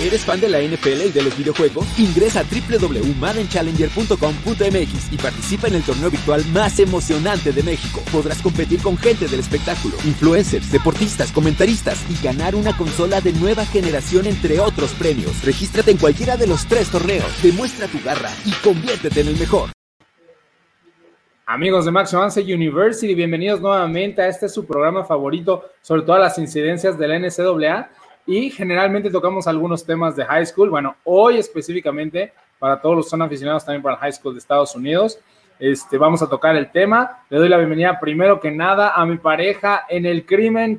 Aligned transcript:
¿Eres 0.00 0.24
fan 0.24 0.40
de 0.40 0.48
la 0.48 0.60
NFL 0.60 1.06
y 1.06 1.10
de 1.10 1.22
los 1.22 1.36
videojuegos? 1.36 1.84
Ingresa 1.98 2.42
a 2.42 2.44
www.maddenchallenger.com.mx 2.44 5.12
y 5.12 5.16
participa 5.16 5.66
en 5.66 5.74
el 5.74 5.82
torneo 5.82 6.08
virtual 6.08 6.44
más 6.52 6.78
emocionante 6.78 7.50
de 7.50 7.64
México. 7.64 8.00
Podrás 8.12 8.40
competir 8.40 8.80
con 8.80 8.96
gente 8.96 9.26
del 9.26 9.40
espectáculo, 9.40 9.96
influencers, 10.04 10.70
deportistas, 10.70 11.32
comentaristas 11.32 12.00
y 12.08 12.14
ganar 12.24 12.54
una 12.54 12.76
consola 12.76 13.20
de 13.20 13.32
nueva 13.32 13.66
generación 13.66 14.26
entre 14.26 14.60
otros 14.60 14.92
premios. 14.92 15.44
Regístrate 15.44 15.90
en 15.90 15.96
cualquiera 15.96 16.36
de 16.36 16.46
los 16.46 16.64
tres 16.66 16.92
torneos, 16.92 17.42
demuestra 17.42 17.88
tu 17.88 18.00
garra 18.04 18.30
y 18.46 18.52
conviértete 18.62 19.22
en 19.22 19.28
el 19.28 19.36
mejor. 19.36 19.70
Amigos 21.44 21.86
de 21.86 21.90
Max 21.90 22.14
Avance 22.14 22.40
University, 22.40 23.16
bienvenidos 23.16 23.60
nuevamente 23.60 24.22
a 24.22 24.28
este 24.28 24.48
su 24.48 24.64
programa 24.64 25.04
favorito 25.04 25.64
sobre 25.80 26.02
todas 26.02 26.20
las 26.20 26.38
incidencias 26.38 26.96
de 26.96 27.08
la 27.08 27.18
NCAA 27.18 27.90
y 28.28 28.50
generalmente 28.50 29.10
tocamos 29.10 29.48
algunos 29.48 29.86
temas 29.86 30.14
de 30.14 30.22
high 30.22 30.44
school. 30.44 30.68
Bueno, 30.68 30.96
hoy 31.04 31.38
específicamente 31.38 32.34
para 32.58 32.78
todos 32.78 32.94
los 32.94 33.06
que 33.06 33.10
son 33.10 33.22
aficionados 33.22 33.64
también 33.64 33.82
para 33.82 33.94
el 33.94 34.00
high 34.02 34.12
school 34.12 34.34
de 34.34 34.38
Estados 34.38 34.76
Unidos. 34.76 35.18
Este, 35.58 35.96
vamos 35.96 36.20
a 36.20 36.28
tocar 36.28 36.54
el 36.54 36.70
tema. 36.70 37.24
Le 37.30 37.38
doy 37.38 37.48
la 37.48 37.56
bienvenida 37.56 37.98
primero 37.98 38.38
que 38.38 38.50
nada 38.50 38.92
a 38.94 39.06
mi 39.06 39.16
pareja 39.16 39.86
en 39.88 40.04
el 40.04 40.26
crimen, 40.26 40.78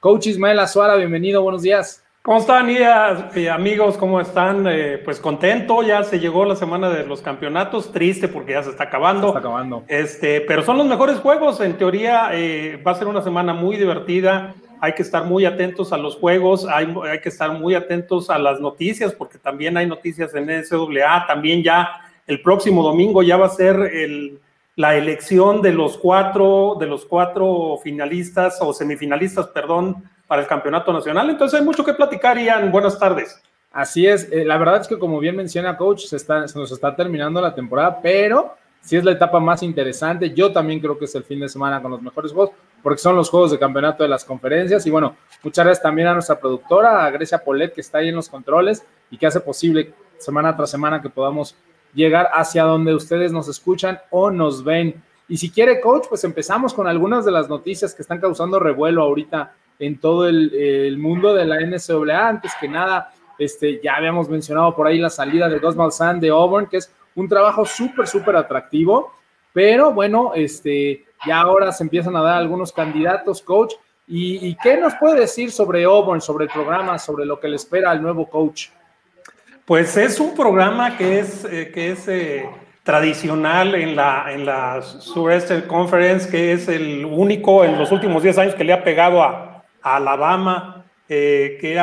Coach 0.00 0.26
Ismael 0.26 0.58
Azuara. 0.58 0.96
Bienvenido, 0.96 1.40
buenos 1.40 1.62
días. 1.62 2.04
¿Cómo 2.22 2.40
están, 2.40 2.68
eh, 2.68 3.48
amigos? 3.48 3.96
¿Cómo 3.96 4.20
están? 4.20 4.66
Eh, 4.68 5.00
pues 5.04 5.20
contento, 5.20 5.84
ya 5.84 6.02
se 6.02 6.18
llegó 6.18 6.44
la 6.44 6.56
semana 6.56 6.90
de 6.90 7.06
los 7.06 7.22
campeonatos, 7.22 7.92
triste 7.92 8.26
porque 8.26 8.54
ya 8.54 8.64
se 8.64 8.70
está 8.70 8.84
acabando. 8.84 9.28
está 9.28 9.38
acabando. 9.38 9.84
Este, 9.86 10.40
pero 10.40 10.64
son 10.64 10.76
los 10.76 10.86
mejores 10.88 11.20
juegos, 11.20 11.60
en 11.60 11.78
teoría 11.78 12.30
eh, 12.32 12.82
va 12.84 12.90
a 12.90 12.96
ser 12.96 13.06
una 13.06 13.22
semana 13.22 13.54
muy 13.54 13.76
divertida 13.76 14.52
hay 14.80 14.92
que 14.94 15.02
estar 15.02 15.24
muy 15.24 15.44
atentos 15.44 15.92
a 15.92 15.96
los 15.96 16.16
juegos, 16.16 16.66
hay, 16.66 16.86
que 17.22 17.28
estar 17.28 17.52
muy 17.52 17.74
atentos 17.74 18.30
a 18.30 18.38
las 18.38 18.60
noticias, 18.60 19.12
porque 19.12 19.38
también 19.38 19.76
hay 19.76 19.86
noticias 19.86 20.34
en 20.34 20.46
NCAA, 20.46 21.26
también 21.26 21.62
ya 21.62 21.88
el 22.26 22.42
próximo 22.42 22.82
domingo 22.82 23.22
ya 23.22 23.36
va 23.36 23.46
a 23.46 23.50
ser 23.50 23.76
el, 23.76 24.38
la 24.76 24.96
elección 24.96 25.62
de 25.62 25.72
los 25.72 25.98
cuatro, 25.98 26.76
de 26.78 26.86
los 26.86 27.04
cuatro 27.04 27.78
finalistas 27.82 28.58
o 28.60 28.72
semifinalistas, 28.72 29.48
perdón, 29.48 30.04
para 30.26 30.42
el 30.42 30.48
campeonato 30.48 30.92
nacional. 30.92 31.30
Entonces 31.30 31.58
hay 31.58 31.64
mucho 31.64 31.84
que 31.84 31.94
platicar, 31.94 32.38
Ian. 32.38 32.70
Buenas 32.70 32.98
tardes. 32.98 33.42
Así 33.72 34.06
es, 34.06 34.30
eh, 34.32 34.44
la 34.44 34.56
verdad 34.56 34.80
es 34.80 34.88
que 34.88 34.98
como 34.98 35.18
bien 35.18 35.36
menciona 35.36 35.76
Coach, 35.76 36.06
se, 36.06 36.16
está, 36.16 36.46
se 36.48 36.58
nos 36.58 36.72
está 36.72 36.96
terminando 36.96 37.40
la 37.40 37.54
temporada, 37.54 38.00
pero 38.02 38.54
si 38.88 38.96
es 38.96 39.04
la 39.04 39.12
etapa 39.12 39.38
más 39.38 39.62
interesante. 39.62 40.32
Yo 40.32 40.50
también 40.50 40.80
creo 40.80 40.96
que 40.96 41.04
es 41.04 41.14
el 41.14 41.22
fin 41.22 41.40
de 41.40 41.48
semana 41.50 41.82
con 41.82 41.90
los 41.90 42.00
mejores 42.00 42.32
juegos, 42.32 42.54
porque 42.82 42.98
son 42.98 43.16
los 43.16 43.28
juegos 43.28 43.50
de 43.50 43.58
campeonato 43.58 44.02
de 44.02 44.08
las 44.08 44.24
conferencias. 44.24 44.86
Y 44.86 44.90
bueno, 44.90 45.14
muchas 45.42 45.66
gracias 45.66 45.82
también 45.82 46.08
a 46.08 46.14
nuestra 46.14 46.40
productora, 46.40 47.04
a 47.04 47.10
Grecia 47.10 47.36
Polet, 47.36 47.74
que 47.74 47.82
está 47.82 47.98
ahí 47.98 48.08
en 48.08 48.16
los 48.16 48.30
controles 48.30 48.82
y 49.10 49.18
que 49.18 49.26
hace 49.26 49.40
posible 49.40 49.92
semana 50.16 50.56
tras 50.56 50.70
semana 50.70 51.02
que 51.02 51.10
podamos 51.10 51.54
llegar 51.92 52.30
hacia 52.32 52.64
donde 52.64 52.94
ustedes 52.94 53.30
nos 53.30 53.46
escuchan 53.48 54.00
o 54.10 54.30
nos 54.30 54.64
ven. 54.64 55.02
Y 55.28 55.36
si 55.36 55.50
quiere, 55.50 55.82
coach, 55.82 56.06
pues 56.08 56.24
empezamos 56.24 56.72
con 56.72 56.86
algunas 56.86 57.26
de 57.26 57.32
las 57.32 57.46
noticias 57.46 57.94
que 57.94 58.00
están 58.00 58.20
causando 58.20 58.58
revuelo 58.58 59.02
ahorita 59.02 59.52
en 59.78 60.00
todo 60.00 60.26
el, 60.26 60.96
mundo 60.96 61.34
de 61.34 61.44
la 61.44 61.60
NCAA. 61.60 62.26
Antes 62.26 62.52
que 62.58 62.68
nada, 62.68 63.12
este, 63.38 63.82
ya 63.84 63.96
habíamos 63.96 64.30
mencionado 64.30 64.74
por 64.74 64.86
ahí 64.86 64.98
la 64.98 65.10
salida 65.10 65.46
de 65.46 65.58
Gus 65.58 65.76
Malzahn 65.76 66.20
de 66.20 66.30
Auburn, 66.30 66.68
que 66.68 66.78
es 66.78 66.90
un 67.14 67.28
trabajo 67.28 67.64
súper, 67.64 68.06
súper 68.06 68.36
atractivo, 68.36 69.12
pero 69.52 69.92
bueno, 69.92 70.32
este, 70.34 71.04
ya 71.26 71.40
ahora 71.40 71.72
se 71.72 71.82
empiezan 71.82 72.16
a 72.16 72.22
dar 72.22 72.36
algunos 72.36 72.72
candidatos, 72.72 73.42
coach. 73.42 73.74
¿Y, 74.10 74.56
qué 74.62 74.78
nos 74.78 74.94
puede 74.94 75.20
decir 75.20 75.50
sobre 75.50 75.84
Auburn, 75.84 76.22
sobre 76.22 76.46
el 76.46 76.50
programa, 76.50 76.98
sobre 76.98 77.26
lo 77.26 77.38
que 77.38 77.48
le 77.48 77.56
espera 77.56 77.90
al 77.90 78.00
nuevo 78.00 78.26
coach? 78.26 78.68
Pues 79.66 79.98
es 79.98 80.18
un 80.18 80.34
programa 80.34 80.96
que 80.96 81.18
es, 81.18 81.44
eh, 81.44 81.70
que 81.74 81.90
es 81.90 82.08
eh, 82.08 82.48
tradicional 82.82 83.74
en 83.74 83.94
la, 83.94 84.32
en 84.32 84.46
la 84.46 84.80
Sureste 84.80 85.66
Conference, 85.66 86.30
que 86.30 86.52
es 86.52 86.68
el 86.68 87.04
único 87.04 87.64
en 87.64 87.78
los 87.78 87.92
últimos 87.92 88.22
10 88.22 88.38
años 88.38 88.54
que 88.54 88.64
le 88.64 88.72
ha 88.72 88.82
pegado 88.82 89.22
a 89.22 89.62
Alabama 89.82 90.77
eh, 91.10 91.56
que 91.58 91.80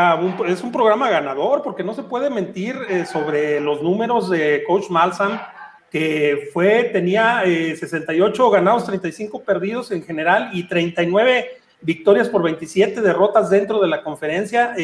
es 0.51 0.61
un 0.61 0.71
programa 0.71 1.09
ganador, 1.09 1.63
porque 1.63 1.83
no 1.83 1.95
se 1.95 2.03
puede 2.03 2.29
mentir 2.29 2.77
eh, 2.87 3.07
sobre 3.07 3.59
los 3.59 3.81
números 3.81 4.29
de 4.29 4.63
Coach 4.67 4.91
Malzahn, 4.91 5.41
que 5.89 6.49
fue, 6.53 6.91
tenía 6.93 7.41
68 7.43 8.47
eh, 8.47 8.51
ganados, 8.53 8.85
35 8.85 9.41
perdidos 9.43 9.89
en 9.89 10.03
general 10.03 10.51
y 10.53 10.67
39 10.67 11.57
victorias 11.81 12.29
por 12.29 12.43
27 12.43 13.01
derrotas 13.01 13.49
dentro 13.49 13.81
de 13.81 13.87
la 13.87 14.03
conferencia. 14.03 14.75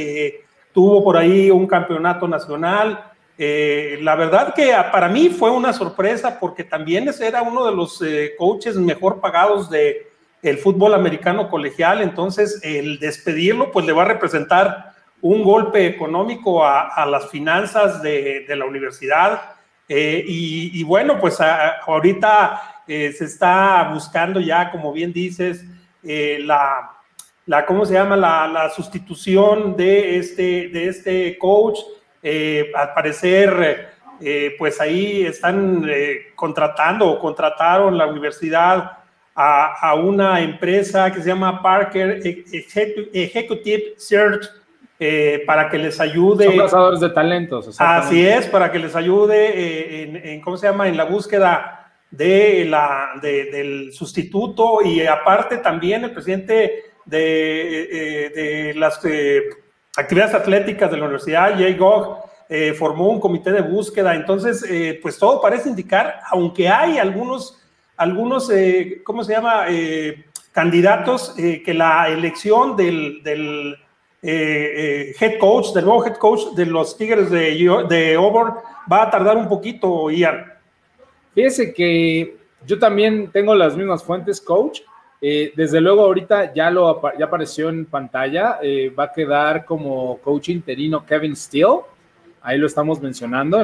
tuvo 0.74 1.04
por 1.04 1.18
ahí 1.18 1.52
un 1.52 1.68
campeonato 1.68 2.28
nacional. 2.28 3.12
la 3.38 4.16
verdad 4.16 4.56
que 4.56 4.74
para 4.92 5.08
mí 5.08 5.30
fue 5.30 5.52
una 5.52 5.72
sorpresa 5.72 6.40
porque 6.40 6.64
también 6.64 7.08
era 7.20 7.44
uno 7.44 7.64
de 7.66 7.76
los 7.76 8.02
coaches 8.40 8.76
mejor 8.76 9.20
pagados 9.20 9.70
de, 9.70 10.11
el 10.42 10.58
fútbol 10.58 10.94
americano 10.94 11.50
colegial, 11.50 12.02
entonces 12.02 12.60
el 12.64 13.00
despedirlo 13.00 13.72
pues 13.72 13.86
le 13.86 13.94
va 13.94 14.04
a 14.04 14.06
representar 14.06 14.92
un 15.22 15.44
golpe 15.44 15.86
económico 15.86 16.66
a, 16.66 17.06
las 17.06 17.30
finanzas 17.30 18.02
de, 18.02 18.46
la 18.50 18.66
universidad. 18.66 19.42
Eh, 19.88 20.24
y, 20.26 20.84
bueno, 20.84 21.20
pues 21.20 21.38
ahorita 21.40 22.84
eh, 22.88 23.12
se 23.12 23.26
está 23.26 23.90
buscando 23.94 24.40
ya, 24.40 24.72
como 24.72 24.92
bien 24.92 25.14
dices, 25.14 25.64
eh, 26.04 26.40
la, 26.44 26.92
la, 27.46 27.66
¿cómo 27.66 27.86
se 27.86 27.94
llama? 27.94 28.16
La, 28.16 28.72
sustitución 28.76 29.76
de 29.76 30.18
este, 30.18 30.70
de 30.70 30.88
este 30.88 31.38
coach. 31.38 31.80
al 32.24 32.94
parecer, 32.94 33.90
pues 34.58 34.82
ahí 34.82 35.24
están 35.24 35.88
contratando 36.36 37.08
o 37.08 37.20
contrataron 37.20 37.96
la 37.98 38.08
universidad 38.08 39.01
a, 39.42 39.96
una 39.96 40.42
empresa 40.42 41.12
que 41.12 41.22
se 41.22 41.28
llama 41.28 41.62
Parker 41.62 42.22
Executive 42.24 43.94
Search 43.98 44.50
eh, 45.00 45.44
para 45.46 45.70
que 45.70 45.78
les 45.78 46.00
ayude. 46.00 46.46
Son 46.46 46.58
cazadores 46.58 47.00
de 47.00 47.10
talentos. 47.10 47.76
Así 47.80 48.26
es, 48.26 48.48
para 48.48 48.72
que 48.72 48.80
les 48.80 48.96
ayude 48.96 50.04
eh, 50.04 50.34
en, 50.34 50.42
¿cómo 50.42 50.58
se 50.58 50.68
llama? 50.68 50.88
En 50.88 50.98
la 50.98 51.06
búsqueda 51.06 51.92
de 52.12 52.66
la, 52.66 53.14
del 53.22 53.94
sustituto 53.94 54.82
y 54.84 55.06
aparte 55.08 55.58
también 55.58 56.04
el 56.04 56.12
presidente 56.12 56.92
de, 57.06 57.84
eh, 57.92 58.30
de 58.30 58.74
las 58.76 59.00
actividades 59.98 60.36
atléticas 60.36 60.92
de 60.92 60.98
la 60.98 61.06
universidad, 61.06 61.54
Jay 61.58 61.76
Gogg, 61.76 62.18
formó 62.78 63.08
un 63.08 63.22
comité 63.22 63.54
de 63.54 63.62
búsqueda. 63.62 64.14
Entonces, 64.14 64.66
pues 65.02 65.18
todo 65.18 65.42
parece 65.42 65.70
indicar, 65.70 66.20
aunque 66.30 66.68
hay 66.68 66.98
algunos 66.98 67.61
algunos, 68.02 68.50
eh, 68.50 69.02
¿cómo 69.04 69.24
se 69.24 69.34
llama? 69.34 69.66
Eh, 69.70 70.26
candidatos 70.52 71.36
eh, 71.38 71.62
que 71.64 71.74
la 71.74 72.10
elección 72.10 72.76
del, 72.76 73.22
del 73.24 73.78
head 74.24 75.38
coach, 75.40 75.74
del 75.74 75.86
nuevo 75.86 76.06
head 76.06 76.16
coach 76.16 76.56
de 76.56 76.66
los 76.66 76.98
Tigres 76.98 77.30
de, 77.30 77.54
de 77.88 78.16
Auburn 78.16 78.56
va 78.92 79.04
a 79.04 79.10
tardar 79.12 79.38
un 79.38 79.48
poquito, 79.48 80.10
Ian. 80.10 80.52
Fíjese 81.36 81.74
que 81.74 82.38
yo 82.66 82.80
también 82.80 83.32
tengo 83.32 83.54
las 83.54 83.78
mismas 83.78 84.04
fuentes, 84.04 84.42
coach. 84.42 84.82
desde 85.22 85.80
luego 85.80 86.02
ahorita 86.02 86.54
ya, 86.54 86.72
lo, 86.72 87.02
ya 87.18 87.26
apareció 87.26 87.70
en 87.70 87.86
pantalla, 87.86 88.60
va 88.98 89.04
a 89.06 89.12
quedar 89.12 89.64
como 89.64 90.18
coach 90.18 90.50
interino 90.50 91.06
Kevin 91.06 91.36
Steele. 91.36 91.82
Ahí 92.44 92.58
lo 92.58 92.66
estamos 92.66 93.00
mencionando 93.00 93.58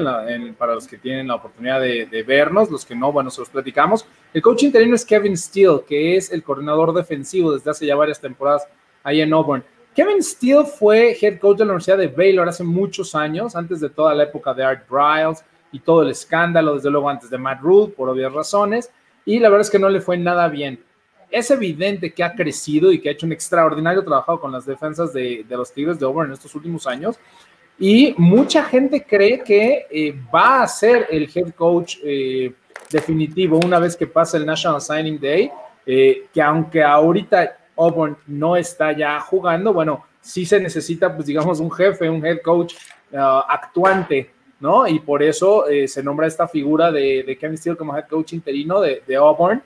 para 0.58 0.76
los 0.76 0.88
que 0.88 0.98
tienen 0.98 1.28
la 1.28 1.36
oportunidad 1.36 1.82
de, 1.82 2.24
vernos, 2.28 2.70
los 2.70 2.86
que 2.86 2.96
no, 2.96 3.12
bueno, 3.12 3.32
se 3.32 3.42
los 3.42 3.50
platicamos. 3.50 4.06
El 4.38 4.44
coach 4.44 4.62
interino 4.62 4.94
es 4.94 5.04
Kevin 5.04 5.36
Steele, 5.36 5.80
que 5.88 6.16
es 6.16 6.32
el 6.32 6.44
coordinador 6.44 6.94
defensivo 6.94 7.52
desde 7.52 7.72
hace 7.72 7.88
ya 7.88 7.96
varias 7.96 8.22
temporadas 8.22 8.68
ahí 9.02 9.20
en 9.20 9.34
Auburn. 9.34 9.64
Kevin 9.96 10.22
Steele 10.22 10.64
fue 10.64 11.18
head 11.20 11.40
coach 11.40 11.58
de 11.58 11.66
la 11.66 11.72
Universidad 11.72 11.98
de 11.98 12.06
Baylor 12.06 12.48
hace 12.48 12.64
muchos 12.64 13.16
años, 13.16 13.56
antes 13.56 13.80
de 13.80 13.90
toda 13.90 14.14
la 14.14 14.26
época 14.26 14.54
de 14.54 14.64
Art 14.64 14.88
Briles 14.88 15.44
y 15.72 15.80
todo 15.80 16.04
el 16.04 16.12
escándalo, 16.12 16.76
desde 16.76 16.92
luego 16.92 17.10
antes 17.10 17.32
de 17.32 17.40
Matt 17.40 17.62
Rule, 17.62 17.92
por 17.98 18.10
obvias 18.10 18.32
razones, 18.32 18.92
y 19.26 19.40
la 19.40 19.50
verdad 19.50 19.66
es 19.66 19.72
que 19.72 19.80
no 19.80 19.90
le 19.90 20.02
fue 20.02 20.20
nada 20.20 20.48
bien. 20.50 20.84
Es 21.32 21.50
evidente 21.50 22.14
que 22.14 22.24
ha 22.24 22.36
crecido 22.36 22.92
y 22.92 23.02
que 23.02 23.10
ha 23.10 23.14
hecho 23.14 23.26
un 23.26 23.32
extraordinario 23.32 24.04
trabajo 24.04 24.40
con 24.40 24.52
las 24.52 24.68
defensas 24.68 25.14
de, 25.14 25.48
los 25.50 25.74
Tigres 25.74 25.98
de 25.98 26.06
Auburn 26.06 26.28
en 26.28 26.34
estos 26.34 26.54
últimos 26.54 26.86
años, 26.86 27.18
y 27.80 28.14
mucha 28.20 28.64
gente 28.66 29.04
cree 29.04 29.42
que 29.44 29.88
eh, 29.90 30.16
va 30.32 30.62
a 30.62 30.68
ser 30.68 31.08
el 31.10 31.28
head 31.34 31.56
coach 31.56 31.98
eh, 32.04 32.54
definitivo 32.90 33.60
una 33.64 33.80
vez 33.80 33.96
que 33.96 34.08
pase 34.08 34.38
el 34.38 34.46
National 34.46 34.82
Signing 34.82 35.20
Day, 35.20 35.52
eh, 35.86 36.28
que 36.34 36.42
aunque 36.42 36.84
ahorita 36.84 37.58
Auburn 37.78 38.18
no 38.28 38.56
está 38.56 38.92
ya 38.92 39.20
jugando, 39.20 39.74
bueno, 39.74 40.06
sí 40.22 40.46
se 40.46 40.60
necesita, 40.60 41.14
pues 41.14 41.28
digamos, 41.28 41.60
un 41.60 41.72
jefe, 41.72 42.10
un 42.10 42.26
head 42.26 42.42
coach 42.42 42.76
uh, 43.12 43.18
actuante, 43.48 44.32
¿no? 44.60 44.88
Y 44.88 45.00
por 45.00 45.22
eso 45.22 45.66
se 45.86 46.02
nombra 46.02 46.28
esta 46.28 46.48
figura 46.48 46.92
de, 46.92 47.38
Kevin 47.40 47.58
Steele 47.58 47.78
como 47.78 47.96
head 47.96 48.08
coach 48.08 48.34
interino 48.34 48.82
de, 48.82 49.04
de 49.06 49.16
Auburn, 49.16 49.62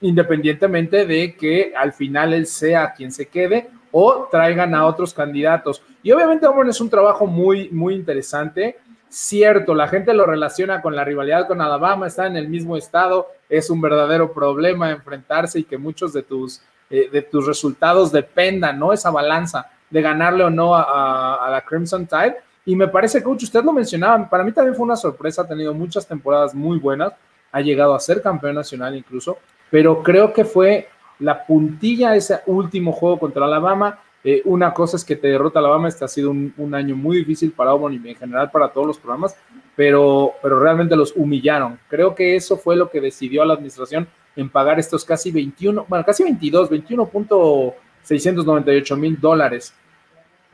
independientemente 0.00 1.06
de 1.06 1.36
que 1.36 1.72
al 1.76 1.92
final 1.92 2.34
él 2.34 2.46
sea 2.46 2.92
quien 2.92 3.12
se 3.12 3.26
quede 3.26 3.70
o 3.92 4.26
traigan 4.30 4.74
a 4.74 4.86
otros 4.86 5.14
candidatos. 5.14 5.82
Y 6.02 6.10
obviamente 6.10 6.46
Auburn 6.46 6.70
es 6.70 6.80
un 6.80 6.90
trabajo 6.90 7.26
muy, 7.26 7.68
muy 7.70 7.94
interesante. 7.94 8.78
Cierto, 9.14 9.74
la 9.74 9.88
gente 9.88 10.14
lo 10.14 10.24
relaciona 10.24 10.80
con 10.80 10.96
la 10.96 11.04
rivalidad 11.04 11.46
con 11.46 11.60
Alabama, 11.60 12.06
está 12.06 12.26
en 12.26 12.38
el 12.38 12.48
mismo 12.48 12.78
estado, 12.78 13.26
es 13.46 13.68
un 13.68 13.78
verdadero 13.78 14.32
problema 14.32 14.90
enfrentarse 14.90 15.58
y 15.58 15.64
que 15.64 15.76
muchos 15.76 16.14
de 16.14 16.22
tus, 16.22 16.62
eh, 16.88 17.10
de 17.12 17.20
tus 17.20 17.46
resultados 17.46 18.10
dependan, 18.10 18.78
¿no? 18.78 18.90
Esa 18.90 19.10
balanza 19.10 19.66
de 19.90 20.00
ganarle 20.00 20.44
o 20.44 20.48
no 20.48 20.74
a, 20.74 21.46
la 21.50 21.60
Crimson 21.60 22.06
Tide. 22.06 22.36
Y 22.64 22.74
me 22.74 22.88
parece, 22.88 23.22
coach, 23.22 23.42
usted 23.42 23.62
lo 23.62 23.74
mencionaba, 23.74 24.30
para 24.30 24.44
mí 24.44 24.52
también 24.52 24.74
fue 24.74 24.86
una 24.86 24.96
sorpresa, 24.96 25.42
ha 25.42 25.46
tenido 25.46 25.74
muchas 25.74 26.06
temporadas 26.06 26.54
muy 26.54 26.78
buenas, 26.78 27.12
ha 27.52 27.60
llegado 27.60 27.94
a 27.94 28.00
ser 28.00 28.22
campeón 28.22 28.54
nacional 28.54 28.96
incluso, 28.96 29.36
pero 29.70 30.02
creo 30.02 30.32
que 30.32 30.46
fue 30.46 30.88
la 31.18 31.44
puntilla 31.44 32.16
ese 32.16 32.40
último 32.46 32.92
juego 32.92 33.18
contra 33.18 33.44
Alabama. 33.44 33.98
Eh, 34.24 34.40
una 34.44 34.72
cosa 34.72 34.96
es 34.96 35.04
que 35.04 35.16
te 35.16 35.26
derrota 35.28 35.58
Alabama, 35.58 35.88
este 35.88 36.04
ha 36.04 36.08
sido 36.08 36.30
un, 36.30 36.74
año 36.74 36.94
muy 36.94 37.16
difícil 37.16 37.50
para 37.52 37.72
Auburn 37.72 37.94
y 37.94 37.96
en 38.08 38.16
general 38.16 38.50
para 38.50 38.68
todos 38.68 38.86
los 38.86 38.98
programas, 38.98 39.36
pero, 39.74 40.34
pero 40.42 40.60
realmente 40.60 40.94
los 40.94 41.12
humillaron. 41.16 41.80
Creo 41.88 42.14
que 42.14 42.36
eso 42.36 42.56
fue 42.56 42.76
lo 42.76 42.88
que 42.88 43.00
decidió 43.00 43.42
a 43.42 43.46
la 43.46 43.54
administración 43.54 44.06
en 44.36 44.48
pagar 44.48 44.78
estos 44.78 45.04
casi 45.04 45.32
21, 45.32 45.86
bueno, 45.88 46.04
casi 46.04 46.22
22, 46.22 46.70
21.698 46.70 48.96
mil 48.96 49.20
dólares 49.20 49.74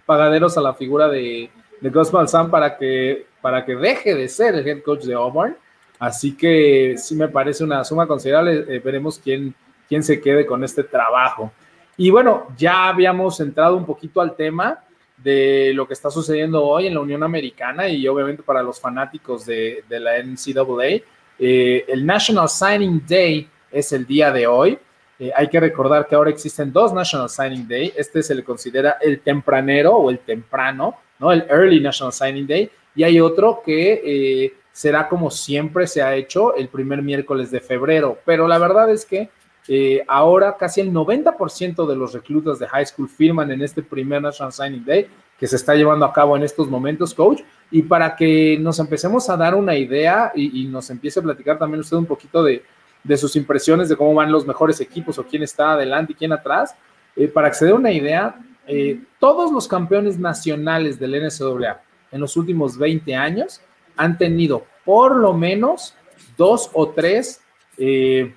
pagaderos 0.06 0.56
a 0.56 0.62
la 0.62 0.72
figura 0.72 1.08
de, 1.08 1.50
de 1.82 1.90
Gus 1.90 2.10
Malzahn 2.12 2.50
para 2.50 2.78
que, 2.78 3.26
para 3.42 3.64
que 3.64 3.76
deje 3.76 4.14
de 4.14 4.28
ser 4.28 4.54
el 4.54 4.66
head 4.66 4.82
coach 4.82 5.02
de 5.02 5.12
Auburn. 5.12 5.54
Así 5.98 6.34
que 6.36 6.94
sí 6.96 7.14
me 7.14 7.28
parece 7.28 7.64
una 7.64 7.84
suma 7.84 8.06
considerable. 8.06 8.64
Eh, 8.68 8.80
veremos 8.82 9.20
quién, 9.22 9.54
quién 9.88 10.02
se 10.02 10.20
quede 10.20 10.46
con 10.46 10.64
este 10.64 10.84
trabajo. 10.84 11.52
Y 12.00 12.10
bueno, 12.10 12.46
ya 12.56 12.88
habíamos 12.88 13.40
entrado 13.40 13.76
un 13.76 13.84
poquito 13.84 14.20
al 14.20 14.36
tema 14.36 14.84
de 15.16 15.72
lo 15.74 15.84
que 15.88 15.94
está 15.94 16.12
sucediendo 16.12 16.64
hoy 16.64 16.86
en 16.86 16.94
la 16.94 17.00
Unión 17.00 17.24
Americana 17.24 17.88
y 17.88 18.06
obviamente 18.06 18.44
para 18.44 18.62
los 18.62 18.80
fanáticos 18.80 19.44
de, 19.44 19.82
la 19.88 20.12
NCAA. 20.22 21.02
Eh, 21.40 21.84
el 21.88 22.06
National 22.06 22.48
Signing 22.48 23.02
Day 23.04 23.48
es 23.72 23.92
el 23.92 24.06
día 24.06 24.30
de 24.30 24.46
hoy. 24.46 24.78
Eh, 25.18 25.32
hay 25.34 25.48
que 25.48 25.58
recordar 25.58 26.06
que 26.06 26.14
ahora 26.14 26.30
existen 26.30 26.72
dos 26.72 26.92
National 26.92 27.28
Signing 27.28 27.66
Day. 27.66 27.92
Este 27.96 28.22
se 28.22 28.36
le 28.36 28.44
considera 28.44 28.98
el 29.00 29.18
tempranero 29.18 29.96
o 29.96 30.08
el 30.08 30.20
temprano, 30.20 30.94
¿no? 31.18 31.32
El 31.32 31.46
Early 31.50 31.80
National 31.80 32.12
Signing 32.12 32.46
Day. 32.46 32.70
Y 32.94 33.02
hay 33.02 33.18
otro 33.18 33.60
que 33.66 34.02
eh, 34.04 34.54
será 34.70 35.08
como 35.08 35.32
siempre 35.32 35.88
se 35.88 36.00
ha 36.00 36.14
hecho 36.14 36.54
el 36.54 36.68
primer 36.68 37.02
miércoles 37.02 37.50
de 37.50 37.58
febrero. 37.58 38.18
Pero 38.24 38.46
la 38.46 38.58
verdad 38.58 38.88
es 38.88 39.04
que 39.04 39.30
eh, 39.68 40.02
ahora 40.08 40.56
casi 40.56 40.80
el 40.80 40.92
90% 40.92 41.86
de 41.86 41.96
los 41.96 42.12
reclutas 42.12 42.58
de 42.58 42.66
high 42.66 42.86
school 42.86 43.08
firman 43.08 43.50
en 43.50 43.62
este 43.62 43.82
primer 43.82 44.22
National 44.22 44.52
Signing 44.52 44.84
Day 44.84 45.06
que 45.38 45.46
se 45.46 45.56
está 45.56 45.74
llevando 45.74 46.04
a 46.04 46.12
cabo 46.12 46.36
en 46.36 46.42
estos 46.42 46.68
momentos, 46.68 47.14
coach. 47.14 47.42
Y 47.70 47.82
para 47.82 48.16
que 48.16 48.58
nos 48.58 48.80
empecemos 48.80 49.30
a 49.30 49.36
dar 49.36 49.54
una 49.54 49.76
idea 49.76 50.32
y 50.34 50.66
nos 50.66 50.90
empiece 50.90 51.20
a 51.20 51.22
platicar 51.22 51.58
también 51.58 51.80
usted 51.80 51.96
un 51.96 52.06
poquito 52.06 52.42
de, 52.42 52.64
de 53.04 53.16
sus 53.16 53.36
impresiones 53.36 53.88
de 53.88 53.96
cómo 53.96 54.14
van 54.14 54.32
los 54.32 54.46
mejores 54.46 54.80
equipos 54.80 55.18
o 55.18 55.24
quién 55.24 55.42
está 55.42 55.72
adelante 55.72 56.12
y 56.12 56.14
quién 56.14 56.32
atrás. 56.32 56.74
Eh, 57.16 57.28
para 57.28 57.48
acceder 57.48 57.72
a 57.72 57.76
una 57.76 57.92
idea, 57.92 58.38
eh, 58.66 59.00
todos 59.18 59.50
los 59.52 59.66
campeones 59.66 60.18
nacionales 60.18 60.98
del 60.98 61.14
NCAA 61.14 61.82
en 62.12 62.20
los 62.20 62.36
últimos 62.36 62.78
20 62.78 63.14
años 63.14 63.60
han 63.96 64.16
tenido 64.18 64.64
por 64.84 65.16
lo 65.16 65.32
menos 65.32 65.94
dos 66.36 66.70
o 66.72 66.90
tres, 66.90 67.40
eh, 67.76 68.34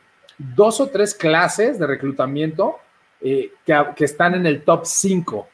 dos 0.56 0.80
o 0.82 0.88
tres 0.88 1.14
clases 1.14 1.78
de 1.80 1.88
reclutamiento 1.88 2.78
que, 3.20 3.52
que, 3.66 4.06
están 4.06 4.36
en 4.36 4.46
el 4.46 4.64
top 4.64 4.82
5 4.86 5.48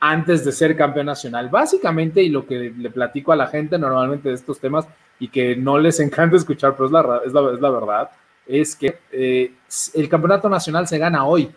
antes 0.00 0.44
de 0.44 0.50
ser 0.50 0.76
campeón 0.76 1.06
nacional. 1.06 1.48
Básicamente, 1.48 2.22
y 2.22 2.28
lo 2.28 2.44
que 2.44 2.72
le 2.76 2.90
platico 2.90 3.32
a 3.32 3.36
la 3.36 3.46
gente 3.46 3.78
normalmente 3.78 4.28
de 4.28 4.34
estos 4.34 4.58
temas, 4.58 4.86
y 5.20 5.28
que 5.28 5.54
no 5.54 5.78
les 5.78 6.00
encanta 6.06 6.36
escuchar, 6.36 6.74
pero 6.74 6.86
es 6.86 6.92
la, 6.92 7.20
es 7.24 7.32
la, 7.32 7.52
es 7.52 7.60
la 7.60 7.70
verdad, 7.70 8.10
es 8.46 8.74
que 8.74 8.98
eh, 9.12 9.54
el 9.94 10.08
campeonato 10.08 10.48
nacional 10.48 10.88
se 10.88 10.98
gana 10.98 11.24
hoy. 11.24 11.50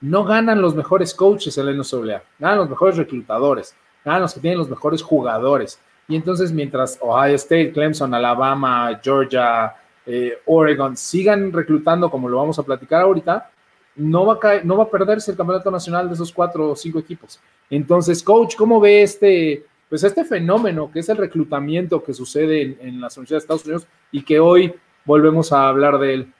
No 0.00 0.24
ganan 0.24 0.60
los 0.60 0.74
mejores 0.74 1.14
coaches 1.14 1.56
en 1.56 1.66
la 1.66 1.72
NCAA, 1.72 2.22
ganan 2.38 2.58
los 2.58 2.68
mejores 2.68 2.96
reclutadores, 2.96 3.74
ganan 4.04 4.22
los 4.22 4.34
que 4.34 4.40
tienen 4.40 4.58
los 4.58 4.68
mejores 4.68 5.00
jugadores. 5.02 5.80
Y 6.08 6.16
entonces, 6.16 6.52
mientras 6.52 6.98
Ohio 7.00 7.36
State, 7.36 7.72
Clemson, 7.72 8.12
Alabama, 8.12 9.00
Georgia, 9.02 9.74
eh, 10.06 10.38
Oregon 10.46 10.96
sigan 10.96 11.52
reclutando, 11.52 12.10
como 12.10 12.28
lo 12.28 12.38
vamos 12.38 12.58
a 12.58 12.62
platicar 12.62 13.02
ahorita, 13.02 13.50
no 13.96 14.26
va, 14.26 14.34
a 14.34 14.38
caer, 14.38 14.64
no 14.64 14.76
va 14.76 14.84
a 14.84 14.90
perderse 14.90 15.30
el 15.30 15.36
campeonato 15.36 15.70
nacional 15.70 16.08
de 16.08 16.14
esos 16.14 16.32
cuatro 16.32 16.70
o 16.70 16.76
cinco 16.76 16.98
equipos. 16.98 17.40
Entonces, 17.70 18.22
coach, 18.22 18.54
¿cómo 18.54 18.78
ve 18.78 19.02
este, 19.02 19.64
pues 19.88 20.04
este 20.04 20.24
fenómeno 20.24 20.90
que 20.92 21.00
es 21.00 21.08
el 21.08 21.16
reclutamiento 21.16 22.02
que 22.02 22.12
sucede 22.12 22.76
en, 22.80 23.00
las 23.00 23.16
universidades 23.16 23.42
de 23.42 23.44
Estados 23.44 23.64
Unidos 23.64 23.86
y 24.10 24.22
que 24.22 24.40
hoy 24.40 24.74
volvemos 25.04 25.52
a 25.52 25.68
hablar 25.68 25.98
de 25.98 26.14
él. 26.14 26.32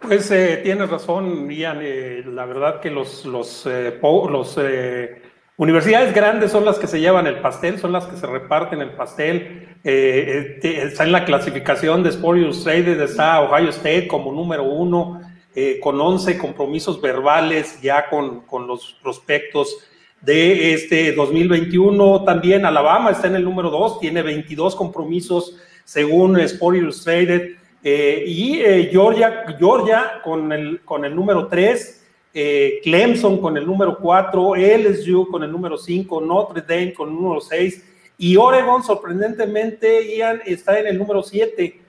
Pues 0.00 0.30
eh, 0.30 0.60
tienes 0.62 0.90
razón, 0.90 1.48
Ian. 1.50 1.78
Eh, 1.82 2.24
la 2.26 2.46
verdad 2.46 2.80
que 2.80 2.90
los, 2.90 3.24
los, 3.26 3.66
eh, 3.66 3.98
los 4.02 4.58
universidades 5.56 6.14
grandes 6.14 6.50
son 6.50 6.64
las 6.64 6.78
que 6.78 6.86
se 6.86 7.00
llevan 7.00 7.26
el 7.26 7.40
pastel, 7.40 7.78
son 7.78 7.92
las 7.92 8.06
que 8.06 8.16
se 8.16 8.26
reparten 8.26 8.80
el 8.80 8.90
pastel. 8.92 9.69
Está 9.82 11.04
en 11.04 11.12
la 11.12 11.24
clasificación 11.24 12.02
de 12.02 12.10
Sport 12.10 12.38
Illustrated, 12.38 13.00
está 13.00 13.40
Ohio 13.40 13.70
State 13.70 14.08
como 14.08 14.32
número 14.32 14.64
uno, 14.64 15.20
con 15.80 16.00
11 16.00 16.38
compromisos 16.38 17.00
verbales 17.00 17.80
ya 17.80 18.08
con, 18.08 18.42
con 18.42 18.66
los 18.66 18.98
prospectos 19.02 19.78
de 20.20 20.74
este 20.74 21.12
2021. 21.12 22.24
También 22.24 22.64
Alabama 22.64 23.10
está 23.10 23.28
en 23.28 23.36
el 23.36 23.44
número 23.44 23.70
2, 23.70 24.00
tiene 24.00 24.22
22 24.22 24.76
compromisos 24.76 25.56
según 25.84 26.38
Sport 26.38 26.76
Illustrated. 26.76 27.56
Eh, 27.82 28.24
y 28.26 28.60
eh, 28.60 28.88
Georgia, 28.92 29.44
Georgia 29.58 30.20
con 30.22 30.52
el, 30.52 30.80
con 30.84 31.04
el 31.04 31.16
número 31.16 31.48
3, 31.48 32.06
eh, 32.34 32.80
Clemson 32.82 33.40
con 33.40 33.56
el 33.56 33.66
número 33.66 33.98
4, 33.98 34.54
LSU 34.54 35.26
con 35.30 35.42
el 35.42 35.50
número 35.50 35.78
5, 35.78 36.20
Notre 36.20 36.60
Dame 36.60 36.92
con 36.92 37.08
el 37.08 37.14
número 37.14 37.40
6 37.40 37.86
y 38.20 38.36
Oregon 38.36 38.84
sorprendentemente, 38.84 40.16
Ian, 40.16 40.40
está 40.46 40.78
en 40.78 40.86
el 40.86 40.98
número 40.98 41.22
7. 41.24 41.80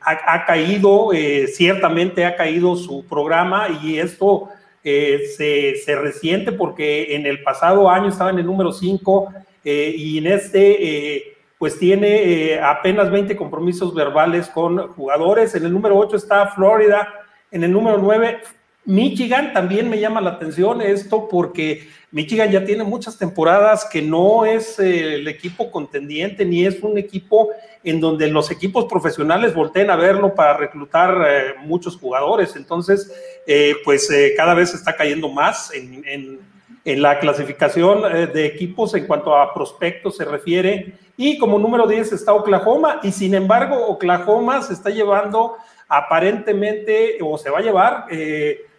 Ha, 0.00 0.34
ha, 0.34 0.46
caído, 0.46 1.10
ciertamente 1.52 2.24
ha 2.24 2.36
caído 2.36 2.76
su 2.76 3.04
programa 3.04 3.66
y 3.82 3.98
esto 3.98 4.48
se, 4.82 5.74
se, 5.84 5.96
resiente 5.96 6.52
porque 6.52 7.16
en 7.16 7.26
el 7.26 7.42
pasado 7.42 7.90
año 7.90 8.08
estaba 8.08 8.30
en 8.30 8.38
el 8.38 8.46
número 8.46 8.72
5 8.72 9.32
eh, 9.68 9.92
y 9.98 10.18
en 10.18 10.28
este 10.28 11.16
eh, 11.16 11.36
pues 11.58 11.76
tiene 11.76 12.52
eh, 12.52 12.60
apenas 12.60 13.10
20 13.10 13.34
compromisos 13.34 13.92
verbales 13.92 14.46
con 14.48 14.92
jugadores. 14.92 15.56
En 15.56 15.66
el 15.66 15.72
número 15.72 15.98
8 15.98 16.14
está 16.14 16.46
Florida, 16.48 17.12
en 17.50 17.64
el 17.64 17.72
número 17.72 17.98
9 17.98 18.38
Michigan 18.86 19.52
también 19.52 19.90
me 19.90 19.98
llama 19.98 20.20
la 20.20 20.30
atención 20.30 20.80
esto 20.80 21.28
porque 21.28 21.88
Michigan 22.12 22.52
ya 22.52 22.64
tiene 22.64 22.84
muchas 22.84 23.18
temporadas 23.18 23.84
que 23.84 24.00
no 24.00 24.44
es 24.44 24.78
eh, 24.78 25.16
el 25.16 25.26
equipo 25.26 25.72
contendiente 25.72 26.44
ni 26.44 26.64
es 26.64 26.80
un 26.82 26.96
equipo 26.96 27.50
en 27.82 28.00
donde 28.00 28.28
los 28.28 28.50
equipos 28.52 28.84
profesionales 28.84 29.54
volteen 29.54 29.90
a 29.90 29.96
verlo 29.96 30.34
para 30.36 30.56
reclutar 30.56 31.20
eh, 31.28 31.54
muchos 31.64 31.96
jugadores. 31.96 32.54
Entonces, 32.54 33.12
eh, 33.44 33.74
pues 33.84 34.08
cada 34.36 34.54
vez 34.54 34.72
está 34.72 34.94
cayendo 34.94 35.28
más 35.28 35.72
en, 35.74 36.40
en 36.84 37.02
la 37.02 37.18
clasificación 37.18 38.02
de 38.32 38.46
equipos 38.46 38.94
en 38.94 39.06
cuanto 39.06 39.36
a 39.36 39.52
prospectos 39.52 40.16
se 40.16 40.24
refiere. 40.24 40.94
Y 41.16 41.38
como 41.38 41.58
número 41.58 41.88
10 41.88 42.12
está 42.12 42.32
Oklahoma 42.32 43.00
y 43.02 43.10
sin 43.10 43.34
embargo 43.34 43.88
Oklahoma 43.88 44.62
se 44.62 44.74
está 44.74 44.90
llevando 44.90 45.56
aparentemente 45.88 47.18
o 47.20 47.36
se 47.36 47.50
va 47.50 47.58
a 47.58 47.62
llevar 47.62 48.06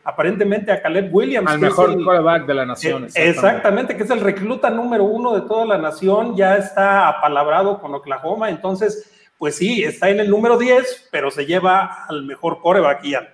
aparentemente 0.07 0.71
a 0.71 0.81
Caleb 0.81 1.13
Williams. 1.13 1.51
Al 1.51 1.59
mejor 1.59 2.01
quarterback 2.01 2.45
de 2.45 2.53
la 2.53 2.65
nación. 2.65 3.03
Eh, 3.13 3.29
exactamente. 3.29 3.97
que 3.97 4.03
es 4.03 4.09
el 4.09 4.21
recluta 4.21 4.69
número 4.69 5.03
uno 5.03 5.35
de 5.35 5.41
toda 5.41 5.65
la 5.65 5.77
nación, 5.77 6.37
ya 6.37 6.55
está 6.55 7.09
apalabrado 7.09 7.81
con 7.81 7.93
Oklahoma, 7.93 8.49
entonces, 8.49 9.11
pues 9.37 9.57
sí, 9.57 9.83
está 9.83 10.09
en 10.09 10.21
el 10.21 10.29
número 10.29 10.57
10, 10.57 11.09
pero 11.11 11.29
se 11.29 11.45
lleva 11.45 12.05
al 12.07 12.23
mejor 12.23 12.61
coreback, 12.61 13.03
Ian. 13.03 13.27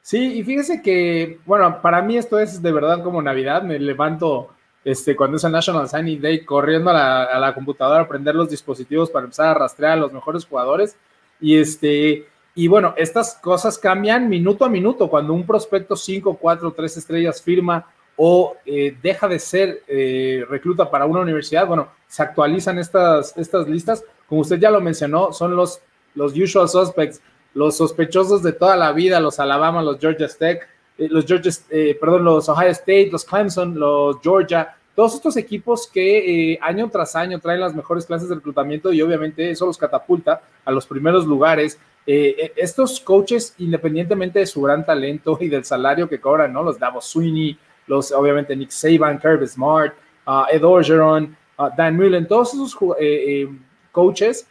Sí, 0.00 0.38
y 0.38 0.42
fíjese 0.42 0.80
que, 0.80 1.38
bueno, 1.44 1.82
para 1.82 2.00
mí 2.00 2.16
esto 2.16 2.38
es 2.38 2.62
de 2.62 2.72
verdad 2.72 3.02
como 3.02 3.20
Navidad, 3.20 3.62
me 3.62 3.78
levanto 3.78 4.48
este, 4.82 5.14
cuando 5.14 5.36
es 5.36 5.44
el 5.44 5.52
National 5.52 5.86
Signing 5.86 6.22
Day 6.22 6.46
corriendo 6.46 6.88
a 6.88 6.94
la, 6.94 7.24
a 7.24 7.38
la 7.38 7.52
computadora 7.52 8.00
a 8.00 8.08
prender 8.08 8.34
los 8.34 8.48
dispositivos 8.48 9.10
para 9.10 9.24
empezar 9.24 9.48
a 9.48 9.54
rastrear 9.54 9.92
a 9.92 9.96
los 9.96 10.14
mejores 10.14 10.46
jugadores, 10.46 10.96
y 11.42 11.58
este, 11.58 12.26
y 12.60 12.68
bueno, 12.68 12.92
estas 12.98 13.36
cosas 13.36 13.78
cambian 13.78 14.28
minuto 14.28 14.66
a 14.66 14.68
minuto. 14.68 15.08
Cuando 15.08 15.32
un 15.32 15.46
prospecto 15.46 15.96
5, 15.96 16.36
4, 16.38 16.72
3 16.72 16.96
estrellas 16.98 17.40
firma 17.40 17.86
o 18.16 18.54
eh, 18.66 18.94
deja 19.02 19.26
de 19.28 19.38
ser 19.38 19.82
eh, 19.88 20.44
recluta 20.46 20.90
para 20.90 21.06
una 21.06 21.20
universidad, 21.20 21.66
bueno, 21.66 21.88
se 22.06 22.22
actualizan 22.22 22.78
estas, 22.78 23.34
estas 23.38 23.66
listas. 23.66 24.04
Como 24.28 24.42
usted 24.42 24.58
ya 24.58 24.70
lo 24.70 24.82
mencionó, 24.82 25.32
son 25.32 25.56
los, 25.56 25.80
los 26.14 26.36
usual 26.36 26.68
suspects, 26.68 27.22
los 27.54 27.78
sospechosos 27.78 28.42
de 28.42 28.52
toda 28.52 28.76
la 28.76 28.92
vida, 28.92 29.20
los 29.20 29.40
Alabama, 29.40 29.82
los 29.82 29.98
Georgia 29.98 30.28
Tech, 30.28 30.68
los 30.98 31.24
Georgia, 31.24 31.50
perdón, 31.98 32.24
los 32.24 32.46
Ohio 32.50 32.68
State, 32.72 33.08
los 33.10 33.24
Clemson, 33.24 33.80
los 33.80 34.18
Georgia, 34.22 34.76
todos 34.94 35.14
estos 35.14 35.38
equipos 35.38 35.86
que 35.86 36.58
año 36.60 36.90
tras 36.90 37.16
año 37.16 37.38
traen 37.38 37.60
las 37.60 37.74
mejores 37.74 38.04
clases 38.04 38.28
de 38.28 38.34
reclutamiento 38.34 38.92
y 38.92 39.00
obviamente 39.00 39.50
eso 39.50 39.64
los 39.64 39.78
catapulta 39.78 40.42
a 40.62 40.70
los 40.70 40.84
primeros 40.84 41.24
lugares. 41.24 41.78
Estos 42.06 42.98
coaches, 43.00 43.54
independientemente 43.58 44.40
de 44.40 44.46
su 44.46 44.62
gran 44.62 44.84
talento 44.84 45.38
y 45.40 45.48
del 45.48 45.64
salario 45.64 46.08
que 46.08 46.20
cobran, 46.20 46.52
¿no? 46.52 46.62
Los 46.62 46.78
Davos 46.78 47.04
Sweeney, 47.06 47.56
los 47.86 48.10
obviamente 48.12 48.56
Nick 48.56 48.70
Saban, 48.70 49.18
Kirby 49.18 49.46
Smart, 49.46 49.94
uh, 50.26 50.44
Ed 50.50 50.64
Orgeron, 50.64 51.36
uh, 51.58 51.68
Dan 51.76 51.96
Mullen, 51.96 52.26
todos 52.26 52.54
esos 52.54 52.76
coaches 53.92 54.48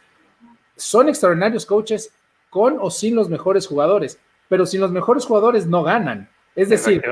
son 0.76 1.08
extraordinarios 1.08 1.66
coaches 1.66 2.12
con 2.48 2.78
o 2.80 2.90
sin 2.90 3.14
los 3.14 3.28
mejores 3.28 3.66
jugadores, 3.66 4.18
pero 4.48 4.66
sin 4.66 4.80
los 4.80 4.90
mejores 4.90 5.24
jugadores 5.24 5.66
no 5.66 5.82
ganan. 5.82 6.28
Es 6.56 6.68
decir, 6.68 7.02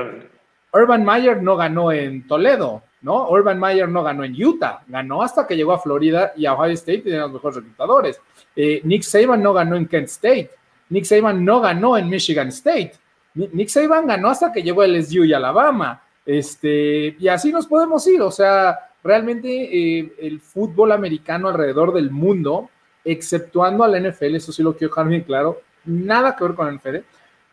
Urban 0.73 1.05
Meyer 1.05 1.41
no 1.41 1.55
ganó 1.55 1.91
en 1.91 2.27
Toledo, 2.27 2.83
¿no? 3.01 3.29
Urban 3.29 3.59
Meyer 3.59 3.87
no 3.87 4.03
ganó 4.03 4.23
en 4.23 4.33
Utah, 4.41 4.83
ganó 4.87 5.21
hasta 5.21 5.47
que 5.47 5.55
llegó 5.55 5.73
a 5.73 5.79
Florida 5.79 6.33
y 6.35 6.45
a 6.45 6.53
Ohio 6.53 6.73
State 6.73 6.99
tienen 6.99 7.21
los 7.21 7.33
mejores 7.33 7.57
reclutadores. 7.57 8.21
Eh, 8.55 8.81
Nick 8.83 9.03
Saban 9.03 9.41
no 9.41 9.53
ganó 9.53 9.75
en 9.75 9.87
Kent 9.87 10.07
State, 10.07 10.51
Nick 10.89 11.05
Saban 11.05 11.43
no 11.43 11.61
ganó 11.61 11.97
en 11.97 12.09
Michigan 12.09 12.49
State, 12.49 12.93
Nick 13.33 13.69
Saban 13.69 14.07
ganó 14.07 14.29
hasta 14.29 14.51
que 14.51 14.63
llegó 14.63 14.81
a 14.81 14.87
LSU 14.87 15.23
y 15.23 15.33
Alabama. 15.33 16.01
Este, 16.25 17.15
y 17.19 17.27
así 17.27 17.51
nos 17.51 17.65
podemos 17.65 18.05
ir, 18.07 18.21
o 18.21 18.29
sea, 18.29 18.77
realmente 19.03 19.49
eh, 19.49 20.13
el 20.19 20.39
fútbol 20.39 20.91
americano 20.91 21.47
alrededor 21.47 21.93
del 21.93 22.11
mundo 22.11 22.69
exceptuando 23.03 23.83
a 23.83 23.87
la 23.87 23.99
NFL, 23.99 24.35
eso 24.35 24.51
sí 24.51 24.61
lo 24.61 24.73
quiero 24.75 24.91
dejar 24.91 25.07
bien 25.07 25.23
claro, 25.23 25.61
nada 25.85 26.35
que 26.35 26.43
ver 26.43 26.53
con 26.53 26.67
la 26.67 26.73
NFL. 26.73 26.97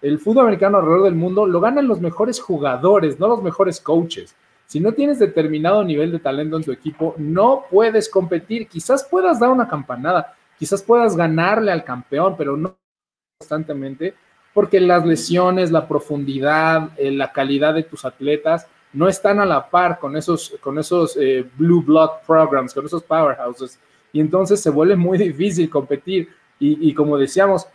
El 0.03 0.19
fútbol 0.19 0.45
americano 0.45 0.79
alrededor 0.79 1.05
del 1.05 1.15
mundo 1.15 1.47
lo 1.47 1.61
ganan 1.61 1.89
los 1.89 2.01
mejores 2.01 2.41
jugadores, 2.41 3.19
no 3.19 3.29
los 3.29 3.43
mejores 3.43 3.81
coaches. 3.81 4.35
Si 4.67 4.81
no 4.81 4.93
tienes 4.93 5.19
determinado 5.19 5.85
nivel 5.85 6.13
de 6.13 6.19
talento 6.19 6.57
en 6.57 6.65
tu 6.65 6.73
equipo, 6.73 7.15
no 7.19 7.65
puedes 7.71 8.09
competir. 8.09 8.67
Quizás 8.69 9.05
puedas 9.05 9.39
dar 9.41 9.51
una 9.51 9.69
campanada, 9.69 10.35
quizás 10.59 10.83
puedas 10.83 11.17
ganarle 11.17 11.73
al 11.73 11.85
campeón, 11.85 12.35
pero 12.37 12.57
no 12.57 12.77
constantemente, 13.39 14.15
porque 14.53 14.81
las 14.81 15.05
lesiones, 15.07 15.71
la 15.71 15.87
profundidad, 15.87 16.91
eh, 16.97 17.11
la 17.11 17.33
calidad 17.33 17.75
de 17.75 17.83
tus 17.83 18.05
atletas 18.05 18.67
no 18.93 19.09
están 19.09 19.41
a 19.41 19.47
la 19.47 19.69
par 19.69 19.99
con 19.99 20.17
esos, 20.17 20.57
con 20.61 20.79
esos 20.79 21.17
eh, 21.21 21.47
blue 21.57 21.83
blood 21.83 22.11
programs, 22.27 22.73
con 22.73 22.87
esos 22.87 23.03
powerhouses 23.03 23.79
y 24.17 24.21
entonces 24.21 24.63
se 24.63 24.71
vuelve 24.71 24.97
muy 24.97 25.19
difícil 25.19 25.69
competir. 25.69 26.31
Y, 26.59 26.95
como 26.95 27.19
decíamos, 27.19 27.67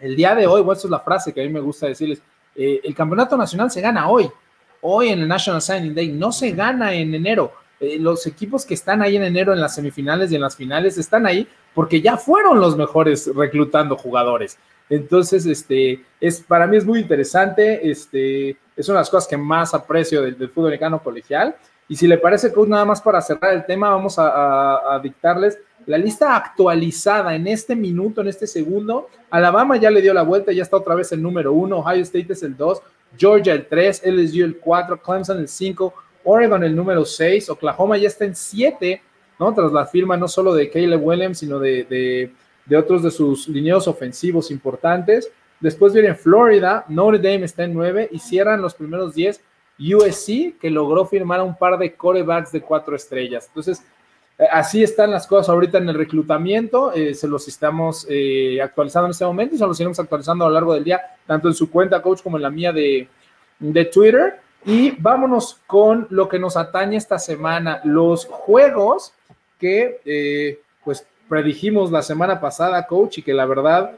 el 0.00 0.16
día 0.16 0.34
de 0.34 0.48
hoy, 0.48 0.62
bueno, 0.62 0.72
esta 0.72 0.88
es 0.88 0.90
la 0.90 0.98
frase 0.98 1.32
que 1.32 1.40
a 1.40 1.44
mí 1.44 1.52
me 1.52 1.60
gusta 1.60 1.86
decirles, 1.86 2.20
eh, 2.56 2.80
el 2.82 2.92
campeonato 2.92 3.36
nacional 3.36 3.70
se 3.70 3.80
gana 3.80 4.08
hoy, 4.08 4.28
hoy 4.82 5.08
en 5.08 5.20
el 5.20 5.28
National 5.28 5.62
Signing 5.62 5.94
Day, 5.94 6.08
no 6.08 6.32
se 6.32 6.52
gana 6.52 6.92
en 6.94 7.14
enero. 7.14 7.52
Eh, 7.80 7.98
los 7.98 8.26
equipos 8.26 8.64
que 8.64 8.74
están 8.74 9.02
ahí 9.02 9.16
en 9.16 9.22
enero 9.22 9.52
en 9.52 9.60
las 9.60 9.74
semifinales 9.74 10.30
y 10.30 10.34
en 10.34 10.42
las 10.42 10.56
finales 10.56 10.98
están 10.98 11.26
ahí 11.26 11.48
porque 11.74 12.00
ya 12.00 12.16
fueron 12.16 12.60
los 12.60 12.76
mejores 12.76 13.30
reclutando 13.34 13.96
jugadores. 13.96 14.58
Entonces, 14.88 15.46
este, 15.46 16.04
es, 16.20 16.40
para 16.40 16.66
mí 16.66 16.76
es 16.76 16.84
muy 16.84 16.98
interesante, 16.98 17.88
este, 17.90 18.50
es 18.76 18.88
una 18.88 18.98
de 18.98 19.02
las 19.02 19.10
cosas 19.10 19.28
que 19.28 19.36
más 19.36 19.72
aprecio 19.72 20.20
del, 20.20 20.36
fútbol 20.48 20.66
americano 20.66 21.02
colegial 21.02 21.54
y 21.90 21.96
si 21.96 22.06
le 22.06 22.18
parece, 22.18 22.52
Coach, 22.52 22.68
nada 22.68 22.84
más 22.84 23.02
para 23.02 23.20
cerrar 23.20 23.52
el 23.52 23.66
tema, 23.66 23.90
vamos 23.90 24.14
a, 24.16 25.00
dictarles 25.02 25.58
la 25.86 25.98
lista 25.98 26.36
actualizada 26.36 27.34
en 27.34 27.48
este 27.48 27.74
minuto, 27.74 28.20
en 28.20 28.28
este 28.28 28.46
segundo. 28.46 29.08
Alabama 29.28 29.76
ya 29.76 29.90
le 29.90 30.00
dio 30.00 30.14
la 30.14 30.22
vuelta, 30.22 30.52
ya 30.52 30.62
está 30.62 30.76
otra 30.76 30.94
vez 30.94 31.10
el 31.10 31.20
número 31.20 31.52
uno, 31.52 31.78
Ohio 31.78 32.02
State 32.02 32.32
es 32.32 32.44
el 32.44 32.56
dos, 32.56 32.80
Georgia 33.16 33.54
el 33.54 33.66
tres, 33.66 34.02
LSU 34.04 34.44
el 34.44 34.58
cuatro, 34.58 35.00
Clemson 35.00 35.38
el 35.38 35.48
cinco, 35.48 35.94
Oregon 36.24 36.62
el 36.64 36.74
número 36.74 37.04
seis, 37.04 37.48
Oklahoma 37.48 37.96
ya 37.96 38.08
está 38.08 38.24
en 38.24 38.34
siete, 38.34 39.02
¿no? 39.38 39.52
Tras 39.54 39.72
la 39.72 39.86
firma 39.86 40.16
no 40.16 40.28
solo 40.28 40.54
de 40.54 40.70
Caleb 40.70 41.04
Williams, 41.04 41.38
sino 41.38 41.58
de, 41.58 42.30
de 42.66 42.76
otros 42.76 43.02
de 43.02 43.10
sus 43.10 43.48
lineos 43.48 43.88
ofensivos 43.88 44.50
importantes. 44.50 45.30
Después 45.60 45.92
viene 45.92 46.14
Florida, 46.14 46.84
Notre 46.88 47.18
Dame 47.18 47.44
está 47.44 47.64
en 47.64 47.74
nueve 47.74 48.08
y 48.12 48.18
cierran 48.18 48.62
los 48.62 48.74
primeros 48.74 49.14
diez 49.14 49.40
USC, 49.78 50.58
que 50.60 50.70
logró 50.70 51.06
firmar 51.06 51.40
un 51.40 51.56
par 51.56 51.78
de 51.78 51.94
corebacks 51.94 52.52
de 52.52 52.60
cuatro 52.60 52.94
estrellas. 52.94 53.46
Entonces, 53.48 53.82
así 54.50 54.82
están 54.82 55.10
las 55.10 55.26
cosas 55.26 55.48
ahorita 55.48 55.78
en 55.78 55.88
el 55.88 55.94
reclutamiento. 55.94 56.92
Eh, 56.92 57.14
se 57.14 57.28
los 57.28 57.48
estamos 57.48 58.06
eh, 58.08 58.60
actualizando 58.62 59.06
en 59.06 59.10
este 59.10 59.24
momento 59.24 59.54
y 59.54 59.58
se 59.58 59.66
los 59.66 59.78
iremos 59.80 59.98
actualizando 59.98 60.44
a 60.44 60.48
lo 60.48 60.54
largo 60.54 60.74
del 60.74 60.84
día, 60.84 61.00
tanto 61.26 61.48
en 61.48 61.54
su 61.54 61.70
cuenta, 61.70 62.00
coach, 62.00 62.22
como 62.22 62.36
en 62.36 62.42
la 62.42 62.50
mía 62.50 62.72
de, 62.72 63.08
de 63.58 63.84
Twitter. 63.86 64.40
Y 64.64 64.92
vámonos 64.92 65.60
con 65.66 66.06
lo 66.10 66.28
que 66.28 66.38
nos 66.38 66.56
atañe 66.56 66.96
esta 66.96 67.18
semana, 67.18 67.80
los 67.84 68.26
juegos 68.26 69.14
que 69.58 70.60
pues 70.84 71.06
predijimos 71.28 71.90
la 71.90 72.02
semana 72.02 72.40
pasada, 72.40 72.86
coach, 72.86 73.18
y 73.18 73.22
que 73.22 73.32
la 73.32 73.46
verdad 73.46 73.92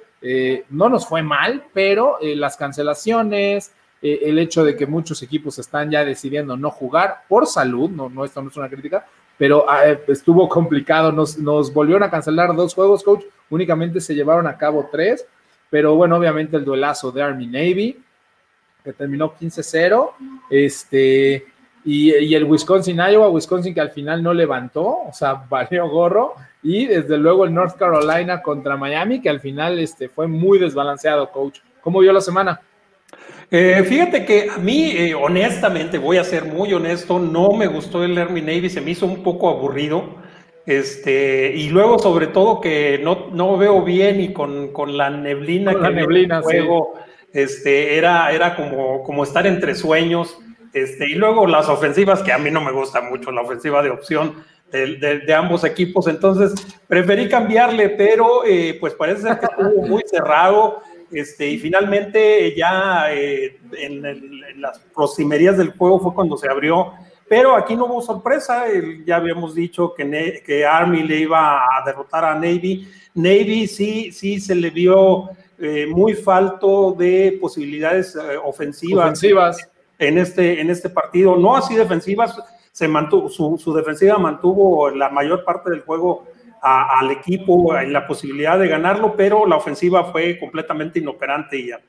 no 0.70 0.88
nos 0.88 1.06
fue 1.06 1.22
mal, 1.22 1.64
pero 1.72 2.18
las 2.20 2.56
cancelaciones, 2.56 3.72
eh, 4.02 4.22
el 4.24 4.38
hecho 4.40 4.64
de 4.64 4.76
que 4.76 4.86
muchos 4.86 5.22
equipos 5.22 5.60
están 5.60 5.88
ya 5.90 6.04
decidiendo 6.04 6.56
no 6.56 6.70
jugar 6.70 7.22
por 7.28 7.46
salud, 7.46 7.88
no, 7.88 8.08
no 8.08 8.24
esto 8.24 8.42
no 8.42 8.48
es 8.48 8.56
una 8.56 8.68
crítica, 8.68 9.06
pero 9.38 9.68
ah, 9.68 9.88
eh, 9.88 10.00
estuvo 10.08 10.48
complicado, 10.48 11.12
nos, 11.12 11.72
volvieron 11.72 12.02
a 12.02 12.10
cancelar 12.10 12.54
dos 12.54 12.74
juegos, 12.74 13.02
coach, 13.02 13.24
únicamente 13.50 14.00
se 14.00 14.14
llevaron 14.14 14.46
a 14.46 14.56
cabo 14.56 14.88
tres, 14.90 15.26
pero 15.70 15.94
bueno, 15.94 16.16
obviamente 16.16 16.56
el 16.56 16.64
duelazo 16.64 17.10
de 17.10 17.22
Army 17.22 17.46
Navy, 17.46 18.02
que 18.84 18.92
terminó 18.92 19.34
15-0, 19.34 20.10
este, 20.50 21.46
y, 21.84 22.14
y, 22.14 22.34
el 22.34 22.44
Wisconsin 22.44 22.96
Iowa, 22.96 23.28
Wisconsin 23.30 23.74
que 23.74 23.80
al 23.80 23.90
final 23.90 24.22
no 24.22 24.34
levantó, 24.34 24.84
o 24.84 25.12
sea, 25.12 25.34
valió 25.48 25.88
gorro, 25.88 26.34
y 26.62 26.86
desde 26.86 27.18
luego 27.18 27.44
el 27.44 27.52
North 27.52 27.76
Carolina 27.76 28.40
contra 28.40 28.76
Miami, 28.76 29.20
que 29.20 29.28
al 29.28 29.40
final 29.40 29.78
este, 29.78 30.08
fue 30.08 30.28
muy 30.28 30.58
desbalanceado, 30.58 31.30
coach. 31.30 31.58
¿Cómo 31.80 31.98
vio 31.98 32.12
la 32.12 32.20
semana? 32.20 32.60
Eh, 33.54 33.84
fíjate 33.86 34.24
que 34.24 34.48
a 34.48 34.56
mí, 34.56 34.92
eh, 34.92 35.14
honestamente, 35.14 35.98
voy 35.98 36.16
a 36.16 36.24
ser 36.24 36.46
muy 36.46 36.72
honesto, 36.72 37.18
no 37.18 37.50
me 37.52 37.66
gustó 37.66 38.02
el 38.02 38.16
Army 38.16 38.40
Navy, 38.40 38.70
se 38.70 38.80
me 38.80 38.92
hizo 38.92 39.04
un 39.04 39.22
poco 39.22 39.50
aburrido. 39.50 40.14
Este, 40.64 41.52
y 41.54 41.68
luego, 41.68 41.98
sobre 41.98 42.28
todo, 42.28 42.62
que 42.62 42.98
no, 43.04 43.28
no 43.30 43.58
veo 43.58 43.82
bien 43.82 44.22
y 44.22 44.32
con, 44.32 44.72
con 44.72 44.96
la 44.96 45.10
neblina 45.10 45.74
que 45.74 45.80
la 45.80 45.90
neblina, 45.90 46.38
el 46.38 46.42
juego, 46.44 46.94
este, 47.34 47.98
era, 47.98 48.32
era 48.32 48.56
como, 48.56 49.02
como 49.02 49.22
estar 49.22 49.46
entre 49.46 49.74
sueños. 49.74 50.38
Este, 50.72 51.10
y 51.10 51.14
luego 51.14 51.46
las 51.46 51.68
ofensivas, 51.68 52.22
que 52.22 52.32
a 52.32 52.38
mí 52.38 52.50
no 52.50 52.62
me 52.62 52.72
gusta 52.72 53.02
mucho 53.02 53.30
la 53.32 53.42
ofensiva 53.42 53.82
de 53.82 53.90
opción 53.90 54.44
de, 54.72 55.20
de, 55.26 55.34
ambos 55.34 55.64
equipos, 55.64 56.06
entonces 56.06 56.54
preferí 56.88 57.28
cambiarle, 57.28 57.90
pero 57.90 58.42
eh, 58.46 58.78
pues 58.80 58.94
parece 58.94 59.20
ser 59.20 59.38
que 59.38 59.44
estuvo 59.44 59.86
muy 59.86 60.02
cerrado. 60.06 60.80
Este, 61.12 61.48
y 61.48 61.58
finalmente 61.58 62.54
ya 62.56 63.12
eh, 63.12 63.58
en, 63.76 64.60
las 64.60 64.78
proximerías 64.94 65.58
del 65.58 65.72
juego 65.72 66.00
fue 66.00 66.14
cuando 66.14 66.36
se 66.36 66.48
abrió, 66.48 66.92
pero 67.28 67.54
aquí 67.54 67.76
no 67.76 67.86
hubo 67.86 68.00
sorpresa, 68.00 68.64
ya 69.06 69.16
habíamos 69.16 69.54
dicho 69.54 69.92
que, 69.94 70.42
que 70.44 70.64
Army 70.64 71.02
le 71.02 71.18
iba 71.20 71.58
a 71.58 71.84
derrotar 71.84 72.24
a 72.24 72.34
Navy, 72.34 72.88
Navy 73.14 73.66
sí, 73.66 74.10
sí 74.12 74.40
se 74.40 74.54
le 74.54 74.70
vio 74.70 75.30
eh, 75.58 75.86
muy 75.86 76.14
falto 76.14 76.92
de 76.98 77.38
posibilidades 77.40 78.16
eh, 78.16 78.36
ofensivas, 78.42 79.04
ofensivas, 79.04 79.70
En, 79.98 80.18
este, 80.18 80.60
en 80.60 80.70
este 80.70 80.88
partido, 80.88 81.36
no 81.36 81.56
así 81.56 81.74
defensivas, 81.74 82.36
se 82.72 82.88
mantuvo, 82.88 83.28
su, 83.28 83.58
su 83.58 83.74
defensiva 83.74 84.16
mantuvo 84.16 84.88
la 84.90 85.10
mayor 85.10 85.44
parte 85.44 85.70
del 85.70 85.82
juego 85.82 86.26
al 86.62 87.10
equipo 87.10 87.76
en 87.76 87.92
la 87.92 88.06
posibilidad 88.06 88.56
de 88.56 88.68
ganarlo, 88.68 89.16
pero 89.16 89.46
la 89.46 89.56
ofensiva 89.56 90.04
fue 90.04 90.38
completamente 90.38 91.00
inoperante 91.00 91.58
y 91.58 91.68
ya. 91.68 91.80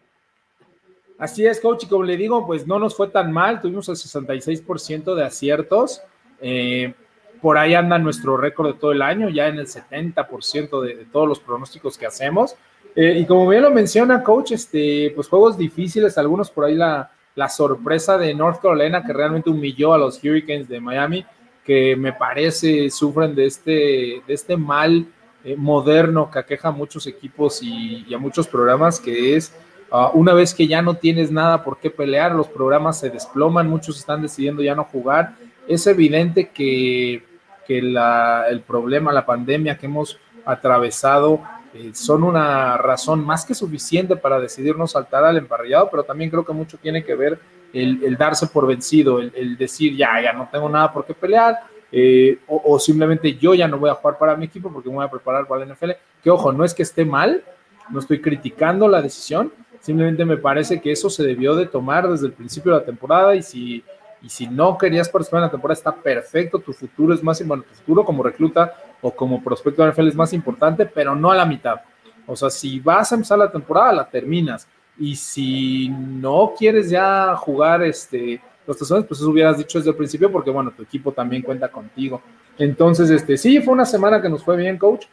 Así 1.20 1.46
es, 1.46 1.60
coach, 1.62 1.84
y 1.84 1.88
como 1.88 2.04
le 2.04 2.18
digo, 2.18 2.46
pues 2.48 2.66
no 2.66 2.80
nos 2.80 2.98
fue 2.98 3.08
tan 3.10 3.32
mal, 3.32 3.62
tuvimos 3.62 3.88
el 3.88 3.96
66% 3.96 5.14
de 5.14 5.24
aciertos. 5.24 6.02
Eh, 6.42 6.94
por 7.40 7.58
ahí 7.58 7.76
anda 7.76 8.00
nuestro 8.00 8.36
récord 8.36 8.74
de 8.74 8.80
todo 8.80 8.92
el 8.92 9.04
año, 9.04 9.30
ya 9.30 9.48
en 9.48 9.60
el 9.60 9.68
70% 9.68 10.82
de, 10.82 10.96
de, 10.96 11.06
todos 11.06 11.28
los 11.28 11.40
pronósticos 11.40 11.98
que 11.98 12.08
hacemos. 12.08 12.56
Eh, 12.96 13.20
y 13.20 13.26
como 13.26 13.48
bien 13.48 13.62
lo 13.62 13.70
menciona, 13.70 14.24
coach, 14.24 14.54
este, 14.54 15.12
pues 15.16 15.28
juegos 15.28 15.56
difíciles, 15.56 16.18
algunos 16.18 16.50
por 16.50 16.66
ahí 16.66 16.76
la, 16.76 17.12
la 17.36 17.48
sorpresa 17.48 18.18
de 18.18 18.34
North 18.34 18.62
Carolina 18.62 19.04
que 19.04 19.14
realmente 19.14 19.50
humilló 19.50 19.94
a 19.94 19.98
los 20.00 20.24
Hurricanes 20.24 20.68
de 20.68 20.80
Miami 20.80 21.26
que 21.66 21.96
me 21.96 22.14
parece 22.14 22.90
sufren 22.90 23.36
de 23.36 23.46
este, 23.46 24.22
de 24.26 24.34
este 24.34 24.58
mal 24.58 25.08
eh, 25.44 25.56
moderno 25.56 26.30
que 26.32 26.40
aqueja 26.40 26.70
a 26.70 26.72
muchos 26.72 27.08
equipos 27.08 27.62
y, 27.62 28.14
a 28.14 28.18
muchos 28.18 28.48
programas, 28.48 29.00
que 29.00 29.36
es 29.36 29.54
ah, 29.92 30.12
una 30.14 30.34
vez 30.34 30.54
que 30.54 30.68
ya 30.68 30.82
no 30.82 30.96
tienes 30.96 31.32
nada 31.32 31.64
por 31.64 31.78
qué 31.80 31.90
pelear, 31.90 32.34
los 32.34 32.48
programas 32.48 33.00
se 33.00 33.10
desploman, 33.10 33.70
muchos 33.70 33.98
están 33.98 34.22
decidiendo 34.22 34.62
ya 34.62 34.76
no 34.76 34.84
jugar. 34.86 35.36
Es 35.68 35.88
evidente 35.88 36.50
que, 36.50 37.24
que 37.66 37.80
el 37.80 38.62
problema, 38.62 39.14
la 39.14 39.26
pandemia 39.26 39.78
que 39.78 39.86
hemos 39.86 40.18
atravesado 40.46 41.42
eh, 41.74 41.92
son 41.94 42.24
una 42.24 42.78
razón 42.78 43.26
más 43.26 43.46
que 43.46 43.56
suficiente 43.56 44.16
para 44.16 44.40
decidirnos 44.40 44.92
saltar 44.92 45.24
al 45.24 45.38
emparrillado, 45.38 45.90
pero 45.90 46.04
también 46.04 46.30
creo 46.30 46.46
que 46.46 46.54
mucho 46.54 46.78
tiene 46.78 47.04
que 47.04 47.16
ver 47.16 47.40
el, 47.74 48.16
darse 48.18 48.48
por 48.48 48.68
vencido, 48.68 49.20
el, 49.20 49.58
decir 49.58 49.96
ya, 49.96 50.22
ya 50.22 50.34
no 50.34 50.48
tengo 50.52 50.70
nada 50.70 50.94
por 50.94 51.06
qué 51.06 51.14
pelear, 51.14 51.60
eh, 51.92 52.40
o, 52.48 52.80
simplemente 52.80 53.36
yo 53.36 53.54
ya 53.54 53.68
no 53.68 53.78
voy 53.78 53.90
a 53.90 53.96
jugar 53.96 54.18
para 54.18 54.36
mi 54.36 54.46
equipo 54.46 54.72
porque 54.72 54.90
me 54.90 54.96
voy 54.96 55.06
a 55.06 55.12
preparar 55.12 55.46
para 55.46 55.66
la 55.66 55.74
NFL. 55.74 55.92
Que 56.24 56.30
ojo, 56.32 56.52
no 56.52 56.64
es 56.64 56.74
que 56.74 56.84
esté 56.84 57.06
mal, 57.06 57.44
no 57.90 58.00
estoy 58.00 58.22
criticando 58.22 58.88
la 58.88 59.02
decisión, 59.02 59.52
simplemente 59.80 60.26
me 60.26 60.38
parece 60.38 60.82
que 60.82 60.92
eso 60.92 61.10
se 61.10 61.24
debió 61.24 61.56
de 61.56 61.66
tomar 61.66 62.08
desde 62.10 62.28
el 62.28 62.34
principio 62.34 62.72
de 62.74 62.80
la 62.80 62.86
temporada 62.86 63.36
y 63.36 63.44
si, 63.44 63.84
y 64.22 64.30
si 64.30 64.48
no 64.48 64.78
querías 64.78 65.10
participar 65.10 65.40
en 65.40 65.46
la 65.46 65.52
temporada 65.52 65.78
está 65.78 65.94
perfecto, 65.94 66.60
tu 66.60 66.74
futuro 66.74 67.14
es 67.14 67.22
más, 67.22 67.46
bueno, 67.46 67.64
tu 67.64 67.76
futuro 67.76 68.06
como 68.06 68.24
recluta 68.24 68.74
o 69.02 69.12
como 69.12 69.44
prospecto 69.44 69.84
de 69.84 69.92
NFL 69.92 70.08
es 70.08 70.16
más 70.16 70.34
importante, 70.34 70.86
pero 70.86 71.16
no 71.16 71.32
a 71.32 71.36
la 71.36 71.46
mitad. 71.46 71.82
O 72.26 72.36
sea, 72.36 72.50
si 72.50 72.80
vas 72.80 73.12
a 73.12 73.16
empezar 73.16 73.38
la 73.38 73.52
temporada, 73.52 73.92
la 73.92 74.10
terminas. 74.10 74.68
Y 74.98 75.16
si 75.16 75.90
no 75.90 76.54
quieres 76.58 76.90
ya 76.90 77.36
jugar 77.36 77.84
este, 77.84 78.40
los 78.68 78.78
tazones, 78.78 79.06
pues 79.06 79.20
eso 79.20 79.30
hubieras 79.30 79.58
dicho 79.58 79.78
desde 79.78 79.92
el 79.92 79.98
principio, 79.98 80.32
porque 80.32 80.50
bueno, 80.50 80.72
tu 80.72 80.84
equipo 80.84 81.12
también 81.12 81.42
cuenta 81.42 81.70
contigo. 81.70 82.22
Entonces, 82.58 83.10
este, 83.10 83.38
sí, 83.38 83.60
fue 83.62 83.74
una 83.74 83.86
semana 83.86 84.22
que 84.22 84.30
nos 84.30 84.44
fue 84.44 84.56
bien, 84.56 84.78
coach, 84.78 85.06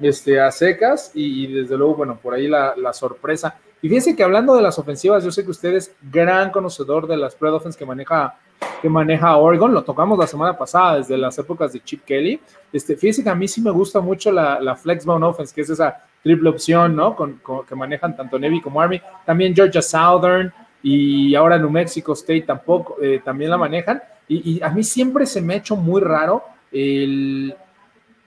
este, 0.00 0.40
a 0.40 0.50
secas, 0.50 1.12
y, 1.14 1.46
desde 1.46 1.76
luego, 1.76 1.96
bueno, 1.96 2.18
por 2.20 2.34
ahí 2.34 2.48
la, 2.48 2.92
sorpresa. 2.92 3.56
Y 3.82 3.88
fíjense 3.88 4.16
que 4.16 4.22
hablando 4.22 4.54
de 4.54 4.62
las 4.62 4.78
ofensivas, 4.78 5.24
yo 5.24 5.30
sé 5.30 5.44
que 5.44 5.50
usted 5.50 5.74
es 5.74 5.94
gran 6.02 6.50
conocedor 6.50 7.06
de 7.06 7.16
las 7.16 7.32
spread 7.32 7.54
offense 7.54 7.78
que 7.78 7.86
maneja 7.86 8.36
que 8.82 8.88
maneja 8.88 9.36
Oregon, 9.36 9.72
lo 9.72 9.82
tocamos 9.82 10.18
la 10.18 10.26
semana 10.26 10.56
pasada 10.56 10.96
desde 10.96 11.16
las 11.16 11.38
épocas 11.38 11.72
de 11.72 11.80
Chip 11.80 12.02
Kelly. 12.04 12.40
Este, 12.72 12.96
fíjense 12.96 13.22
que 13.22 13.28
a 13.28 13.34
mí 13.34 13.46
sí 13.46 13.60
me 13.60 13.70
gusta 13.70 14.00
mucho 14.00 14.32
la, 14.32 14.60
la 14.60 14.74
Flexbone 14.74 15.24
Offense, 15.24 15.54
que 15.54 15.62
es 15.62 15.70
esa 15.70 16.02
triple 16.22 16.50
opción, 16.50 16.96
¿no? 16.96 17.16
Con, 17.16 17.40
que 17.66 17.74
manejan 17.74 18.16
tanto 18.16 18.38
Navy 18.38 18.60
como 18.60 18.80
Army. 18.80 19.00
También 19.24 19.54
Georgia 19.54 19.82
Southern 19.82 20.52
y 20.82 21.34
ahora 21.34 21.58
New 21.58 21.70
Mexico 21.70 22.12
State 22.12 22.42
tampoco, 22.42 22.96
eh, 23.02 23.20
también 23.24 23.50
la 23.50 23.58
manejan. 23.58 24.02
Y, 24.28 24.62
a 24.62 24.70
mí 24.70 24.84
siempre 24.84 25.26
se 25.26 25.40
me 25.40 25.54
ha 25.54 25.56
hecho 25.56 25.74
muy 25.74 26.00
raro 26.00 26.44
el 26.70 27.54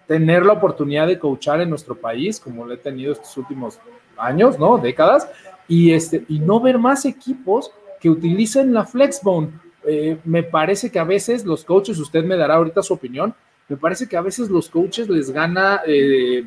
tener 0.05 0.45
la 0.45 0.53
oportunidad 0.53 1.07
de 1.07 1.17
coachar 1.17 1.61
en 1.61 1.69
nuestro 1.69 1.95
país, 1.95 2.41
como 2.41 2.65
lo 2.65 2.73
he 2.73 2.77
tenido 2.77 3.13
estos 3.13 3.37
últimos 3.37 3.79
años, 4.17 4.59
¿no? 4.59 4.77
Décadas, 4.77 5.29
y, 5.65 5.93
este, 5.93 6.25
y 6.27 6.39
no 6.39 6.59
ver 6.59 6.77
más 6.77 7.05
equipos 7.05 7.71
que 8.01 8.09
utilicen 8.09 8.73
la 8.73 8.85
Flexbone 8.85 9.51
eh, 9.85 10.17
me 10.23 10.43
parece 10.43 10.89
que 10.89 10.99
a 10.99 11.03
veces 11.03 11.45
los 11.45 11.65
coaches, 11.65 11.99
usted 11.99 12.23
me 12.23 12.37
dará 12.37 12.55
ahorita 12.55 12.81
su 12.81 12.93
opinión, 12.93 13.35
me 13.67 13.77
parece 13.77 14.07
que 14.07 14.15
a 14.15 14.21
veces 14.21 14.49
los 14.49 14.69
coaches 14.69 15.09
les 15.09 15.31
gana 15.31 15.81
eh, 15.85 16.45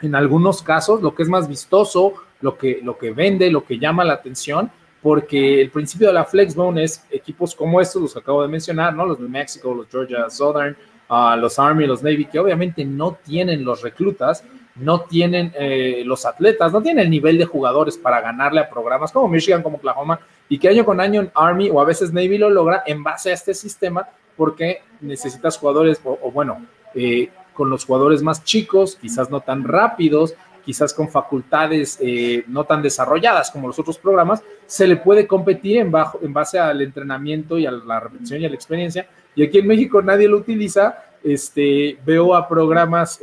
en 0.00 0.14
algunos 0.14 0.62
casos 0.62 1.02
lo 1.02 1.14
que 1.14 1.22
es 1.22 1.28
más 1.28 1.48
vistoso, 1.48 2.14
lo 2.40 2.56
que, 2.56 2.80
lo 2.82 2.98
que 2.98 3.12
vende, 3.12 3.50
lo 3.50 3.64
que 3.64 3.78
llama 3.78 4.04
la 4.04 4.14
atención, 4.14 4.70
porque 5.02 5.60
el 5.60 5.70
principio 5.70 6.08
de 6.08 6.14
la 6.14 6.24
Flexbone 6.24 6.82
es 6.82 7.04
equipos 7.10 7.54
como 7.54 7.80
estos, 7.80 8.00
los 8.00 8.12
que 8.12 8.20
acabo 8.20 8.42
de 8.42 8.48
mencionar, 8.48 8.94
¿no? 8.94 9.04
Los 9.04 9.20
New 9.20 9.28
Mexico, 9.28 9.74
los 9.74 9.88
Georgia 9.88 10.30
Southern, 10.30 10.76
uh, 11.10 11.36
los 11.38 11.58
Army, 11.58 11.86
los 11.86 12.02
Navy, 12.02 12.24
que 12.24 12.38
obviamente 12.38 12.84
no 12.84 13.18
tienen 13.22 13.64
los 13.64 13.82
reclutas, 13.82 14.44
no 14.76 15.02
tienen 15.02 15.52
eh, 15.54 16.02
los 16.04 16.26
atletas, 16.26 16.72
no 16.72 16.82
tienen 16.82 17.04
el 17.04 17.10
nivel 17.10 17.38
de 17.38 17.44
jugadores 17.44 17.96
para 17.96 18.20
ganarle 18.20 18.60
a 18.60 18.68
programas 18.68 19.12
como 19.12 19.28
Michigan, 19.28 19.62
como 19.62 19.76
Oklahoma, 19.76 20.18
y 20.48 20.58
que 20.58 20.68
año 20.68 20.84
con 20.84 21.00
año 21.00 21.30
Army 21.34 21.70
o 21.70 21.80
a 21.80 21.84
veces 21.84 22.12
Navy 22.12 22.38
lo 22.38 22.50
logra 22.50 22.82
en 22.86 23.02
base 23.02 23.30
a 23.30 23.34
este 23.34 23.54
sistema 23.54 24.08
porque 24.36 24.82
necesitas 25.00 25.56
jugadores, 25.58 26.00
o, 26.04 26.30
bueno, 26.32 26.66
eh, 26.94 27.30
con 27.54 27.70
los 27.70 27.84
jugadores 27.84 28.22
más 28.22 28.44
chicos, 28.44 28.98
quizás 29.00 29.30
no 29.30 29.40
tan 29.40 29.64
rápidos, 29.64 30.34
quizás 30.64 30.92
con 30.92 31.08
facultades 31.08 31.98
eh, 32.00 32.44
no 32.48 32.64
tan 32.64 32.82
desarrolladas 32.82 33.50
como 33.50 33.68
los 33.68 33.78
otros 33.78 33.98
programas, 33.98 34.42
se 34.66 34.86
le 34.86 34.96
puede 34.96 35.26
competir 35.26 35.78
en, 35.78 35.90
bajo, 35.90 36.18
en 36.22 36.32
base 36.32 36.58
al 36.58 36.82
entrenamiento 36.82 37.58
y 37.58 37.66
a 37.66 37.70
la 37.70 38.00
repetición 38.00 38.40
y 38.40 38.46
a 38.46 38.48
la 38.48 38.54
experiencia. 38.54 39.06
Y 39.34 39.42
aquí 39.42 39.58
en 39.58 39.66
México 39.66 40.02
nadie 40.02 40.28
lo 40.28 40.38
utiliza. 40.38 40.98
Este, 41.22 41.98
veo 42.04 42.34
a 42.34 42.46
programas 42.46 43.18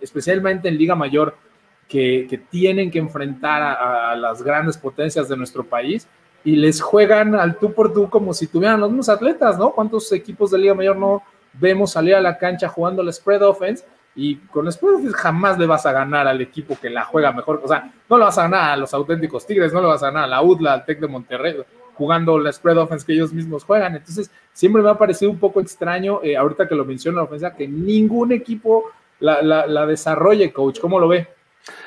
especialmente 0.00 0.68
en 0.68 0.76
Liga 0.76 0.94
Mayor, 0.94 1.34
que, 1.88 2.42
tienen 2.50 2.90
que 2.90 2.98
enfrentar 2.98 3.62
a, 3.62 4.16
las 4.16 4.42
grandes 4.42 4.76
potencias 4.76 5.28
de 5.28 5.36
nuestro 5.36 5.64
país 5.64 6.06
y 6.44 6.56
les 6.56 6.80
juegan 6.80 7.34
al 7.34 7.58
tú 7.58 7.72
por 7.72 7.92
tú 7.92 8.10
como 8.10 8.34
si 8.34 8.46
tuvieran 8.46 8.80
los 8.80 8.90
mismos 8.90 9.08
atletas, 9.08 9.58
¿no? 9.58 9.70
¿Cuántos 9.70 10.10
equipos 10.12 10.50
de 10.50 10.58
Liga 10.58 10.74
Mayor 10.74 10.96
no 10.96 11.22
vemos 11.58 11.92
salir 11.92 12.14
a 12.14 12.20
la 12.20 12.38
cancha 12.38 12.68
jugando 12.68 13.02
la 13.02 13.12
spread 13.12 13.42
offense? 13.42 13.84
Y 14.16 14.36
con 14.36 14.70
spread 14.70 14.94
offense 14.94 15.16
jamás 15.16 15.58
le 15.58 15.66
vas 15.66 15.86
a 15.86 15.92
ganar 15.92 16.28
al 16.28 16.40
equipo 16.40 16.78
que 16.80 16.90
la 16.90 17.04
juega 17.04 17.32
mejor. 17.32 17.60
O 17.64 17.68
sea, 17.68 17.92
no 18.08 18.18
le 18.18 18.24
vas 18.24 18.38
a 18.38 18.42
ganar 18.42 18.70
a 18.70 18.76
los 18.76 18.94
auténticos 18.94 19.46
Tigres, 19.46 19.72
no 19.72 19.80
le 19.80 19.88
vas 19.88 20.02
a 20.02 20.06
ganar 20.06 20.24
a 20.24 20.28
la 20.28 20.42
UDLA, 20.42 20.72
al 20.72 20.84
Tec 20.84 21.00
de 21.00 21.08
Monterrey, 21.08 21.56
jugando 21.94 22.38
la 22.38 22.52
spread 22.52 22.78
offense 22.78 23.06
que 23.06 23.12
ellos 23.12 23.32
mismos 23.32 23.64
juegan. 23.64 23.96
Entonces, 23.96 24.30
siempre 24.52 24.82
me 24.82 24.90
ha 24.90 24.98
parecido 24.98 25.30
un 25.30 25.38
poco 25.38 25.60
extraño, 25.60 26.20
eh, 26.22 26.36
ahorita 26.36 26.68
que 26.68 26.74
lo 26.74 26.84
menciona 26.84 27.18
la 27.18 27.24
ofensa, 27.24 27.54
que 27.54 27.66
ningún 27.66 28.32
equipo 28.32 28.84
la, 29.20 29.86
desarrolle, 29.86 30.52
coach? 30.52 30.80
¿Cómo 30.80 30.98
lo 30.98 31.08
ve? 31.08 31.28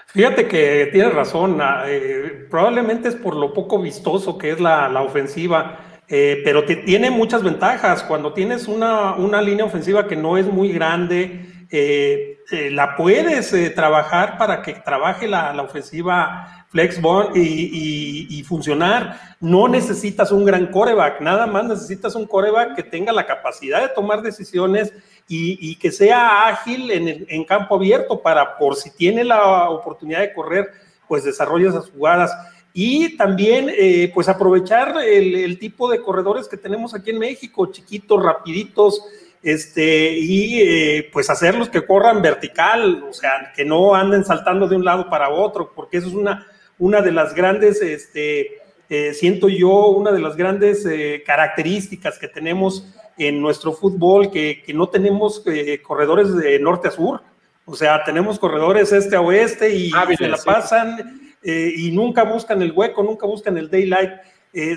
Fíjate 0.08 0.48
que 0.48 0.90
tienes 0.92 1.14
razón, 1.14 1.60
ah, 1.62 1.84
eh, 1.86 2.48
probablemente 2.50 3.10
es 3.10 3.16
por 3.16 3.36
lo 3.36 3.54
poco 3.54 3.80
vistoso 3.80 4.38
que 4.38 4.52
es 4.52 4.60
la, 4.60 5.02
ofensiva, 5.02 5.78
eh, 6.10 6.42
pero 6.44 6.66
tiene 6.66 7.12
muchas 7.12 7.44
ventajas. 7.44 8.04
Cuando 8.04 8.34
tienes 8.34 8.68
una, 8.68 9.16
una, 9.16 9.42
línea 9.42 9.66
ofensiva 9.66 10.08
que 10.08 10.16
no 10.16 10.38
es 10.38 10.46
muy 10.46 10.72
grande, 10.72 11.68
eh, 11.70 12.38
la 12.72 12.96
puedes 12.96 13.54
trabajar 13.76 14.38
para 14.38 14.62
que 14.62 14.74
trabaje 14.74 15.28
la, 15.28 15.54
la 15.54 15.64
ofensiva 15.64 16.58
Flexbone 16.70 17.30
y, 17.36 18.28
y, 18.30 18.44
funcionar. 18.44 19.20
No 19.40 19.68
necesitas 19.68 20.32
un 20.32 20.46
gran 20.46 20.68
coreback, 20.68 21.22
nada 21.22 21.48
más 21.48 21.66
necesitas 21.66 22.14
un 22.16 22.26
coreback 22.26 22.76
que 22.76 22.84
tenga 22.84 23.14
la 23.14 23.26
capacidad 23.26 23.82
de 23.82 23.90
tomar 23.90 24.22
decisiones 24.22 24.94
y, 25.30 25.76
que 25.78 25.92
sea 25.92 26.48
ágil 26.48 26.92
en, 26.92 27.26
en, 27.28 27.44
campo 27.46 27.76
abierto 27.76 28.22
para, 28.22 28.58
por 28.58 28.76
si 28.76 28.92
tiene 28.92 29.24
la 29.24 29.70
oportunidad 29.70 30.20
de 30.20 30.34
correr, 30.34 30.72
pues 31.08 31.24
desarrolle 31.24 31.70
esas 31.70 31.90
jugadas. 31.90 32.36
Y 32.74 33.18
también, 33.18 33.72
eh, 33.76 34.12
pues 34.14 34.30
aprovechar 34.30 34.98
el, 35.04 35.58
tipo 35.58 35.90
de 35.90 36.02
corredores 36.02 36.48
que 36.48 36.58
tenemos 36.58 36.94
aquí 36.94 37.10
en 37.10 37.20
México, 37.20 37.72
chiquitos, 37.72 38.22
rapiditos, 38.22 39.02
este, 39.42 40.18
y 40.18 40.62
eh, 40.62 41.10
pues 41.12 41.30
hacerlos 41.30 41.70
que 41.70 41.86
corran 41.86 42.22
vertical, 42.22 43.04
o 43.10 43.14
sea, 43.14 43.52
que 43.56 43.66
no 43.66 43.96
anden 43.96 44.26
saltando 44.26 44.68
de 44.68 44.76
un 44.76 44.86
lado 44.86 45.10
para 45.10 45.30
otro, 45.30 45.72
porque 45.76 45.98
eso 45.98 46.08
es 46.08 46.14
una, 46.14 46.46
una 46.78 47.02
de 47.02 47.12
las 47.12 47.34
grandes, 47.34 47.82
este, 47.82 48.62
eh, 48.90 49.14
siento 49.14 49.50
yo, 49.50 49.88
una 49.88 50.12
de 50.12 50.20
las 50.20 50.38
grandes 50.38 50.86
eh, 50.86 51.22
características 51.26 52.18
que 52.18 52.30
tenemos 52.30 52.88
en 53.18 53.42
nuestro 53.42 53.74
fútbol, 53.74 54.32
que, 54.32 54.64
no 54.74 54.88
tenemos 54.88 55.44
eh, 55.46 55.82
corredores 55.82 56.34
de 56.36 56.58
norte 56.60 56.88
a 56.88 56.92
sur, 56.92 57.22
o 57.66 57.76
sea, 57.76 58.04
tenemos 58.06 58.40
corredores 58.40 58.94
este 58.94 59.18
a 59.18 59.22
oeste 59.22 59.76
y 59.76 59.92
se 60.18 60.28
la 60.30 60.38
pasan 60.38 61.27
y 61.48 61.92
nunca 61.92 62.24
buscan 62.24 62.62
el 62.62 62.72
hueco, 62.72 63.04
nunca 63.04 63.26
buscan 63.26 63.58
el 63.58 63.70
daylight. 63.70 64.12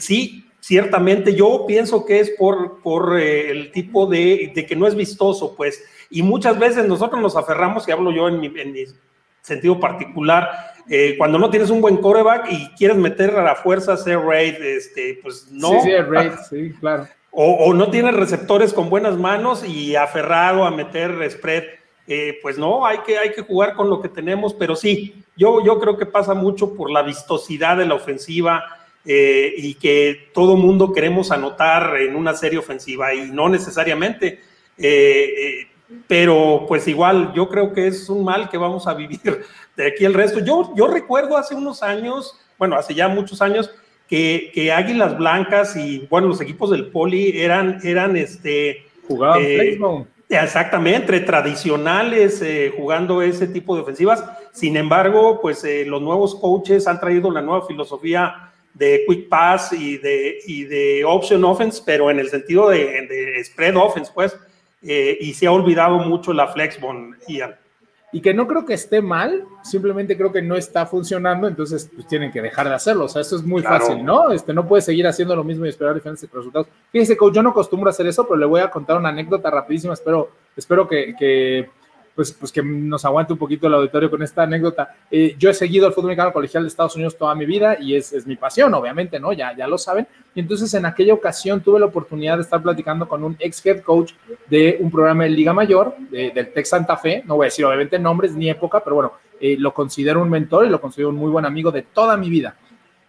sí, 0.00 0.44
ciertamente 0.60 1.34
yo 1.34 1.64
pienso 1.66 2.04
que 2.04 2.20
es 2.20 2.30
por, 2.30 2.82
por 2.82 3.18
el 3.18 3.72
tipo 3.72 4.06
de, 4.06 4.52
de, 4.54 4.66
que 4.66 4.76
no 4.76 4.86
es 4.86 4.94
vistoso, 4.94 5.54
pues, 5.56 5.82
y 6.10 6.22
muchas 6.22 6.58
veces 6.58 6.86
nosotros 6.86 7.20
nos 7.20 7.36
aferramos, 7.36 7.88
y 7.88 7.92
hablo 7.92 8.12
yo 8.12 8.28
en 8.28 8.40
mi, 8.40 8.46
en 8.46 8.72
mi 8.72 8.84
sentido 9.42 9.80
particular, 9.80 10.48
eh, 10.88 11.14
cuando 11.16 11.38
no 11.38 11.50
tienes 11.50 11.70
un 11.70 11.80
buen 11.80 11.98
coreback 11.98 12.50
y 12.50 12.68
quieres 12.70 12.96
meter 12.96 13.30
a 13.36 13.44
la 13.44 13.54
fuerza 13.54 13.92
hacer 13.92 14.18
raid, 14.18 14.56
este, 14.60 15.18
pues 15.22 15.48
no. 15.50 15.80
Sí, 15.82 15.90
sí, 15.90 15.96
raid, 15.96 16.32
sí, 16.48 16.72
claro. 16.80 17.06
O, 17.32 17.72
no 17.74 17.90
tienes 17.90 18.14
receptores 18.14 18.72
con 18.72 18.90
buenas 18.90 19.16
manos 19.16 19.64
y 19.64 19.94
aferrado 19.94 20.64
a 20.64 20.72
meter 20.72 21.30
spread. 21.30 21.62
Eh, 22.12 22.40
pues 22.42 22.58
no, 22.58 22.84
hay 22.84 22.98
que, 23.06 23.16
hay 23.18 23.30
que 23.30 23.42
jugar 23.42 23.74
con 23.74 23.88
lo 23.88 24.02
que 24.02 24.08
tenemos, 24.08 24.52
pero 24.52 24.74
sí, 24.74 25.22
yo, 25.36 25.64
yo 25.64 25.78
creo 25.78 25.96
que 25.96 26.06
pasa 26.06 26.34
mucho 26.34 26.74
por 26.74 26.90
la 26.90 27.02
vistosidad 27.02 27.76
de 27.76 27.86
la 27.86 27.94
ofensiva 27.94 28.64
eh, 29.04 29.54
y 29.56 29.74
que 29.74 30.28
todo 30.34 30.56
mundo 30.56 30.92
queremos 30.92 31.30
anotar 31.30 31.98
en 32.00 32.16
una 32.16 32.34
serie 32.34 32.58
ofensiva 32.58 33.14
y 33.14 33.30
no 33.30 33.48
necesariamente. 33.48 34.40
pero 36.08 36.64
pues 36.66 36.88
igual, 36.88 37.32
yo 37.32 37.48
creo 37.48 37.72
que 37.72 37.86
es 37.86 38.08
un 38.08 38.24
mal 38.24 38.48
que 38.48 38.58
vamos 38.58 38.88
a 38.88 38.94
vivir 38.94 39.44
de 39.76 39.86
aquí 39.86 40.04
el 40.04 40.14
resto. 40.14 40.40
Yo, 40.40 40.74
yo 40.74 40.88
recuerdo 40.88 41.36
hace 41.36 41.54
unos 41.54 41.80
años, 41.80 42.34
bueno, 42.58 42.74
hace 42.74 42.92
ya 42.92 43.06
muchos 43.06 43.40
años, 43.40 43.70
que, 44.08 44.50
que 44.52 44.72
Águilas 44.72 45.16
Blancas 45.16 45.76
y, 45.76 46.08
bueno, 46.10 46.26
los 46.26 46.40
equipos 46.40 46.70
del 46.70 46.88
Poli 46.88 47.40
eran, 47.40 47.78
eran 47.84 48.16
este... 48.16 48.84
Jugaban 49.06 49.42
eh, 49.44 49.78
Exactamente, 50.30 50.98
entre 50.98 51.20
tradicionales 51.20 52.40
eh, 52.40 52.72
jugando 52.76 53.20
ese 53.20 53.48
tipo 53.48 53.74
de 53.74 53.82
ofensivas. 53.82 54.24
Sin 54.52 54.76
embargo, 54.76 55.40
pues 55.40 55.64
eh, 55.64 55.84
los 55.84 56.00
nuevos 56.00 56.36
coaches 56.36 56.86
han 56.86 57.00
traído 57.00 57.32
la 57.32 57.42
nueva 57.42 57.66
filosofía 57.66 58.52
de 58.72 59.02
quick 59.08 59.28
pass 59.28 59.72
y 59.72 59.98
de, 59.98 60.38
y 60.46 60.64
de 60.64 61.04
option 61.04 61.44
offense, 61.44 61.82
pero 61.84 62.12
en 62.12 62.20
el 62.20 62.30
sentido 62.30 62.68
de, 62.68 63.42
spread 63.44 63.76
offense, 63.76 64.12
pues, 64.14 64.36
y 64.82 65.34
se 65.34 65.48
ha 65.48 65.52
olvidado 65.52 65.98
mucho 65.98 66.32
la 66.32 66.46
flexbone, 66.46 67.16
Ian. 67.26 67.56
Y 68.12 68.20
que 68.20 68.34
no 68.34 68.46
creo 68.46 68.64
que 68.64 68.74
esté 68.74 69.00
mal, 69.00 69.44
simplemente 69.62 70.16
creo 70.16 70.32
que 70.32 70.42
no 70.42 70.56
está 70.56 70.84
funcionando, 70.86 71.46
entonces 71.46 71.90
pues 71.94 72.06
tienen 72.08 72.32
que 72.32 72.42
dejar 72.42 72.68
de 72.68 72.74
hacerlo. 72.74 73.04
O 73.04 73.08
sea, 73.08 73.22
eso 73.22 73.36
es 73.36 73.44
muy 73.44 73.62
fácil, 73.62 74.04
¿no? 74.04 74.32
Este, 74.32 74.52
no 74.52 74.66
puedes 74.66 74.84
seguir 74.84 75.06
haciendo 75.06 75.36
lo 75.36 75.44
mismo 75.44 75.64
y 75.64 75.68
esperar 75.68 75.94
diferentes 75.94 76.28
resultados. 76.30 76.66
Fíjese, 76.90 77.16
coach, 77.16 77.34
yo 77.34 77.42
no 77.42 77.50
acostumbro 77.50 77.88
a 77.88 77.92
hacer 77.92 78.06
eso, 78.06 78.24
pero 78.24 78.36
le 78.36 78.46
voy 78.46 78.60
a 78.60 78.70
contar 78.70 78.98
una 78.98 79.10
anécdota 79.10 79.50
rapidísima, 79.50 79.94
espero, 79.94 80.30
espero 80.56 80.88
que, 80.88 81.14
que 81.16 81.70
pues, 82.20 82.32
pues 82.32 82.52
que 82.52 82.62
nos 82.62 83.02
aguante 83.06 83.32
un 83.32 83.38
poquito 83.38 83.66
el 83.66 83.72
auditorio 83.72 84.10
con 84.10 84.22
esta 84.22 84.42
anécdota. 84.42 84.94
Eh, 85.10 85.34
yo 85.38 85.48
he 85.48 85.54
seguido 85.54 85.86
el 85.86 85.94
fútbol 85.94 86.08
mexicano 86.08 86.34
colegial 86.34 86.62
de 86.62 86.68
Estados 86.68 86.94
Unidos 86.94 87.16
toda 87.16 87.34
mi 87.34 87.46
vida 87.46 87.78
y 87.80 87.96
es, 87.96 88.26
mi 88.26 88.36
pasión, 88.36 88.74
obviamente, 88.74 89.18
¿no? 89.18 89.32
Ya, 89.32 89.56
ya 89.56 89.66
lo 89.66 89.78
saben. 89.78 90.06
Y 90.34 90.40
entonces 90.40 90.74
en 90.74 90.84
aquella 90.84 91.14
ocasión 91.14 91.62
tuve 91.62 91.80
la 91.80 91.86
oportunidad 91.86 92.36
de 92.36 92.42
estar 92.42 92.62
platicando 92.62 93.08
con 93.08 93.24
un 93.24 93.38
ex 93.38 93.64
head 93.64 93.80
coach 93.80 94.12
de 94.50 94.76
un 94.80 94.90
programa 94.90 95.24
de 95.24 95.30
Liga 95.30 95.54
Mayor, 95.54 95.96
del 96.10 96.52
Tec 96.52 96.66
Santa 96.66 96.94
Fe. 96.98 97.22
No 97.24 97.36
voy 97.36 97.44
a 97.44 97.46
decir 97.46 97.64
obviamente 97.64 97.98
nombres 97.98 98.34
ni 98.34 98.50
época, 98.50 98.84
pero 98.84 98.96
bueno, 98.96 99.12
eh, 99.40 99.56
lo 99.58 99.72
considero 99.72 100.20
un 100.20 100.28
mentor 100.28 100.66
y 100.66 100.68
lo 100.68 100.78
considero 100.78 101.08
un 101.08 101.16
muy 101.16 101.30
buen 101.30 101.46
amigo 101.46 101.70
de 101.70 101.80
toda 101.80 102.18
mi 102.18 102.28
vida. 102.28 102.54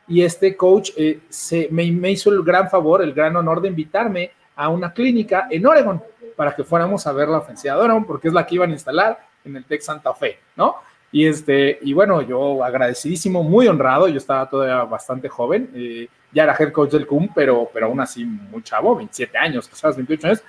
Y 0.07 0.21
este 0.21 0.55
coach 0.55 0.91
eh, 0.95 1.19
se, 1.27 1.67
me, 1.69 1.91
me 1.91 2.11
hizo 2.11 2.31
el 2.31 2.43
gran 2.43 2.69
favor, 2.69 3.01
el 3.01 3.11
gran 3.11 3.35
honor 3.35 3.59
de 3.59 3.67
invitarme 3.67 4.31
a 4.55 4.69
una 4.69 4.93
clínica 4.93 5.49
en 5.51 5.65
Oregon 5.65 6.01
para 6.41 6.55
que 6.55 6.63
fuéramos 6.63 7.05
a 7.05 7.11
ver 7.11 7.29
la 7.29 7.37
ofensiva 7.37 7.75
de 7.75 7.81
Oregon, 7.81 8.03
porque 8.03 8.27
es 8.27 8.33
la 8.33 8.47
que 8.47 8.55
iban 8.55 8.71
a 8.71 8.73
instalar 8.73 9.19
en 9.45 9.57
el 9.57 9.63
Tec 9.63 9.79
Santa 9.79 10.11
Fe, 10.15 10.39
¿no? 10.55 10.77
Y, 11.11 11.27
este, 11.27 11.77
y 11.83 11.93
bueno, 11.93 12.23
yo 12.23 12.63
agradecidísimo, 12.63 13.43
muy 13.43 13.67
honrado, 13.67 14.07
yo 14.07 14.17
estaba 14.17 14.49
todavía 14.49 14.83
bastante 14.85 15.29
joven, 15.29 15.69
eh, 15.75 16.07
ya 16.31 16.41
era 16.45 16.55
head 16.57 16.71
coach 16.71 16.93
del 16.93 17.05
CUM, 17.05 17.29
pero, 17.35 17.69
pero 17.71 17.85
aún 17.85 17.99
así 18.01 18.25
muy 18.25 18.63
chavo, 18.63 18.95
27 18.95 19.37
años, 19.37 19.69
quizás 19.69 19.95
28 19.95 20.27
años, 20.27 20.43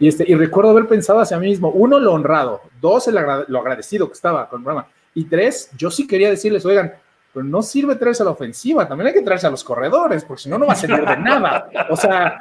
y, 0.00 0.08
este, 0.08 0.24
y 0.26 0.34
recuerdo 0.34 0.72
haber 0.72 0.88
pensado 0.88 1.20
hacia 1.20 1.38
mí 1.38 1.46
mismo, 1.46 1.68
uno, 1.68 2.00
lo 2.00 2.14
honrado, 2.14 2.62
dos, 2.80 3.06
lo 3.06 3.60
agradecido 3.60 4.08
que 4.08 4.14
estaba 4.14 4.48
con 4.48 4.58
el 4.58 4.64
programa, 4.64 4.88
y 5.14 5.26
tres, 5.26 5.70
yo 5.76 5.92
sí 5.92 6.08
quería 6.08 6.28
decirles, 6.28 6.66
oigan, 6.66 6.92
pero 7.36 7.44
no 7.44 7.60
sirve 7.60 7.96
traerse 7.96 8.22
a 8.22 8.24
la 8.24 8.30
ofensiva, 8.30 8.88
también 8.88 9.08
hay 9.08 9.12
que 9.12 9.20
traerse 9.20 9.46
a 9.46 9.50
los 9.50 9.62
corredores, 9.62 10.24
porque 10.24 10.44
si 10.44 10.48
no, 10.48 10.56
no 10.56 10.64
va 10.64 10.72
a 10.72 10.76
servir 10.76 11.06
de 11.06 11.18
nada. 11.18 11.68
O 11.90 11.94
sea, 11.94 12.40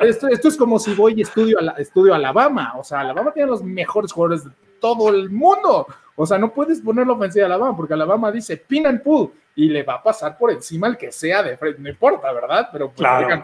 esto, 0.00 0.28
esto 0.28 0.46
es 0.46 0.56
como 0.56 0.78
si 0.78 0.94
voy 0.94 1.14
y 1.16 1.22
estudio, 1.22 1.58
a 1.58 1.72
estudio 1.80 2.14
Alabama. 2.14 2.74
O 2.78 2.84
sea, 2.84 3.00
Alabama 3.00 3.32
tiene 3.32 3.50
los 3.50 3.64
mejores 3.64 4.12
jugadores 4.12 4.44
de 4.44 4.52
todo 4.80 5.08
el 5.08 5.28
mundo. 5.28 5.88
O 6.14 6.24
sea, 6.24 6.38
no 6.38 6.52
puedes 6.54 6.80
poner 6.80 7.08
la 7.08 7.14
ofensiva 7.14 7.46
a 7.46 7.46
Alabama, 7.46 7.76
porque 7.76 7.94
Alabama 7.94 8.30
dice 8.30 8.56
pin 8.56 8.86
and 8.86 9.02
pull 9.02 9.32
y 9.56 9.70
le 9.70 9.82
va 9.82 9.94
a 9.94 10.02
pasar 10.04 10.38
por 10.38 10.52
encima 10.52 10.86
el 10.86 10.96
que 10.96 11.10
sea 11.10 11.42
de 11.42 11.56
frente, 11.56 11.82
no 11.82 11.88
importa, 11.88 12.32
¿verdad? 12.32 12.68
Pero 12.70 12.92
pues, 12.92 12.98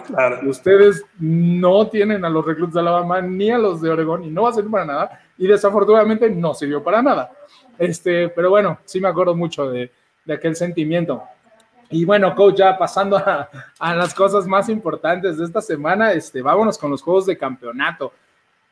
claro, 0.07 0.49
ustedes 0.49 1.05
no 1.19 1.89
tienen 1.89 2.25
a 2.25 2.31
los 2.31 2.47
reclutas 2.47 2.75
de 2.75 2.81
Alabama 2.81 3.21
ni 3.21 3.51
a 3.51 3.59
los 3.59 3.81
de 3.81 3.91
Oregón 3.91 4.23
y 4.23 4.31
no 4.31 4.45
va 4.45 4.51
a 4.51 4.53
servir 4.53 4.71
para 4.71 4.85
nada. 4.85 5.21
Y 5.39 5.49
desafortunadamente 5.49 6.31
no 6.31 6.55
sirvió 6.55 6.85
para 6.85 7.03
nada. 7.03 7.33
Este, 7.77 8.29
pero 8.29 8.51
bueno, 8.51 8.79
sí 8.85 9.01
me 9.01 9.09
acuerdo 9.09 9.35
mucho 9.35 9.69
de, 9.69 9.91
de 10.25 10.35
aquel 10.35 10.57
sentimiento. 10.57 11.23
Y 11.91 12.05
bueno, 12.05 12.35
coach, 12.35 12.57
ya 12.57 12.77
pasando 12.77 13.17
a, 13.17 13.95
las 13.95 14.15
cosas 14.15 14.47
más 14.47 14.69
importantes 14.69 15.39
de 15.39 15.45
esta 15.45 15.61
semana, 15.61 16.13
este, 16.13 16.43
vámonos 16.43 16.79
con 16.79 16.91
los 16.91 17.03
juegos 17.03 17.27
de 17.27 17.37
campeonato. 17.37 18.13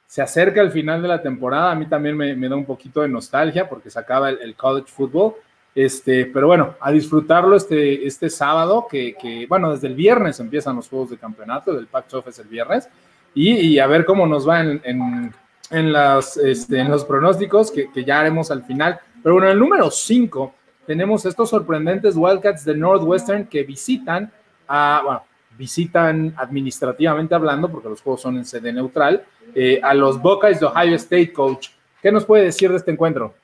Se 0.06 0.22
acerca 0.22 0.60
el 0.60 0.70
final 0.70 1.00
de 1.00 1.08
la 1.08 1.22
temporada, 1.22 1.70
a 1.70 1.74
mí 1.74 1.86
también 1.86 2.16
me, 2.16 2.34
me 2.34 2.48
da 2.48 2.56
un 2.56 2.64
poquito 2.64 3.00
de 3.00 3.08
nostalgia 3.08 3.68
porque 3.68 3.90
se 3.90 3.98
acaba 3.98 4.30
el, 4.30 4.54
college 4.56 4.88
football. 4.88 5.34
Este, 5.74 6.26
pero 6.26 6.48
bueno, 6.48 6.74
a 6.80 6.90
disfrutarlo 6.90 7.56
este, 7.56 8.06
este 8.06 8.28
sábado, 8.28 8.86
que, 8.90 9.14
que, 9.14 9.46
bueno, 9.46 9.72
desde 9.72 9.86
el 9.86 9.94
viernes 9.94 10.38
empiezan 10.38 10.76
los 10.76 10.88
juegos 10.88 11.10
de 11.10 11.16
campeonato, 11.16 11.72
del 11.72 11.86
Pac-12 11.86 12.28
es 12.28 12.38
el 12.40 12.48
viernes, 12.48 12.88
y, 13.34 13.52
y, 13.52 13.78
a 13.78 13.86
ver 13.86 14.04
cómo 14.04 14.26
nos 14.26 14.46
va 14.46 14.60
en, 14.60 14.82
en, 14.84 15.32
en, 15.70 15.92
las, 15.92 16.36
este, 16.36 16.78
en 16.78 16.90
los 16.90 17.06
pronósticos 17.06 17.70
que, 17.70 17.90
que 17.90 18.04
ya 18.04 18.20
haremos 18.20 18.50
al 18.50 18.64
final. 18.64 19.00
Pero 19.22 19.36
bueno, 19.36 19.48
el 19.48 19.58
número 19.58 19.90
5 19.90 20.54
tenemos 20.86 21.24
estos 21.24 21.50
sorprendentes 21.50 22.16
Wildcats 22.16 22.64
de 22.64 22.76
Northwestern 22.76 23.46
que 23.46 23.62
visitan 23.62 24.32
a, 24.66 25.02
bueno, 25.04 25.22
visitan 25.56 26.34
administrativamente 26.36 27.34
hablando, 27.34 27.70
porque 27.70 27.88
los 27.88 28.00
juegos 28.00 28.22
son 28.22 28.36
en 28.36 28.44
sede 28.44 28.72
neutral, 28.72 29.24
eh, 29.54 29.80
a 29.82 29.94
los 29.94 30.20
Buckeyes 30.20 30.60
de 30.60 30.66
Ohio 30.66 30.96
State, 30.96 31.32
coach. 31.32 31.68
¿Qué 32.00 32.10
nos 32.10 32.24
puede 32.24 32.44
decir 32.44 32.70
de 32.70 32.76
este 32.76 32.90
encuentro? 32.90 33.34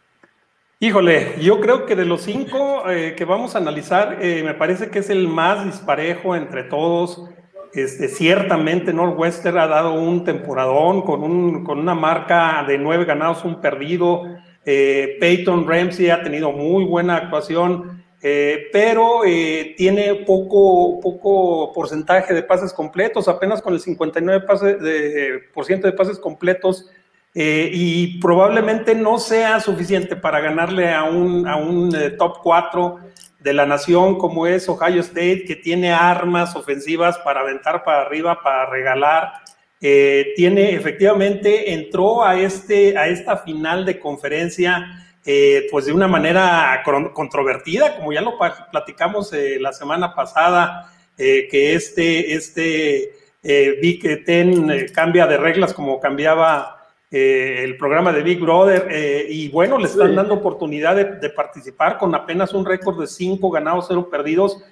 Híjole, 0.81 1.35
yo 1.41 1.61
creo 1.61 1.87
que 1.87 1.97
de 1.97 2.05
los 2.05 2.23
cinco 2.23 2.89
eh, 2.89 3.15
que 3.17 3.25
vamos 3.25 3.55
a 3.55 3.59
analizar, 3.59 4.19
eh, 4.21 4.43
me 4.45 4.55
parece 4.55 4.91
que 4.91 5.01
es 5.01 5.11
el 5.11 5.27
más 5.27 5.65
disparejo 5.65 6.37
entre 6.37 6.65
todos. 6.65 7.25
Este, 7.73 8.09
ciertamente 8.09 8.93
Northwestern 8.93 9.59
ha 9.59 9.67
dado 9.67 9.93
un 9.93 10.25
temporadón 10.25 11.03
con, 11.03 11.23
un, 11.23 11.65
con 11.65 11.79
una 11.79 11.95
marca 11.95 12.65
de 12.67 12.79
nueve 12.79 13.05
ganados, 13.05 13.45
un 13.45 13.61
perdido. 13.61 14.23
Eh, 14.71 15.17
Peyton 15.19 15.67
Ramsey 15.67 16.11
ha 16.11 16.23
tenido 16.23 16.53
muy 16.53 16.85
buena 16.85 17.17
actuación, 17.17 18.05
eh, 18.21 18.67
pero 18.71 19.25
eh, 19.25 19.73
tiene 19.79 20.15
poco, 20.27 21.01
poco 21.01 21.73
porcentaje 21.73 22.35
de 22.35 22.43
pases 22.43 22.75
completos, 22.75 23.29
apenas 23.29 23.63
con 23.63 23.73
el 23.73 23.81
59% 23.81 24.77
de, 24.77 25.41
por 25.55 25.65
ciento 25.65 25.87
de 25.87 25.95
pases 25.95 26.19
completos, 26.19 26.91
y 27.35 28.19
probablemente 28.21 28.97
no 28.97 29.19
sea 29.19 29.61
suficiente 29.61 30.17
para 30.17 30.41
ganarle 30.41 30.93
a 30.93 31.05
un, 31.05 31.47
a 31.47 31.57
un 31.57 31.95
top 32.19 32.39
4 32.43 32.99
de 33.39 33.53
la 33.53 33.65
nación 33.65 34.19
como 34.19 34.47
es 34.47 34.69
Ohio 34.69 35.01
State, 35.01 35.45
que 35.47 35.55
tiene 35.55 35.93
armas 35.93 36.57
ofensivas 36.57 37.17
para 37.19 37.41
aventar 37.41 37.85
para 37.85 38.03
arriba, 38.03 38.43
para 38.43 38.69
regalar. 38.69 39.33
Eh, 39.81 40.33
tiene 40.35 40.75
efectivamente, 40.75 41.73
entró 41.73 42.25
a, 42.25 42.39
este, 42.39 42.99
a 42.99 43.07
esta 43.07 43.37
final 43.37 43.85
de 43.85 44.01
conferencia 44.01 45.05
eh, 45.25 45.69
pues 45.71 45.87
de 45.87 45.93
una 45.93 46.09
manera 46.09 46.83
controvertida, 47.13 47.97
como 47.97 48.13
ya 48.13 48.23
lo 48.23 48.35
platicamos 48.73 49.33
eh, 49.33 49.59
la 49.61 49.73
semana 49.73 50.15
pasada, 50.15 50.93
que 51.17 51.75
este, 51.75 52.33
este 52.33 53.13
Big 53.43 54.25
Ten 54.25 54.87
cambia 54.95 55.27
de 55.27 55.37
reglas 55.37 55.75
como 55.75 55.99
cambiaba 55.99 56.77
el 57.11 57.77
programa 57.77 58.13
de 58.13 58.23
Big 58.23 58.39
Brother, 58.39 59.27
y 59.29 59.49
bueno, 59.49 59.79
le 59.79 59.87
están 59.87 60.15
dando 60.15 60.35
oportunidad 60.35 60.95
de, 60.95 61.17
de 61.17 61.31
participar 61.31 61.99
con 61.99 62.15
apenas 62.15 62.55
un 62.55 62.65
récord 62.65 63.01
de 63.01 63.09
cinco 63.09 63.51
ganados, 63.51 63.87
cero 63.89 64.09
perdidos 64.09 64.63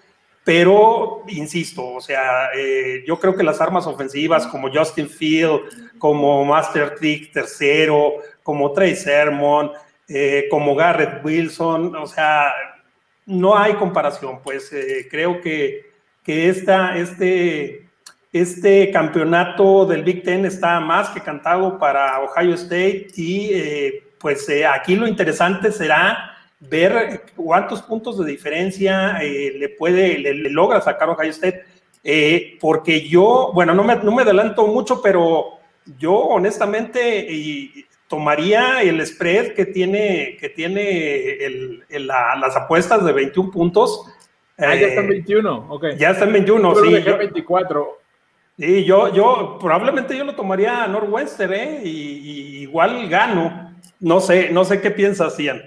pero, 0.46 1.24
insisto, 1.26 1.94
o 1.94 2.00
sea, 2.00 2.50
eh, 2.54 3.02
yo 3.04 3.18
creo 3.18 3.34
que 3.34 3.42
las 3.42 3.60
armas 3.60 3.84
ofensivas 3.88 4.46
como 4.46 4.70
Justin 4.72 5.08
Field, 5.08 5.98
como 5.98 6.44
Master 6.44 6.94
Trick 6.94 7.32
tercero, 7.32 8.18
como 8.44 8.70
Trey 8.70 8.94
Sermon, 8.94 9.72
eh, 10.06 10.46
como 10.48 10.76
Garrett 10.76 11.24
Wilson, 11.24 11.96
o 11.96 12.06
sea, 12.06 12.52
no 13.26 13.58
hay 13.58 13.74
comparación. 13.74 14.40
Pues 14.40 14.72
eh, 14.72 15.08
creo 15.10 15.40
que, 15.40 15.90
que 16.22 16.48
esta, 16.48 16.96
este, 16.96 17.88
este 18.32 18.92
campeonato 18.92 19.84
del 19.84 20.04
Big 20.04 20.22
Ten 20.22 20.44
está 20.44 20.78
más 20.78 21.08
que 21.08 21.20
cantado 21.22 21.76
para 21.76 22.20
Ohio 22.20 22.54
State 22.54 23.08
y 23.16 24.00
pues 24.20 24.46
aquí 24.72 24.94
lo 24.94 25.08
interesante 25.08 25.72
será 25.72 26.35
ver 26.60 27.22
cuántos 27.34 27.82
puntos 27.82 28.18
de 28.18 28.30
diferencia 28.30 29.18
eh, 29.22 29.54
le 29.58 29.68
puede, 29.68 30.18
le, 30.18 30.34
logra 30.50 30.80
sacar 30.80 31.10
Ohio 31.10 31.30
State, 31.30 31.64
eh, 32.02 32.56
porque 32.60 33.06
yo, 33.06 33.50
bueno, 33.52 33.74
no 33.74 33.84
me, 33.84 33.96
no 33.96 34.12
me 34.12 34.22
adelanto 34.22 34.66
mucho, 34.66 35.02
pero 35.02 35.58
yo 35.98 36.14
honestamente 36.14 37.86
tomaría 38.08 38.82
el 38.82 39.04
spread 39.04 39.54
que 39.54 39.66
tiene, 39.66 40.36
que 40.40 40.48
tiene 40.48 41.44
el, 41.44 41.84
las 42.06 42.56
apuestas 42.56 43.04
de 43.04 43.12
21 43.12 43.50
puntos. 43.50 44.04
Ah, 44.58 44.74
ya 44.74 44.86
están 44.86 45.08
21, 45.08 45.50
eh, 45.50 45.64
ok. 45.68 45.84
Ya 45.98 46.10
están 46.10 46.32
21, 46.32 46.74
sí. 46.76 47.02
Yo, 47.04 47.18
24. 47.18 47.98
Sí, 48.58 48.84
yo, 48.84 49.12
yo 49.12 49.58
probablemente 49.60 50.16
yo 50.16 50.24
lo 50.24 50.34
tomaría 50.34 50.84
a 50.84 50.88
Northwestern, 50.88 51.52
¿eh? 51.52 51.80
Y, 51.84 52.62
igual 52.62 53.08
gano. 53.08 53.74
No 54.00 54.20
sé, 54.20 54.50
no 54.50 54.64
sé 54.64 54.80
qué 54.80 54.90
piensas, 54.90 55.36
Ian. 55.38 55.62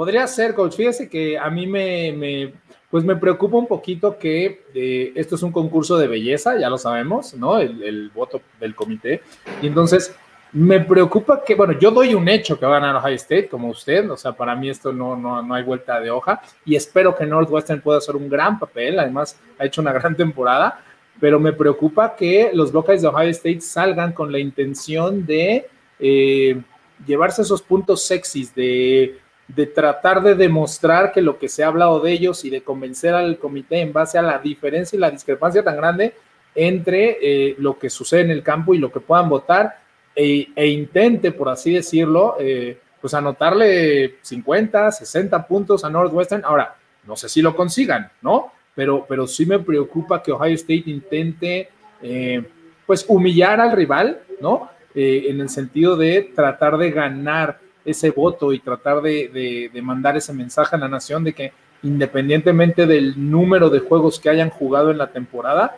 Podría 0.00 0.26
ser, 0.26 0.54
coach. 0.54 0.76
Fíjese 0.76 1.10
que 1.10 1.38
a 1.38 1.50
mí 1.50 1.66
me, 1.66 2.54
pues 2.90 3.04
me 3.04 3.16
preocupa 3.16 3.58
un 3.58 3.66
poquito 3.66 4.18
que 4.18 4.64
eh, 4.74 5.12
esto 5.14 5.34
es 5.34 5.42
un 5.42 5.52
concurso 5.52 5.98
de 5.98 6.08
belleza, 6.08 6.58
ya 6.58 6.70
lo 6.70 6.78
sabemos, 6.78 7.34
¿no? 7.34 7.58
El, 7.58 8.10
voto 8.14 8.40
del 8.58 8.74
comité. 8.74 9.20
Y 9.60 9.66
entonces 9.66 10.16
me 10.54 10.80
preocupa 10.80 11.44
que, 11.44 11.54
bueno, 11.54 11.78
yo 11.78 11.90
doy 11.90 12.14
un 12.14 12.30
hecho 12.30 12.58
que 12.58 12.64
va 12.64 12.78
a 12.78 12.80
ganar 12.80 12.96
Ohio 12.96 13.16
State, 13.16 13.48
como 13.48 13.68
usted, 13.68 14.10
o 14.10 14.16
sea, 14.16 14.32
para 14.32 14.56
mí 14.56 14.70
esto 14.70 14.90
no, 14.90 15.16
no, 15.16 15.42
no 15.42 15.52
hay 15.52 15.64
vuelta 15.64 16.00
de 16.00 16.10
hoja 16.10 16.40
y 16.64 16.76
espero 16.76 17.14
que 17.14 17.26
Northwestern 17.26 17.82
pueda 17.82 17.98
hacer 17.98 18.16
un 18.16 18.30
gran 18.30 18.58
papel, 18.58 18.98
además 18.98 19.38
ha 19.58 19.66
hecho 19.66 19.82
una 19.82 19.92
gran 19.92 20.16
temporada, 20.16 20.82
pero 21.20 21.38
me 21.38 21.52
preocupa 21.52 22.16
que 22.16 22.52
los 22.54 22.72
Buckeyes 22.72 23.02
de 23.02 23.08
Ohio 23.08 23.28
State 23.28 23.60
salgan 23.60 24.14
con 24.14 24.32
la 24.32 24.38
intención 24.38 25.26
de 25.26 25.66
eh, 25.98 26.58
llevarse 27.06 27.42
esos 27.42 27.60
puntos 27.60 28.02
sexys, 28.02 28.54
de 28.54 29.19
de 29.54 29.66
tratar 29.66 30.22
de 30.22 30.34
demostrar 30.34 31.12
que 31.12 31.22
lo 31.22 31.38
que 31.38 31.48
se 31.48 31.64
ha 31.64 31.68
hablado 31.68 32.00
de 32.00 32.12
ellos 32.12 32.44
y 32.44 32.50
de 32.50 32.62
convencer 32.62 33.14
al 33.14 33.38
comité 33.38 33.80
en 33.80 33.92
base 33.92 34.18
a 34.18 34.22
la 34.22 34.38
diferencia 34.38 34.96
y 34.96 35.00
la 35.00 35.10
discrepancia 35.10 35.62
tan 35.62 35.76
grande 35.76 36.14
entre 36.54 37.18
eh, 37.20 37.54
lo 37.58 37.78
que 37.78 37.90
sucede 37.90 38.22
en 38.22 38.30
el 38.30 38.42
campo 38.42 38.74
y 38.74 38.78
lo 38.78 38.92
que 38.92 39.00
puedan 39.00 39.28
votar 39.28 39.80
e, 40.14 40.48
e 40.54 40.66
intente, 40.68 41.32
por 41.32 41.48
así 41.48 41.72
decirlo, 41.72 42.36
eh, 42.38 42.78
pues 43.00 43.14
anotarle 43.14 44.16
50, 44.22 44.92
60 44.92 45.46
puntos 45.46 45.84
a 45.84 45.90
Northwestern. 45.90 46.44
Ahora, 46.44 46.76
no 47.06 47.16
sé 47.16 47.28
si 47.28 47.40
lo 47.40 47.56
consigan, 47.56 48.10
¿no? 48.22 48.52
Pero, 48.74 49.06
pero 49.08 49.26
sí 49.26 49.46
me 49.46 49.58
preocupa 49.58 50.22
que 50.22 50.32
Ohio 50.32 50.54
State 50.54 50.84
intente, 50.86 51.68
eh, 52.02 52.42
pues, 52.86 53.04
humillar 53.08 53.60
al 53.60 53.72
rival, 53.72 54.20
¿no? 54.40 54.70
En 54.92 55.40
el 55.40 55.48
sentido 55.48 55.96
de 55.96 56.32
tratar 56.34 56.76
de 56.76 56.90
ganar 56.90 57.60
ese 57.90 58.10
voto 58.10 58.52
y 58.52 58.60
tratar 58.60 59.02
de, 59.02 59.70
mandar 59.82 60.16
ese 60.16 60.32
mensaje 60.32 60.76
a 60.76 60.78
la 60.78 60.88
nación 60.88 61.24
de 61.24 61.32
que 61.32 61.52
independientemente 61.82 62.86
del 62.86 63.30
número 63.30 63.70
de 63.70 63.80
juegos 63.80 64.20
que 64.20 64.28
hayan 64.28 64.50
jugado 64.50 64.90
en 64.90 64.98
la 64.98 65.12
temporada, 65.12 65.76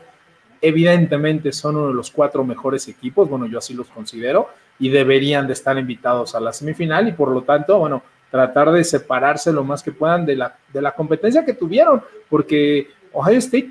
evidentemente 0.61 1.53
son 1.53 1.77
uno 1.77 1.88
de 1.88 1.94
los 1.94 2.11
cuatro 2.11 2.44
mejores 2.44 2.88
equipos, 2.88 3.29
bueno, 3.29 3.46
yo 3.46 3.59
así 3.59 3.75
los 3.75 3.88
considero, 3.88 4.48
y 4.79 4.88
deberían 4.88 5.46
de 5.46 5.53
estar 5.53 5.79
invitados 5.79 6.35
a 6.35 6.40
la 6.40 6.53
semifinal 6.53 7.07
y 7.09 7.12
por 7.12 7.29
lo 7.31 7.42
tanto, 7.42 7.79
bueno, 7.79 8.03
tratar 8.31 8.72
de 8.72 8.83
separarse 8.83 9.53
lo 9.53 9.62
más 9.62 9.83
que 9.83 9.92
puedan 9.92 10.25
de 10.25 10.37
la, 10.37 10.57
de 10.72 10.83
la 10.83 10.92
competencia 10.92 11.44
que 11.44 11.53
tuvieron, 11.53 12.03
porque 12.29 12.88
Ohio 13.12 13.38
State, 13.38 13.70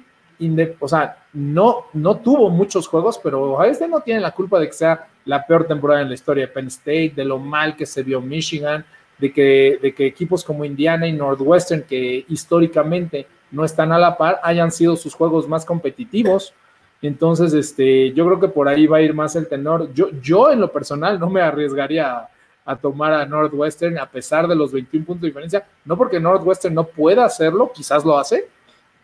o 0.79 0.87
sea, 0.87 1.17
no, 1.33 1.85
no 1.93 2.17
tuvo 2.17 2.49
muchos 2.49 2.87
juegos, 2.87 3.19
pero 3.21 3.53
Ohio 3.53 3.71
State 3.71 3.91
no 3.91 4.01
tiene 4.01 4.19
la 4.19 4.31
culpa 4.31 4.59
de 4.59 4.67
que 4.67 4.73
sea 4.73 5.07
la 5.25 5.45
peor 5.45 5.65
temporada 5.65 6.01
en 6.01 6.09
la 6.09 6.15
historia 6.15 6.47
de 6.47 6.53
Penn 6.53 6.67
State, 6.67 7.13
de 7.15 7.25
lo 7.25 7.37
mal 7.37 7.75
que 7.75 7.85
se 7.85 8.03
vio 8.03 8.21
Michigan, 8.21 8.85
de 9.17 9.31
que, 9.31 9.79
de 9.81 9.93
que 9.93 10.07
equipos 10.07 10.43
como 10.43 10.65
Indiana 10.65 11.07
y 11.07 11.13
Northwestern, 11.13 11.83
que 11.83 12.25
históricamente 12.27 13.27
no 13.51 13.63
están 13.63 13.91
a 13.91 13.99
la 13.99 14.17
par, 14.17 14.39
hayan 14.43 14.71
sido 14.71 14.95
sus 14.95 15.13
juegos 15.13 15.47
más 15.47 15.63
competitivos. 15.63 16.53
Entonces, 17.01 17.53
este, 17.53 18.11
yo 18.13 18.25
creo 18.25 18.39
que 18.39 18.47
por 18.47 18.67
ahí 18.67 18.87
va 18.87 18.97
a 18.97 19.01
ir 19.01 19.13
más 19.13 19.35
el 19.35 19.47
tenor. 19.47 19.93
Yo, 19.93 20.09
yo 20.21 20.51
en 20.51 20.59
lo 20.59 20.71
personal 20.71 21.19
no 21.19 21.29
me 21.29 21.41
arriesgaría 21.41 22.27
a, 22.65 22.75
tomar 22.75 23.13
a 23.13 23.25
Northwestern 23.25 23.97
a 23.99 24.09
pesar 24.09 24.47
de 24.47 24.55
los 24.55 24.71
21 24.71 25.05
puntos 25.05 25.21
de 25.21 25.27
diferencia. 25.27 25.65
No 25.85 25.97
porque 25.97 26.19
Northwestern 26.19 26.73
no 26.73 26.85
pueda 26.85 27.25
hacerlo, 27.25 27.71
quizás 27.73 28.05
lo 28.05 28.17
hace, 28.17 28.47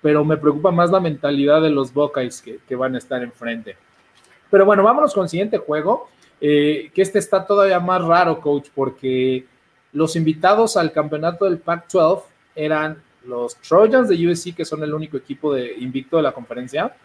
pero 0.01 0.23
me 0.23 0.37
preocupa 0.37 0.71
más 0.71 0.89
la 0.89 0.99
mentalidad 0.99 1.61
de 1.61 1.69
los 1.69 1.93
Buckeyes 1.93 2.41
que, 2.41 2.59
que 2.67 2.75
van 2.75 2.95
a 2.95 2.99
estar 2.99 3.21
enfrente. 3.21 3.75
Pero 4.49 4.65
bueno, 4.65 4.83
vámonos 4.83 5.13
con 5.13 5.23
el 5.23 5.29
siguiente 5.29 5.57
juego, 5.57 6.09
eh, 6.39 6.91
que 6.93 7.01
este 7.01 7.19
está 7.19 7.45
todavía 7.45 7.79
más 7.79 8.03
raro, 8.03 8.39
coach, 8.39 8.67
porque 8.73 9.45
los 9.93 10.15
invitados 10.15 10.77
al 10.77 10.91
campeonato 10.91 11.45
del 11.45 11.57
Pac-12 11.57 12.23
eran 12.55 13.01
los 13.25 13.55
Trojans 13.57 14.09
de 14.09 14.27
USC, 14.27 14.55
que 14.55 14.65
son 14.65 14.83
el 14.83 14.93
único 14.93 15.17
equipo 15.17 15.53
de 15.53 15.73
invicto 15.77 16.17
de 16.17 16.23
la 16.23 16.31
conferencia, 16.31 16.95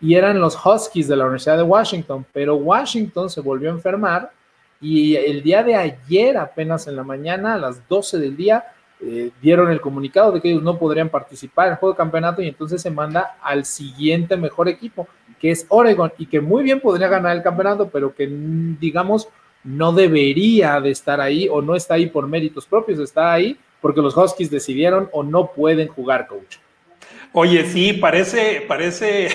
y 0.00 0.14
eran 0.14 0.40
los 0.40 0.58
Huskies 0.64 1.08
de 1.08 1.16
la 1.16 1.24
Universidad 1.24 1.58
de 1.58 1.62
Washington, 1.62 2.26
pero 2.32 2.56
Washington 2.56 3.28
se 3.28 3.40
volvió 3.40 3.70
a 3.70 3.74
enfermar 3.74 4.32
y 4.80 5.14
el 5.14 5.42
día 5.42 5.62
de 5.62 5.74
ayer, 5.74 6.38
apenas 6.38 6.86
en 6.86 6.96
la 6.96 7.04
mañana, 7.04 7.54
a 7.54 7.58
las 7.58 7.86
12 7.86 8.18
del 8.18 8.36
día, 8.36 8.64
eh, 9.02 9.30
dieron 9.40 9.70
el 9.70 9.80
comunicado 9.80 10.32
de 10.32 10.40
que 10.40 10.50
ellos 10.50 10.62
no 10.62 10.78
podrían 10.78 11.08
participar 11.08 11.66
en 11.66 11.72
el 11.72 11.78
juego 11.78 11.94
de 11.94 11.98
campeonato 11.98 12.42
y 12.42 12.48
entonces 12.48 12.82
se 12.82 12.90
manda 12.90 13.36
al 13.42 13.64
siguiente 13.64 14.36
mejor 14.36 14.68
equipo, 14.68 15.08
que 15.40 15.50
es 15.50 15.66
Oregon, 15.68 16.12
y 16.18 16.26
que 16.26 16.40
muy 16.40 16.62
bien 16.62 16.80
podría 16.80 17.08
ganar 17.08 17.36
el 17.36 17.42
campeonato, 17.42 17.88
pero 17.88 18.14
que 18.14 18.26
digamos 18.26 19.28
no 19.64 19.92
debería 19.92 20.80
de 20.80 20.90
estar 20.90 21.20
ahí 21.20 21.48
o 21.50 21.60
no 21.62 21.74
está 21.74 21.94
ahí 21.94 22.06
por 22.06 22.26
méritos 22.26 22.66
propios, 22.66 22.98
está 22.98 23.32
ahí 23.32 23.58
porque 23.80 24.00
los 24.00 24.16
Huskies 24.16 24.50
decidieron 24.50 25.08
o 25.12 25.22
no 25.22 25.52
pueden 25.52 25.88
jugar, 25.88 26.26
coach. 26.26 26.56
Oye, 27.32 27.64
sí, 27.66 27.92
parece, 27.94 28.64
parece, 28.66 29.28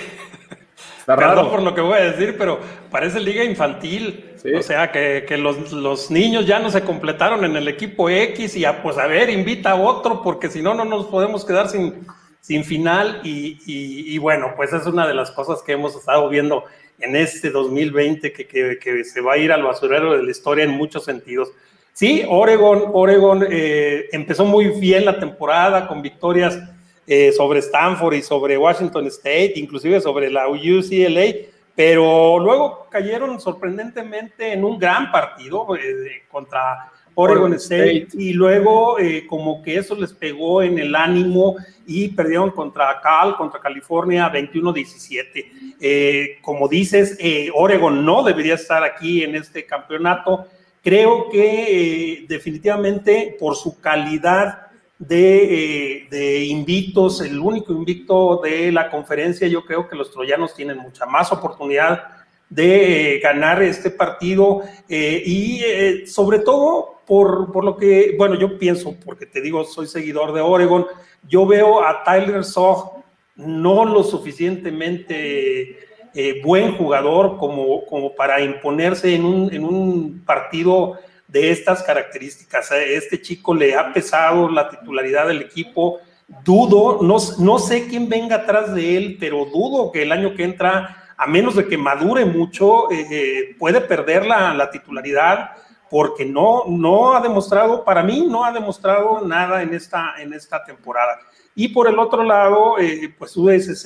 perdón 1.06 1.50
por 1.50 1.62
lo 1.62 1.76
que 1.76 1.82
voy 1.82 1.98
a 2.00 2.12
decir, 2.12 2.36
pero 2.38 2.60
parece 2.90 3.20
liga 3.20 3.44
infantil. 3.44 4.32
O 4.58 4.62
sea, 4.62 4.92
que, 4.92 5.38
los, 5.38 6.12
niños 6.12 6.46
ya 6.46 6.60
no 6.60 6.70
se 6.70 6.82
completaron 6.82 7.44
en 7.46 7.56
el 7.56 7.68
equipo 7.68 8.10
X 8.10 8.56
y 8.56 8.66
a, 8.66 8.84
pues 8.84 8.98
a 8.98 9.08
ver, 9.08 9.30
invita 9.30 9.72
a 9.72 9.76
otro, 9.76 10.22
porque 10.22 10.50
si 10.50 10.62
no, 10.62 10.74
no 10.74 10.86
nos 10.86 11.08
podemos 11.08 11.44
quedar 11.46 11.68
sin, 11.68 12.06
sin 12.42 12.64
final. 12.64 13.22
Y, 13.24 14.18
bueno, 14.20 14.54
pues 14.56 14.74
es 14.74 14.86
una 14.86 15.08
de 15.08 15.14
las 15.14 15.32
cosas 15.32 15.62
que 15.64 15.74
hemos 15.74 15.96
estado 15.96 16.30
viendo 16.30 16.64
en 17.00 17.16
este 17.16 17.50
2020 17.50 18.32
que, 18.32 18.46
que, 18.48 19.04
se 19.04 19.22
va 19.22 19.34
a 19.34 19.38
ir 19.38 19.52
al 19.52 19.64
basurero 19.64 20.16
de 20.16 20.24
la 20.24 20.32
historia 20.32 20.64
en 20.64 20.72
muchos 20.72 21.04
sentidos. 21.04 21.52
Sí, 21.94 22.24
Oregon, 22.28 22.84
Oregon 22.94 23.46
eh, 23.50 24.10
empezó 24.12 24.46
muy 24.46 24.80
bien 24.80 25.06
la 25.06 25.18
temporada 25.18 25.88
con 25.88 26.02
victorias 26.02 26.60
eh, 27.08 27.32
sobre 27.32 27.60
Stanford 27.60 28.16
y 28.16 28.22
sobre 28.22 28.58
Washington 28.58 29.06
State, 29.08 29.54
inclusive 29.58 30.02
sobre 30.02 30.30
la 30.30 30.48
UCLA, 30.48 31.52
pero 31.76 32.40
luego 32.40 32.88
cayeron 32.90 33.40
sorprendentemente 33.40 34.54
en 34.54 34.64
un 34.64 34.80
gran 34.80 35.12
partido 35.12 35.76
eh, 35.76 36.24
contra 36.32 36.90
Oregon 37.14 37.54
State, 37.54 38.08
y 38.14 38.34
luego 38.34 38.98
eh, 38.98 39.26
como 39.28 39.62
que 39.62 39.78
eso 39.78 39.96
les 39.96 40.14
pegó 40.14 40.62
en 40.64 40.80
el 40.80 40.96
ánimo 40.96 41.56
y 41.86 42.10
perdieron 42.10 42.52
contra 42.52 43.00
Cal, 43.02 43.38
contra 43.38 43.60
California 43.60 44.32
21-17. 44.32 45.76
Eh, 45.80 46.38
como 46.42 46.68
dices, 46.68 47.18
Oregon 47.54 48.06
no 48.06 48.24
debería 48.24 48.56
estar 48.56 48.84
aquí 48.84 49.24
en 49.24 49.36
este 49.36 49.66
campeonato. 49.66 50.48
Creo 50.84 51.30
que 51.30 52.26
definitivamente 52.28 53.36
por 53.40 53.56
su 53.56 53.80
calidad 53.80 54.65
de, 54.98 56.08
de, 56.10 56.46
invictos, 56.46 57.22
el 57.22 57.40
único 57.40 57.74
invicto 57.74 58.42
de 58.44 58.72
la 58.72 58.90
conferencia, 58.90 59.48
yo 59.48 59.66
creo 59.66 59.88
que 59.88 59.96
los 59.96 60.12
troyanos 60.12 60.54
tienen 60.54 60.78
mucha 60.78 61.06
más 61.06 61.32
oportunidad 61.32 62.04
de 62.50 63.20
ganar 63.22 63.62
este 63.62 63.90
partido 63.90 64.62
eh, 64.88 65.22
y 65.26 65.62
eh, 65.64 66.08
sobre 66.08 66.40
todo 66.40 67.02
por, 67.06 67.52
por, 67.52 67.64
lo 67.64 67.78
que, 67.78 68.16
bueno, 68.18 68.36
yo 68.36 68.58
pienso, 68.58 68.96
porque 69.04 69.26
te 69.26 69.42
digo, 69.42 69.64
soy 69.66 69.88
seguidor 69.88 70.34
de 70.34 70.42
Oregon, 70.42 70.86
yo 71.28 71.46
veo 71.46 71.84
a 71.84 72.04
Tyler 72.04 72.44
Sog 72.44 73.04
no 73.36 73.84
lo 73.84 74.04
suficientemente 74.04 75.80
eh, 76.14 76.42
buen 76.44 76.78
jugador 76.78 77.38
como, 77.38 77.86
como 77.86 78.16
para 78.16 78.40
imponerse 78.42 79.14
en 79.14 79.26
un, 79.26 79.54
en 79.54 79.66
un 79.66 80.24
partido 80.26 80.98
de 81.28 81.52
estas 81.52 81.84
características. 81.84 82.72
Este 82.72 83.22
chico 83.22 83.54
le 83.54 83.76
ha 83.76 83.94
pesado 83.94 84.50
la 84.50 84.70
titularidad 84.70 85.28
del 85.28 85.42
equipo. 85.42 86.00
Dudo, 86.44 87.00
no, 87.02 87.18
no 87.40 87.60
sé 87.60 87.88
quién 87.88 88.10
venga 88.10 88.38
atrás 88.38 88.74
de 88.74 88.98
él, 88.98 89.18
pero 89.20 89.46
dudo 89.46 89.92
que 89.92 90.04
el 90.04 90.12
año 90.12 90.34
que 90.36 90.44
entra, 90.44 91.14
a 91.18 91.28
menos 91.28 91.56
de 91.56 91.68
que 91.68 91.78
madure 91.78 92.26
mucho, 92.26 92.92
eh, 92.92 93.08
eh, 93.10 93.56
puede 93.60 93.82
perder 93.82 94.26
la, 94.26 94.54
la, 94.54 94.72
titularidad 94.72 95.52
porque 95.90 96.26
no, 96.26 96.64
no 96.68 97.16
ha 97.16 97.22
demostrado, 97.22 97.84
para 97.86 98.02
mí 98.02 98.26
no 98.28 98.44
ha 98.44 98.52
demostrado 98.52 99.22
nada 99.22 99.62
en 99.62 99.74
esta, 99.74 100.16
en 100.18 100.34
esta 100.34 100.64
temporada. 100.64 101.20
Y 101.54 101.70
por 101.70 101.88
el 101.88 101.98
otro 102.00 102.24
lado, 102.24 102.78
eh, 102.80 103.14
pues 103.18 103.38
USC 103.38 103.86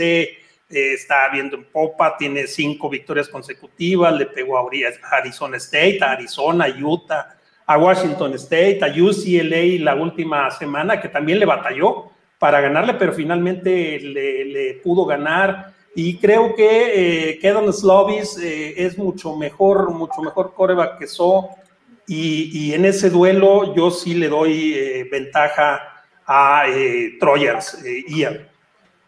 está 0.69 1.29
viendo 1.31 1.55
en 1.55 1.65
popa, 1.65 2.15
tiene 2.17 2.45
cinco 2.47 2.89
victorias 2.89 3.27
consecutivas, 3.27 4.13
le 4.13 4.27
pegó 4.27 4.57
a 4.57 4.69
Arizona 5.11 5.57
State, 5.57 5.99
a 6.01 6.11
Arizona, 6.11 6.67
Utah, 6.67 7.35
a 7.65 7.77
Washington 7.77 8.33
State, 8.35 8.79
a 8.83 8.87
UCLA 8.87 9.83
la 9.83 9.95
última 9.95 10.49
semana, 10.51 10.99
que 10.99 11.07
también 11.07 11.39
le 11.39 11.45
batalló 11.45 12.11
para 12.39 12.61
ganarle, 12.61 12.93
pero 12.95 13.13
finalmente 13.13 13.99
le, 13.99 14.79
pudo 14.83 15.05
ganar. 15.05 15.73
Y 15.93 16.17
creo 16.17 16.55
que 16.55 17.29
eh, 17.29 17.39
Kedon 17.39 17.71
Slovis 17.73 18.37
eh, 18.37 18.73
es 18.77 18.97
mucho 18.97 19.35
mejor, 19.35 19.91
mucho 19.91 20.21
mejor 20.21 20.53
coreback 20.53 20.97
que 20.97 21.07
So. 21.07 21.49
Y, 22.07 22.73
en 22.73 22.85
ese 22.85 23.11
duelo 23.11 23.75
yo 23.75 23.91
sí 23.91 24.15
le 24.15 24.29
doy 24.29 24.73
eh, 24.73 25.07
ventaja 25.11 26.05
a 26.25 26.63
eh, 26.67 27.17
Trojans, 27.19 27.83
Ian. 28.07 28.48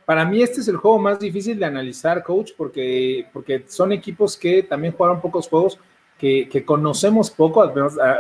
Para 0.05 0.25
mí 0.25 0.41
este 0.41 0.61
es 0.61 0.67
el 0.67 0.77
juego 0.77 0.99
más 0.99 1.19
difícil 1.19 1.59
de 1.59 1.65
analizar, 1.65 2.23
coach, 2.23 2.51
porque, 2.57 3.27
porque 3.31 3.65
son 3.67 3.91
equipos 3.91 4.35
que 4.37 4.63
también 4.63 4.93
jugaron 4.93 5.21
pocos 5.21 5.47
juegos, 5.47 5.79
que, 6.17 6.47
que 6.49 6.63
conocemos 6.63 7.31
poco, 7.31 7.67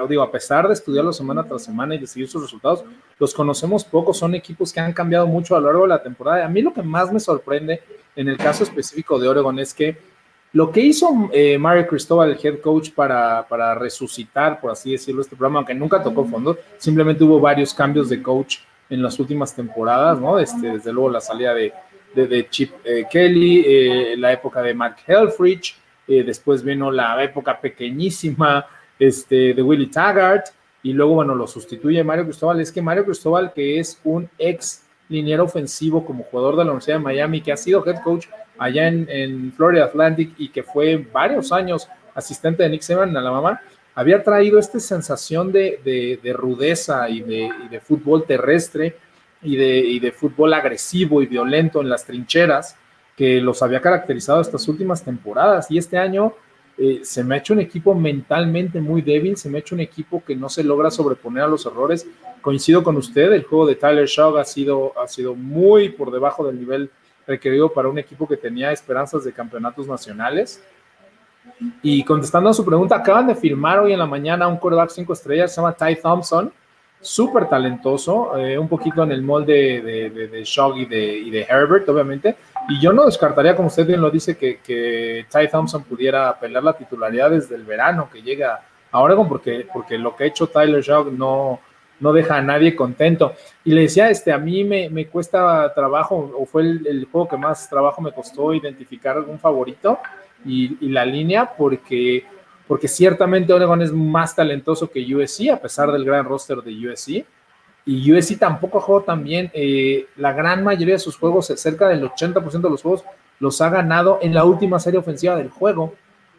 digo, 0.09 0.23
a 0.23 0.31
pesar 0.31 0.67
de 0.67 0.73
estudiarlos 0.73 1.17
semana 1.17 1.43
tras 1.43 1.63
semana 1.63 1.93
y 1.93 1.99
de 1.99 2.07
seguir 2.07 2.27
sus 2.27 2.41
resultados, 2.41 2.83
los 3.19 3.33
conocemos 3.33 3.83
poco, 3.83 4.13
son 4.13 4.33
equipos 4.33 4.73
que 4.73 4.79
han 4.79 4.93
cambiado 4.93 5.27
mucho 5.27 5.55
a 5.55 5.59
lo 5.59 5.67
largo 5.67 5.83
de 5.83 5.89
la 5.89 6.01
temporada. 6.01 6.45
A 6.45 6.49
mí 6.49 6.63
lo 6.63 6.73
que 6.73 6.81
más 6.81 7.13
me 7.13 7.19
sorprende 7.19 7.81
en 8.15 8.27
el 8.27 8.37
caso 8.37 8.63
específico 8.63 9.19
de 9.19 9.27
Oregon 9.27 9.59
es 9.59 9.73
que 9.73 9.97
lo 10.53 10.71
que 10.71 10.81
hizo 10.81 11.29
eh, 11.31 11.57
Mario 11.57 11.87
Cristóbal, 11.87 12.31
el 12.31 12.39
head 12.43 12.59
coach, 12.59 12.91
para, 12.91 13.47
para 13.47 13.73
resucitar, 13.75 14.59
por 14.59 14.71
así 14.71 14.91
decirlo, 14.91 15.21
este 15.21 15.35
programa, 15.35 15.59
aunque 15.59 15.73
nunca 15.73 16.03
tocó 16.03 16.25
fondo, 16.25 16.57
simplemente 16.77 17.23
hubo 17.23 17.39
varios 17.39 17.73
cambios 17.73 18.09
de 18.09 18.21
coach 18.21 18.57
en 18.91 19.01
las 19.01 19.19
últimas 19.19 19.55
temporadas, 19.55 20.19
¿no? 20.19 20.37
Este, 20.37 20.73
desde 20.73 20.93
luego 20.93 21.09
la 21.09 21.21
salida 21.21 21.53
de, 21.55 21.73
de, 22.13 22.47
Chip 22.49 22.73
eh, 22.83 23.05
Kelly, 23.09 23.63
eh, 23.65 24.15
la 24.17 24.33
época 24.33 24.61
de 24.61 24.73
Mark 24.73 24.97
Helfrich, 25.07 25.77
eh, 26.07 26.23
después 26.23 26.61
vino 26.61 26.91
la 26.91 27.23
época 27.23 27.59
pequeñísima 27.59 28.67
este, 28.99 29.53
de 29.53 29.61
Willie 29.61 29.87
Taggart, 29.87 30.47
y 30.83 30.93
luego, 30.93 31.15
bueno, 31.15 31.35
lo 31.35 31.47
sustituye 31.47 32.03
Mario 32.03 32.25
Cristóbal. 32.25 32.59
Es 32.59 32.71
que 32.71 32.81
Mario 32.81 33.05
Cristóbal, 33.05 33.53
que 33.53 33.79
es 33.79 33.99
un 34.03 34.29
ex 34.37 34.83
liniero 35.09 35.43
ofensivo 35.43 36.05
como 36.05 36.23
jugador 36.23 36.55
de 36.55 36.65
la 36.65 36.71
Universidad 36.71 36.97
de 36.97 37.03
Miami, 37.03 37.41
que 37.41 37.51
ha 37.51 37.57
sido 37.57 37.85
head 37.85 38.01
coach 38.03 38.25
allá 38.57 38.87
en, 38.87 39.07
en 39.09 39.53
Florida 39.53 39.85
Atlantic 39.85 40.33
y 40.37 40.49
que 40.49 40.63
fue 40.63 40.97
varios 40.97 41.51
años 41.51 41.87
asistente 42.15 42.63
de 42.63 42.69
Nick 42.69 42.81
Saban 42.81 43.09
en 43.09 43.17
Alabama, 43.17 43.61
había 43.95 44.23
traído 44.23 44.59
esta 44.59 44.79
sensación 44.79 45.51
de, 45.51 46.19
rudeza 46.35 47.09
y 47.09 47.21
de, 47.21 47.79
fútbol 47.81 48.25
terrestre 48.25 48.95
y 49.41 49.55
de, 49.99 50.11
fútbol 50.11 50.53
agresivo 50.53 51.21
y 51.21 51.25
violento 51.25 51.81
en 51.81 51.89
las 51.89 52.05
trincheras 52.05 52.75
que 53.17 53.41
los 53.41 53.61
había 53.61 53.81
caracterizado 53.81 54.41
estas 54.41 54.67
últimas 54.67 55.03
temporadas. 55.03 55.69
Y 55.69 55.77
este 55.77 55.97
año 55.97 56.33
eh, 56.77 57.01
se 57.03 57.23
me 57.23 57.35
ha 57.35 57.37
hecho 57.39 57.53
un 57.53 57.59
equipo 57.59 57.93
mentalmente 57.93 58.79
muy 58.79 59.01
débil, 59.01 59.37
se 59.37 59.49
me 59.49 59.57
ha 59.57 59.61
hecho 59.61 59.75
un 59.75 59.81
equipo 59.81 60.23
que 60.25 60.35
no 60.35 60.49
se 60.49 60.63
logra 60.63 60.89
sobreponer 60.89 61.43
a 61.43 61.47
los 61.47 61.65
errores. 61.65 62.07
Coincido 62.41 62.83
con 62.83 62.97
usted, 62.97 63.31
el 63.33 63.43
juego 63.43 63.67
de 63.67 63.75
Tyler 63.75 64.07
Shaw 64.07 64.37
ha 64.37 64.45
sido, 64.45 64.97
ha 64.99 65.07
sido 65.07 65.35
muy 65.35 65.89
por 65.89 66.11
debajo 66.11 66.47
del 66.47 66.59
nivel 66.59 66.89
requerido 67.27 67.71
para 67.71 67.89
un 67.89 67.99
equipo 67.99 68.27
que 68.27 68.37
tenía 68.37 68.71
esperanzas 68.71 69.23
de 69.23 69.33
campeonatos 69.33 69.87
nacionales. 69.87 70.63
Y 71.83 72.03
contestando 72.03 72.49
a 72.49 72.53
su 72.53 72.65
pregunta, 72.65 72.95
acaban 72.95 73.27
de 73.27 73.35
firmar 73.35 73.79
hoy 73.79 73.93
en 73.93 73.99
la 73.99 74.05
mañana 74.05 74.47
un 74.47 74.57
quarterback 74.57 74.89
cinco 74.89 75.13
estrellas, 75.13 75.53
se 75.53 75.61
llama 75.61 75.73
Ty 75.73 75.95
Thompson, 76.01 76.51
súper 76.99 77.49
talentoso, 77.49 78.37
eh, 78.37 78.57
un 78.57 78.67
poquito 78.67 79.03
en 79.03 79.11
el 79.11 79.21
molde 79.21 79.81
de, 79.81 80.09
de, 80.09 80.43
y 80.75 81.29
de, 81.29 81.47
Herbert, 81.49 81.87
obviamente. 81.89 82.35
Y 82.69 82.79
yo 82.79 82.93
no 82.93 83.05
descartaría, 83.05 83.55
como 83.55 83.67
usted 83.67 83.85
bien 83.85 84.01
lo 84.01 84.09
dice, 84.09 84.37
que, 84.37 84.59
que 84.59 85.25
Ty 85.29 85.49
Thompson 85.49 85.83
pudiera 85.83 86.39
pelear 86.39 86.63
la 86.63 86.73
titularidad 86.73 87.31
desde 87.31 87.55
el 87.55 87.63
verano 87.63 88.09
que 88.11 88.21
llega 88.21 88.61
a 88.91 88.99
Oregon, 88.99 89.27
porque, 89.27 89.67
porque 89.71 89.97
lo 89.97 90.15
que 90.15 90.25
ha 90.25 90.27
hecho 90.27 90.47
Tyler 90.47 90.81
Shog 90.81 91.11
no, 91.11 91.59
no 91.99 92.13
deja 92.13 92.37
a 92.37 92.41
nadie 92.41 92.75
contento. 92.75 93.33
Y 93.63 93.71
le 93.71 93.81
decía, 93.81 94.09
este, 94.09 94.31
a 94.31 94.37
mí 94.37 94.63
me, 94.63 94.89
me 94.89 95.07
cuesta 95.07 95.73
trabajo, 95.73 96.31
o 96.37 96.45
fue 96.45 96.63
el, 96.63 96.87
el, 96.87 97.07
juego 97.11 97.29
que 97.29 97.37
más 97.37 97.69
trabajo 97.69 98.01
me 98.01 98.11
costó 98.11 98.53
identificar 98.53 99.17
algún 99.17 99.39
favorito 99.39 99.99
y, 100.45 100.89
la 100.89 101.05
línea, 101.05 101.53
porque, 101.57 102.25
porque 102.67 102.87
ciertamente 102.87 103.53
Oregon 103.53 103.81
es 103.81 103.91
más 103.91 104.35
talentoso 104.35 104.89
que 104.89 105.15
USC, 105.15 105.49
a 105.51 105.57
pesar 105.57 105.91
del 105.91 106.05
gran 106.05 106.25
roster 106.25 106.61
de 106.61 106.89
USC. 106.89 107.25
Y 107.85 108.11
USC 108.11 108.37
tampoco 108.37 108.79
jugado 108.79 109.05
tan 109.05 109.23
bien. 109.23 109.49
Eh, 109.53 110.07
la 110.17 110.33
gran 110.33 110.63
mayoría 110.63 110.95
de 110.95 110.99
sus 110.99 111.17
juegos, 111.17 111.47
cerca 111.47 111.87
del 111.87 112.03
80% 112.03 112.61
de 112.61 112.69
los 112.69 112.81
juegos, 112.81 113.03
los 113.39 113.59
ha 113.61 113.69
ganado 113.69 114.19
en 114.21 114.33
la 114.33 114.45
última 114.45 114.79
serie 114.79 114.99
ofensiva 114.99 115.35
del 115.35 115.49
juego. 115.49 115.95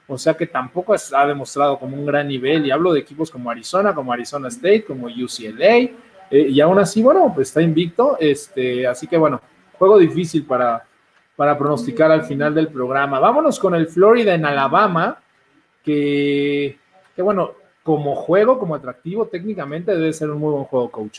O 0.07 0.19
sea 0.19 0.35
que 0.35 0.47
tampoco 0.47 0.95
ha 0.95 1.27
demostrado 1.27 1.79
como 1.79 1.97
un 1.97 2.07
gran 2.07 2.29
nivel. 2.29 2.67
Y 2.67 2.71
hablo 2.71 2.93
de 2.93 3.01
equipos 3.01 3.31
como 3.31 3.51
Arizona, 3.51 3.95
como 3.95 4.13
Arizona 4.13 4.49
State, 4.49 4.85
como 4.85 5.07
UCLA. 5.07 5.77
Eh, 6.31 6.49
y 6.49 6.61
aún 6.61 6.79
así, 6.79 7.03
bueno, 7.03 7.33
pues 7.35 7.49
está 7.49 7.61
invicto. 7.61 8.17
Este, 8.21 8.87
así 8.87 9.07
que 9.07 9.17
bueno, 9.17 9.41
juego 9.79 9.99
difícil 9.99 10.45
para, 10.45 10.85
para 11.43 11.59
pronosticar 11.59 12.13
al 12.13 12.23
final 12.23 12.55
del 12.55 12.69
programa. 12.69 13.19
Vámonos 13.19 13.59
con 13.59 13.75
el 13.75 13.89
Florida 13.89 14.33
en 14.33 14.47
Alabama, 14.47 15.19
que, 15.85 16.77
bueno, 17.17 17.55
como 17.83 18.15
juego, 18.15 18.61
como 18.61 18.77
atractivo, 18.77 19.27
técnicamente 19.27 19.93
debe 19.93 20.13
ser 20.13 20.31
un 20.31 20.39
muy 20.39 20.53
buen 20.53 20.63
juego, 20.67 20.89
coach. 20.93 21.19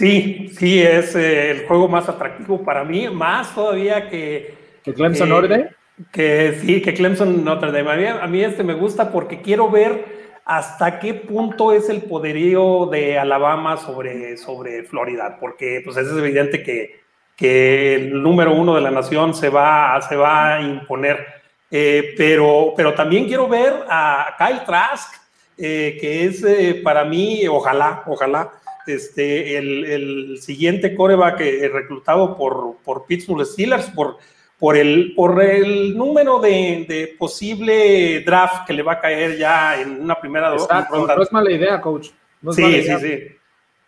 Sí, 0.00 0.48
sí, 0.58 0.82
es 0.82 1.14
eh, 1.14 1.52
el 1.52 1.66
juego 1.68 1.86
más 1.86 2.08
atractivo 2.08 2.64
para 2.64 2.82
mí, 2.82 3.08
más 3.08 3.54
todavía 3.54 4.10
que... 4.10 4.52
¿Que 4.82 4.92
Clemson 4.92 5.28
Notre 5.28 5.48
Dame? 5.48 5.70
Que 6.10 6.58
sí, 6.60 6.82
que 6.82 6.92
Clemson 6.92 7.44
Notre 7.44 7.70
Dame. 7.70 7.92
A 7.92 7.96
mí, 7.96 8.18
a 8.20 8.26
mí 8.26 8.42
este 8.42 8.64
me 8.64 8.74
gusta 8.74 9.12
porque 9.12 9.42
quiero 9.42 9.70
ver 9.70 10.40
hasta 10.44 10.98
qué 10.98 11.14
punto 11.14 11.72
es 11.72 11.88
el 11.88 12.02
poderío 12.02 12.86
de 12.86 13.16
Alabama 13.16 13.76
sobre, 13.76 14.36
sobre 14.38 14.82
Florida, 14.82 15.36
porque 15.38 15.82
pues 15.84 15.96
es 15.98 16.10
evidente 16.10 16.64
que 16.64 17.03
que 17.36 17.94
el 17.96 18.22
número 18.22 18.54
uno 18.54 18.74
de 18.74 18.80
la 18.80 18.90
nación 18.90 19.34
se 19.34 19.48
va, 19.48 20.00
se 20.08 20.16
va 20.16 20.54
a 20.54 20.62
imponer. 20.62 21.26
Eh, 21.70 22.14
pero, 22.16 22.72
pero 22.76 22.94
también 22.94 23.26
quiero 23.26 23.48
ver 23.48 23.72
a 23.88 24.36
Kyle 24.38 24.64
Trask, 24.64 25.14
eh, 25.58 25.96
que 26.00 26.26
es 26.26 26.44
eh, 26.44 26.80
para 26.84 27.04
mí, 27.04 27.46
ojalá, 27.48 28.04
ojalá, 28.06 28.52
este, 28.86 29.56
el, 29.56 29.84
el 29.84 30.38
siguiente 30.40 30.94
coreback 30.94 31.40
reclutado 31.72 32.36
por, 32.36 32.76
por 32.84 33.06
Pittsburgh 33.06 33.44
Steelers, 33.44 33.86
por, 33.86 34.18
por, 34.58 34.76
el, 34.76 35.14
por 35.16 35.42
el 35.42 35.96
número 35.96 36.38
de, 36.38 36.84
de, 36.88 37.16
posible 37.18 38.20
draft 38.20 38.66
que 38.66 38.72
le 38.72 38.82
va 38.82 38.92
a 38.92 39.00
caer 39.00 39.36
ya 39.36 39.80
en 39.80 40.00
una 40.00 40.20
primera 40.20 40.50
ronda. 40.50 40.88
No 40.90 41.22
es 41.22 41.32
mala 41.32 41.50
idea, 41.50 41.80
coach. 41.80 42.10
sí, 42.52 42.82
sí, 42.82 42.92
sí. 43.00 43.18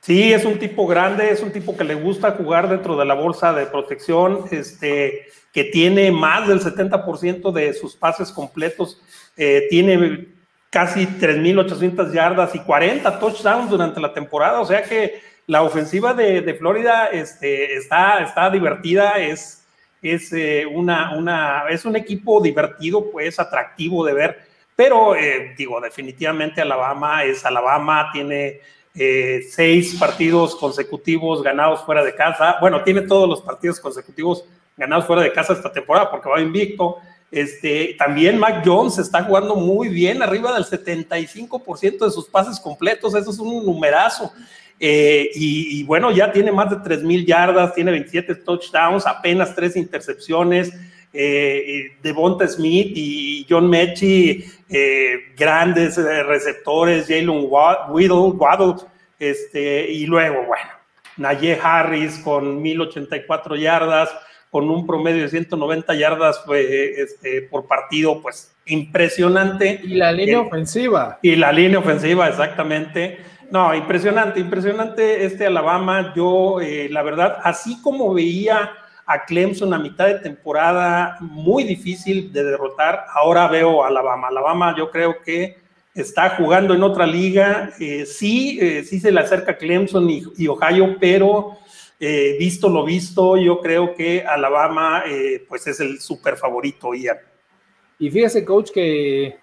Sí, 0.07 0.33
es 0.33 0.45
un 0.45 0.61
tipo 0.61 0.87
grande, 0.87 1.33
es 1.33 1.42
un 1.42 1.51
tipo 1.51 1.77
que 1.77 1.83
le 1.83 1.97
gusta 1.97 2.31
jugar 2.31 2.69
dentro 2.69 2.97
de 2.97 3.05
la 3.05 3.14
bolsa 3.14 3.53
de 3.53 3.66
protección, 3.66 4.45
este, 4.53 5.27
que 5.53 5.64
tiene 5.64 6.12
más 6.12 6.47
del 6.47 6.61
70% 6.61 7.51
de 7.51 7.75
sus 7.75 7.97
pases 7.97 8.31
completos, 8.31 9.03
eh, 9.37 9.66
tiene 9.69 10.29
casi 10.71 11.09
3.800 11.09 12.12
yardas 12.12 12.55
y 12.55 12.61
40 12.61 13.19
touchdowns 13.19 13.69
durante 13.69 13.99
la 13.99 14.14
temporada, 14.14 14.61
o 14.61 14.64
sea 14.64 14.85
que 14.85 15.21
la 15.49 15.64
ofensiva 15.64 16.14
de, 16.14 16.55
Florida 16.55 17.07
este, 17.07 17.75
está, 17.75 18.21
está 18.21 18.49
divertida, 18.49 19.19
es, 19.19 19.66
es, 20.03 20.33
eh, 20.33 20.66
una, 20.73 21.16
una, 21.16 21.64
es 21.69 21.85
un 21.85 21.97
equipo 21.97 22.40
divertido, 22.40 23.11
pues 23.11 23.40
atractivo 23.40 24.05
de 24.05 24.14
ver, 24.14 24.38
pero 24.77 25.16
eh, 25.16 25.53
digo, 25.59 25.81
definitivamente 25.81 26.61
Alabama 26.61 27.25
es 27.25 27.45
Alabama, 27.45 28.11
tiene 28.12 28.61
eh, 28.97 29.47
seis 29.51 29.95
partidos 29.97 30.57
consecutivos 30.57 31.43
ganados 31.43 31.85
fuera 31.85 32.03
de 32.03 32.15
casa. 32.15 32.57
Bueno, 32.61 32.83
tiene 32.83 33.03
todos 33.03 33.29
los 33.29 33.43
partidos 33.43 33.79
consecutivos 33.79 34.45
ganados 34.77 35.05
fuera 35.07 35.23
de 35.23 35.33
casa 35.33 35.53
esta 35.53 35.73
temporada 35.73 36.11
porque 36.11 36.29
va 36.29 36.41
invicto. 36.41 36.97
Este, 37.31 37.95
también 37.99 38.39
Mac 38.39 38.63
Jones 38.65 38.99
está 38.99 39.23
jugando 39.25 39.57
muy 39.57 39.89
bien, 39.89 40.23
arriba 40.23 40.55
del 40.55 40.65
75% 40.65 42.05
de 42.05 42.11
sus 42.11 42.27
pases 42.27 42.59
completos, 42.59 43.15
eso 43.15 43.31
es 43.31 43.39
un 43.39 43.67
numerazo. 43.67 44.33
Eh, 44.79 45.31
y, 45.35 45.83
bueno, 45.85 46.11
ya 46.11 46.31
tiene 46.33 46.53
más 46.53 46.71
de 46.71 46.77
3.000 46.77 47.27
yardas, 47.27 47.75
tiene 47.75 47.91
27 47.91 48.35
touchdowns, 48.37 49.07
apenas 49.07 49.55
tres 49.55 49.75
intercepciones. 49.77 50.73
Eh, 51.19 51.97
Devonta 52.03 52.47
Smith 52.47 52.93
y 52.95 53.47
John 53.49 53.71
Mechie, 53.71 54.45
eh, 54.69 55.33
grandes 55.37 55.97
eh, 55.97 56.23
receptores, 56.23 57.07
Jalen 57.09 57.47
Waddle, 57.49 58.33
Waddle, 58.35 58.75
este, 59.19 59.91
y 59.91 60.05
luego, 60.05 60.45
bueno, 60.47 60.69
Najee 61.17 61.59
Harris 61.63 62.19
con 62.19 62.61
1084 62.61 63.57
yardas, 63.57 64.11
con 64.51 64.69
un 64.69 64.87
promedio 64.87 65.23
de 65.23 65.31
190 65.31 65.95
yardas 65.95 66.43
este, 66.49 67.43
por 67.43 67.67
partido, 67.67 68.21
pues 68.21 68.55
impresionante. 68.67 69.81
Y 69.83 69.95
la 69.95 70.13
línea 70.13 70.41
ofensiva. 70.41 71.19
Y 71.23 71.37
la 71.37 71.51
línea 71.51 71.79
ofensiva, 71.79 72.29
exactamente. 72.29 73.19
No, 73.51 73.75
impresionante, 73.75 74.41
impresionante 74.41 75.25
este 75.25 75.47
Alabama. 75.47 76.13
Yo, 76.15 76.59
la 76.91 77.03
verdad, 77.03 77.39
así 77.43 77.81
como 77.81 78.13
veía 78.13 78.73
a 79.07 79.25
Clemson 79.25 79.73
a 79.73 79.79
mitad 79.79 80.09
de 80.09 80.19
temporada, 80.19 81.16
muy 81.21 81.62
difícil 81.62 82.33
de 82.33 82.42
derrotar. 82.42 83.05
Ahora 83.14 83.47
veo 83.47 83.85
a 83.85 83.87
Alabama. 83.87 84.29
Alabama 84.29 84.75
yo 84.77 84.90
creo 84.90 85.23
que 85.23 85.59
está 85.95 86.31
jugando 86.31 86.75
en 86.75 86.83
otra 86.83 87.07
liga. 87.07 87.71
Eh, 87.79 88.05
sí, 88.05 88.59
eh, 88.61 88.83
sí 88.83 88.99
se 88.99 89.12
le 89.12 89.21
acerca 89.21 89.57
Clemson 89.57 90.11
y, 90.11 90.49
Ohio, 90.49 90.97
pero 90.99 91.57
eh, 92.01 92.37
visto 92.37 92.69
lo 92.69 92.85
visto, 92.85 93.37
yo 93.37 93.61
creo 93.61 93.95
que 93.95 94.23
Alabama 94.23 95.05
pues 95.49 95.69
es 95.69 95.79
el 95.79 96.01
súper 96.01 96.37
favorito, 96.37 96.92
Ian. 96.92 97.19
Y 98.01 98.11
fíjese, 98.11 98.45
coach, 98.45 98.73
que 98.73 99.38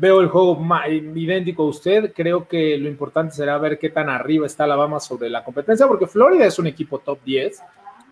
veo 0.00 0.20
el 0.20 0.28
juego 0.28 0.58
idéntico 0.88 1.64
a 1.64 1.68
usted. 1.68 2.12
Creo 2.14 2.48
que 2.48 2.78
lo 2.78 2.88
importante 2.88 3.34
será 3.34 3.58
ver 3.58 3.78
qué 3.78 3.90
tan 3.90 4.08
arriba 4.08 4.46
está 4.46 4.64
Alabama 4.64 4.98
sobre 4.98 5.28
la 5.28 5.44
competencia, 5.44 5.86
porque 5.86 6.06
Florida 6.06 6.46
es 6.46 6.58
un 6.58 6.66
equipo 6.66 6.98
top 6.98 7.18
10 7.22 7.62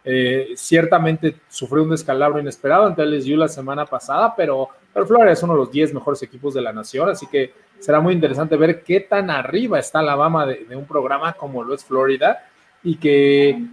eh, 0.09 0.53
ciertamente 0.55 1.35
sufrió 1.49 1.83
un 1.83 1.91
descalabro 1.91 2.39
inesperado 2.39 2.87
ante 2.87 3.05
LSU 3.05 3.37
la 3.37 3.49
semana 3.49 3.85
pasada, 3.85 4.33
pero, 4.37 4.69
pero 4.95 5.05
Florida 5.05 5.33
es 5.33 5.43
uno 5.43 5.55
de 5.55 5.59
los 5.59 5.71
10 5.73 5.95
mejores 5.95 6.23
equipos 6.23 6.55
de 6.55 6.63
la 6.63 6.73
nación, 6.73 7.09
así 7.09 7.27
que 7.27 7.53
será 7.81 7.99
muy 7.99 8.15
interesante 8.15 8.57
ver 8.57 8.85
qué 8.85 9.01
tan 9.01 9.31
arriba 9.31 9.81
está 9.81 9.99
Alabama 9.99 10.47
de, 10.47 10.65
de 10.65 10.77
un 10.77 10.87
programa 10.87 11.33
como 11.33 11.65
lo 11.65 11.75
es 11.75 11.85
Florida 11.85 12.49
y 12.85 12.99
que 12.99 13.67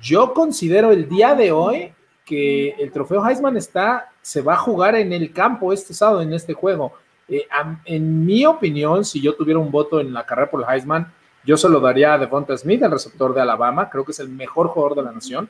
yo 0.00 0.32
considero 0.32 0.92
el 0.92 1.08
día 1.08 1.34
de 1.34 1.50
hoy 1.50 1.92
que 2.24 2.70
el 2.78 2.92
trofeo 2.92 3.26
Heisman 3.26 3.56
está, 3.56 4.12
se 4.22 4.42
va 4.42 4.54
a 4.54 4.58
jugar 4.58 4.94
en 4.94 5.12
el 5.12 5.32
campo 5.32 5.72
este 5.72 5.92
sábado 5.92 6.22
en 6.22 6.32
este 6.32 6.54
juego. 6.54 6.92
Eh, 7.28 7.48
en 7.84 8.24
mi 8.24 8.46
opinión, 8.46 9.04
si 9.04 9.20
yo 9.20 9.34
tuviera 9.34 9.58
un 9.58 9.72
voto 9.72 9.98
en 9.98 10.12
la 10.12 10.24
carrera 10.24 10.52
por 10.52 10.62
el 10.62 10.68
Heisman, 10.68 11.12
yo 11.44 11.56
se 11.56 11.68
lo 11.68 11.80
daría 11.80 12.14
a 12.14 12.18
Devonta 12.18 12.56
Smith, 12.56 12.80
el 12.80 12.92
receptor 12.92 13.34
de 13.34 13.40
Alabama. 13.40 13.90
Creo 13.90 14.04
que 14.04 14.12
es 14.12 14.20
el 14.20 14.28
mejor 14.28 14.68
jugador 14.68 14.96
de 14.96 15.02
la 15.02 15.12
nación 15.12 15.48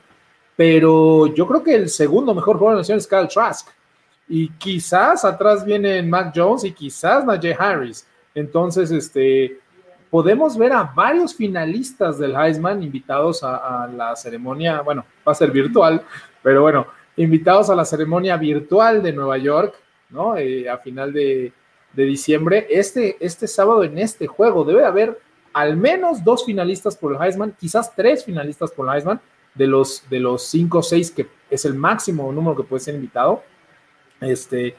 pero 0.55 1.27
yo 1.27 1.47
creo 1.47 1.63
que 1.63 1.75
el 1.75 1.89
segundo 1.89 2.33
mejor 2.33 2.57
jugador 2.57 2.79
nación 2.79 2.97
es 2.97 3.07
Kyle 3.07 3.27
Trask. 3.27 3.67
Y 4.27 4.49
quizás 4.53 5.23
atrás 5.23 5.63
viene 5.65 6.01
Mac 6.01 6.33
Jones 6.35 6.63
y 6.63 6.71
quizás 6.71 7.25
Najee 7.25 7.55
Harris. 7.57 8.07
Entonces, 8.33 8.89
este, 8.91 9.59
podemos 10.09 10.57
ver 10.57 10.73
a 10.73 10.83
varios 10.83 11.35
finalistas 11.35 12.17
del 12.17 12.35
Heisman 12.35 12.81
invitados 12.81 13.43
a, 13.43 13.87
la 13.93 14.15
ceremonia, 14.15 14.81
bueno, 14.81 15.05
va 15.27 15.31
a 15.31 15.35
ser 15.35 15.51
virtual, 15.51 16.01
pero 16.41 16.61
bueno, 16.61 16.87
invitados 17.17 17.69
a 17.69 17.75
la 17.75 17.85
ceremonia 17.85 18.37
virtual 18.37 19.03
de 19.03 19.13
Nueva 19.13 19.37
York, 19.37 19.75
¿no? 20.09 20.37
Eh, 20.37 20.69
a 20.69 20.77
final 20.77 21.13
de, 21.13 21.51
de 21.93 22.03
diciembre, 22.03 22.67
este, 22.69 23.17
este 23.19 23.47
sábado 23.47 23.83
en 23.83 23.97
este 23.97 24.27
juego 24.27 24.63
debe 24.63 24.85
haber 24.85 25.19
al 25.53 25.77
menos 25.77 26.23
dos 26.23 26.45
finalistas 26.45 26.97
por 26.97 27.13
el 27.13 27.21
Heisman, 27.21 27.55
quizás 27.57 27.95
tres 27.95 28.25
finalistas 28.25 28.71
por 28.71 28.87
el 28.87 28.95
Heisman, 28.95 29.21
de 29.55 29.67
los, 29.67 30.03
de 30.09 30.19
los 30.19 30.43
cinco 30.43 30.79
o 30.79 30.83
seis, 30.83 31.11
que 31.11 31.27
es 31.49 31.65
el 31.65 31.73
máximo 31.73 32.31
número 32.31 32.55
que 32.55 32.63
puede 32.63 32.81
ser 32.81 32.95
invitado. 32.95 33.43
Este, 34.21 34.75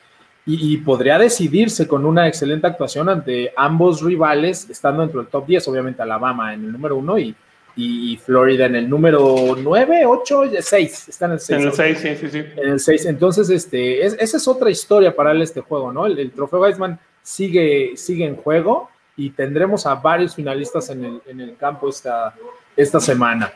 y, 0.48 0.76
podría 0.78 1.18
decidirse 1.18 1.88
con 1.88 2.04
una 2.04 2.28
excelente 2.28 2.68
actuación 2.68 3.08
ante 3.08 3.52
ambos 3.56 4.00
rivales, 4.00 4.70
estando 4.70 5.02
dentro 5.02 5.20
del 5.20 5.28
top 5.28 5.44
10, 5.44 5.66
obviamente 5.66 6.02
Alabama 6.02 6.54
en 6.54 6.64
el 6.64 6.72
número 6.72 6.96
uno 6.96 7.18
y, 7.18 7.34
y 7.74 8.16
Florida 8.16 8.66
en 8.66 8.76
el 8.76 8.88
número 8.88 9.56
9, 9.60 10.06
8, 10.06 10.42
6, 10.60 11.08
está 11.08 11.26
en 11.26 11.32
el 11.32 11.40
6. 11.40 11.60
En 11.60 11.66
el 11.66 11.72
6, 11.72 11.98
sí, 11.98 12.16
sí, 12.16 12.28
sí. 12.30 12.38
En 12.56 12.68
el 12.70 12.80
6, 12.80 13.06
entonces 13.06 13.50
este, 13.50 14.06
esa 14.06 14.36
es 14.36 14.46
otra 14.46 14.70
historia 14.70 15.14
para 15.14 15.32
él 15.32 15.42
este 15.42 15.62
juego, 15.62 15.92
¿no? 15.92 16.06
El, 16.06 16.30
trofeo 16.30 16.60
Weisman 16.60 16.96
sigue, 17.22 17.96
sigue 17.96 18.24
en 18.24 18.36
juego 18.36 18.88
y 19.16 19.30
tendremos 19.30 19.84
a 19.84 19.96
varios 19.96 20.36
finalistas 20.36 20.90
en 20.90 21.04
el, 21.04 21.22
en 21.26 21.40
el 21.40 21.56
campo 21.56 21.88
esta, 21.88 22.32
esta 22.76 23.00
semana. 23.00 23.52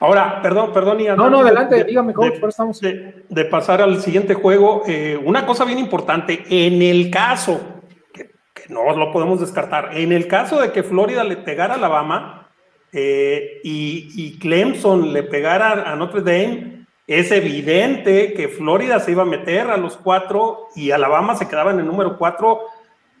Ahora, 0.00 0.42
perdón, 0.42 0.72
perdón, 0.72 0.98
Ian. 1.00 1.16
No, 1.16 1.30
no, 1.30 1.40
adelante, 1.40 1.84
dígame, 1.84 2.12
coach, 2.12 2.34
de, 2.40 2.48
estamos. 2.48 2.80
De, 2.80 3.44
pasar 3.46 3.80
al 3.80 4.00
siguiente 4.00 4.34
juego, 4.34 4.82
eh, 4.86 5.18
una 5.22 5.46
cosa 5.46 5.64
bien 5.64 5.78
importante, 5.78 6.44
en 6.48 6.82
el 6.82 7.10
caso, 7.10 7.82
que, 8.12 8.30
no 8.68 8.96
lo 8.96 9.12
podemos 9.12 9.40
descartar, 9.40 9.96
en 9.96 10.12
el 10.12 10.26
caso 10.26 10.60
de 10.60 10.72
que 10.72 10.82
Florida 10.82 11.24
le 11.24 11.36
pegara 11.36 11.74
a 11.74 11.76
Alabama 11.76 12.50
eh, 12.92 13.60
y, 13.62 14.38
Clemson 14.38 15.12
le 15.12 15.22
pegara 15.22 15.90
a 15.90 15.96
Notre 15.96 16.20
Dame, 16.20 16.86
es 17.06 17.30
evidente 17.30 18.32
que 18.32 18.48
Florida 18.48 18.98
se 19.00 19.12
iba 19.12 19.22
a 19.22 19.26
meter 19.26 19.68
a 19.68 19.76
los 19.76 19.96
cuatro 19.96 20.68
y 20.74 20.90
Alabama 20.90 21.34
se 21.34 21.48
quedaba 21.48 21.70
en 21.70 21.80
el 21.80 21.86
número 21.86 22.16
cuatro, 22.16 22.60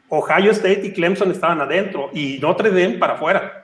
Ohio 0.08 0.52
State 0.52 0.82
y 0.84 0.92
Clemson 0.92 1.30
estaban 1.30 1.60
adentro 1.60 2.10
y 2.12 2.38
Notre 2.40 2.70
Dame 2.70 2.98
para 2.98 3.14
afuera. 3.14 3.63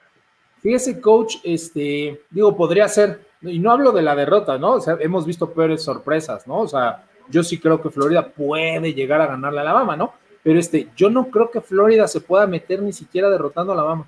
Fíjese, 0.62 1.00
coach, 1.00 1.36
este, 1.42 2.20
digo, 2.30 2.56
podría 2.56 2.88
ser, 2.88 3.20
y 3.42 3.58
no 3.58 3.72
hablo 3.72 3.92
de 3.92 4.02
la 4.02 4.14
derrota, 4.14 4.58
¿no? 4.58 4.72
O 4.72 4.80
sea, 4.80 4.96
hemos 5.00 5.24
visto 5.24 5.50
peores 5.50 5.82
sorpresas, 5.82 6.46
¿no? 6.46 6.60
O 6.60 6.68
sea, 6.68 7.04
yo 7.28 7.42
sí 7.42 7.58
creo 7.58 7.80
que 7.80 7.90
Florida 7.90 8.28
puede 8.28 8.92
llegar 8.92 9.20
a 9.20 9.26
ganarle 9.26 9.60
a 9.60 9.62
Alabama, 9.62 9.96
¿no? 9.96 10.12
Pero 10.42 10.58
este, 10.58 10.88
yo 10.96 11.10
no 11.10 11.26
creo 11.28 11.50
que 11.50 11.60
Florida 11.60 12.08
se 12.08 12.20
pueda 12.20 12.46
meter 12.46 12.82
ni 12.82 12.92
siquiera 12.92 13.30
derrotando 13.30 13.72
a 13.72 13.74
Alabama, 13.74 14.06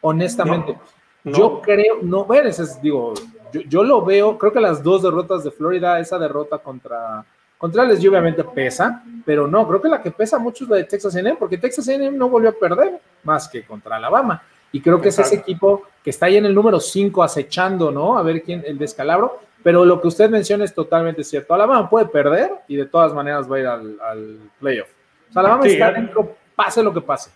honestamente. 0.00 0.76
Yo 1.24 1.60
creo, 1.60 1.98
no, 2.02 2.24
bueno, 2.24 2.48
es, 2.48 2.80
digo, 2.80 3.14
yo, 3.52 3.82
lo 3.82 4.04
veo, 4.04 4.38
creo 4.38 4.52
que 4.52 4.60
las 4.60 4.82
dos 4.82 5.02
derrotas 5.02 5.44
de 5.44 5.50
Florida, 5.50 5.98
esa 5.98 6.18
derrota 6.18 6.58
contra, 6.58 7.24
contra 7.56 7.84
les 7.84 8.00
obviamente 8.06 8.44
pesa, 8.44 9.02
pero 9.24 9.46
no, 9.46 9.66
creo 9.66 9.82
que 9.82 9.88
la 9.88 10.02
que 10.02 10.10
pesa 10.10 10.38
mucho 10.38 10.64
es 10.64 10.70
la 10.70 10.76
de 10.76 10.84
Texas 10.84 11.14
A&M, 11.14 11.36
porque 11.36 11.58
Texas 11.58 11.88
A&M 11.88 12.16
no 12.16 12.28
volvió 12.28 12.50
a 12.50 12.52
perder 12.52 13.00
más 13.24 13.48
que 13.48 13.64
contra 13.64 13.96
Alabama. 13.96 14.42
Y 14.72 14.80
creo 14.80 15.00
que 15.00 15.08
es 15.08 15.18
ese 15.18 15.36
equipo 15.36 15.82
que 16.02 16.10
está 16.10 16.26
ahí 16.26 16.36
en 16.36 16.46
el 16.46 16.54
número 16.54 16.78
5 16.78 17.22
acechando, 17.22 17.90
¿no? 17.90 18.18
A 18.18 18.22
ver 18.22 18.42
quién, 18.42 18.62
el 18.66 18.78
descalabro. 18.78 19.40
Pero 19.62 19.84
lo 19.84 20.00
que 20.00 20.08
usted 20.08 20.30
menciona 20.30 20.64
es 20.64 20.74
totalmente 20.74 21.24
cierto. 21.24 21.54
Alabama 21.54 21.88
puede 21.88 22.06
perder 22.06 22.50
y 22.68 22.76
de 22.76 22.86
todas 22.86 23.12
maneras 23.12 23.50
va 23.50 23.56
a 23.56 23.60
ir 23.60 23.66
al, 23.66 24.38
playoff. 24.58 24.88
O 25.28 25.32
sea, 25.32 25.40
Alabama 25.40 25.66
está 25.66 25.92
dentro, 25.92 26.36
pase 26.54 26.82
lo 26.82 26.92
que 26.92 27.00
pase. 27.00 27.30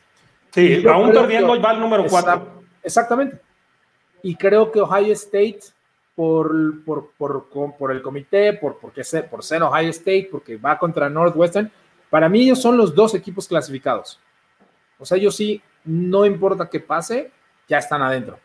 Sí, 0.51 0.85
aún 0.87 1.11
perdiendo 1.13 1.61
va 1.61 1.71
al 1.71 1.81
número 1.81 2.05
4. 2.09 2.63
Exactamente. 2.83 3.41
Y 4.23 4.37
creo 4.37 4.71
que 4.71 4.81
Ohio 4.81 5.13
State, 5.15 5.61
por, 6.15 6.85
por, 6.85 7.11
por, 7.17 7.49
por 7.77 7.91
el 7.91 8.03
comité, 8.03 8.53
por, 8.53 8.79
porque 8.79 9.03
ser, 9.03 9.29
por 9.29 9.43
ser 9.43 9.63
Ohio 9.63 9.91
State, 9.91 10.29
porque 10.31 10.57
va 10.57 10.79
contra 10.79 11.09
Northwestern, 11.09 11.71
para 12.09 12.29
mí 12.29 12.43
ellos 12.43 12.61
son 12.61 12.77
los 12.77 12.95
dos 12.95 13.15
equipos 13.15 13.49
clasificados. 13.49 14.21
O 14.99 15.05
sea, 15.05 15.17
ellos 15.19 15.35
sí 15.35 15.61
no 15.85 16.27
importa 16.27 16.69
qué 16.69 16.81
pase, 16.81 17.31
ya 17.69 17.79
están 17.79 18.03
adentro, 18.03 18.39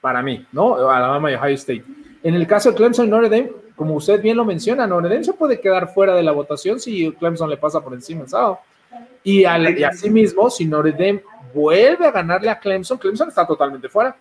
para 0.00 0.22
mí, 0.22 0.46
¿no? 0.52 0.88
Alabama 0.88 1.30
y 1.30 1.34
Ohio 1.34 1.54
State. 1.54 1.84
En 2.22 2.34
el 2.34 2.46
caso 2.46 2.70
de 2.70 2.76
Clemson 2.76 3.06
y 3.06 3.08
Notre 3.10 3.28
Dame, 3.28 3.52
como 3.76 3.94
usted 3.94 4.20
bien 4.20 4.36
lo 4.36 4.44
menciona, 4.44 4.86
Notre 4.86 5.10
Dame 5.10 5.24
se 5.24 5.32
puede 5.32 5.60
quedar 5.60 5.92
fuera 5.92 6.14
de 6.14 6.22
la 6.22 6.32
votación 6.32 6.80
si 6.80 7.10
Clemson 7.12 7.50
le 7.50 7.56
pasa 7.56 7.82
por 7.82 7.92
encima 7.92 8.26
sábado. 8.26 8.60
Y, 9.22 9.44
al, 9.44 9.76
y 9.78 9.84
asimismo, 9.84 10.48
si 10.50 10.64
Notre 10.64 10.92
Dame 10.92 11.22
vuelve 11.52 12.06
a 12.06 12.10
ganarle 12.10 12.50
a 12.50 12.58
Clemson, 12.58 12.98
Clemson 12.98 13.28
está 13.28 13.46
totalmente 13.46 13.88
fuera. 13.88 14.16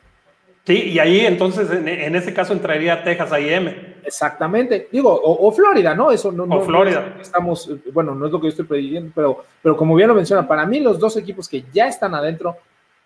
Sí, 0.66 0.92
y 0.92 1.00
ahí 1.00 1.22
entonces 1.22 1.70
en, 1.70 2.16
ese 2.16 2.34
caso 2.34 2.54
entraría 2.54 3.04
Texas 3.04 3.32
A&M. 3.34 3.94
Exactamente, 4.06 4.88
digo, 4.92 5.20
o, 5.22 5.52
Florida, 5.52 5.96
¿no? 5.96 6.12
Eso 6.12 6.32
no, 6.32 6.44
o 6.44 6.62
Florida. 6.62 7.18
estamos, 7.20 7.70
bueno, 7.94 8.14
no 8.16 8.26
es 8.26 8.32
lo 8.32 8.40
que 8.40 8.48
yo 8.48 8.50
estoy 8.50 8.66
prediciendo, 8.66 9.12
pero, 9.16 9.46
pero 9.62 9.78
como 9.78 9.96
bien 9.96 10.10
lo 10.10 10.16
menciona, 10.16 10.48
para 10.48 10.66
mí 10.66 10.80
los 10.80 11.00
dos 11.00 11.16
equipos 11.18 11.48
que 11.48 11.64
ya 11.74 11.88
están 11.88 12.14
adentro, 12.14 12.58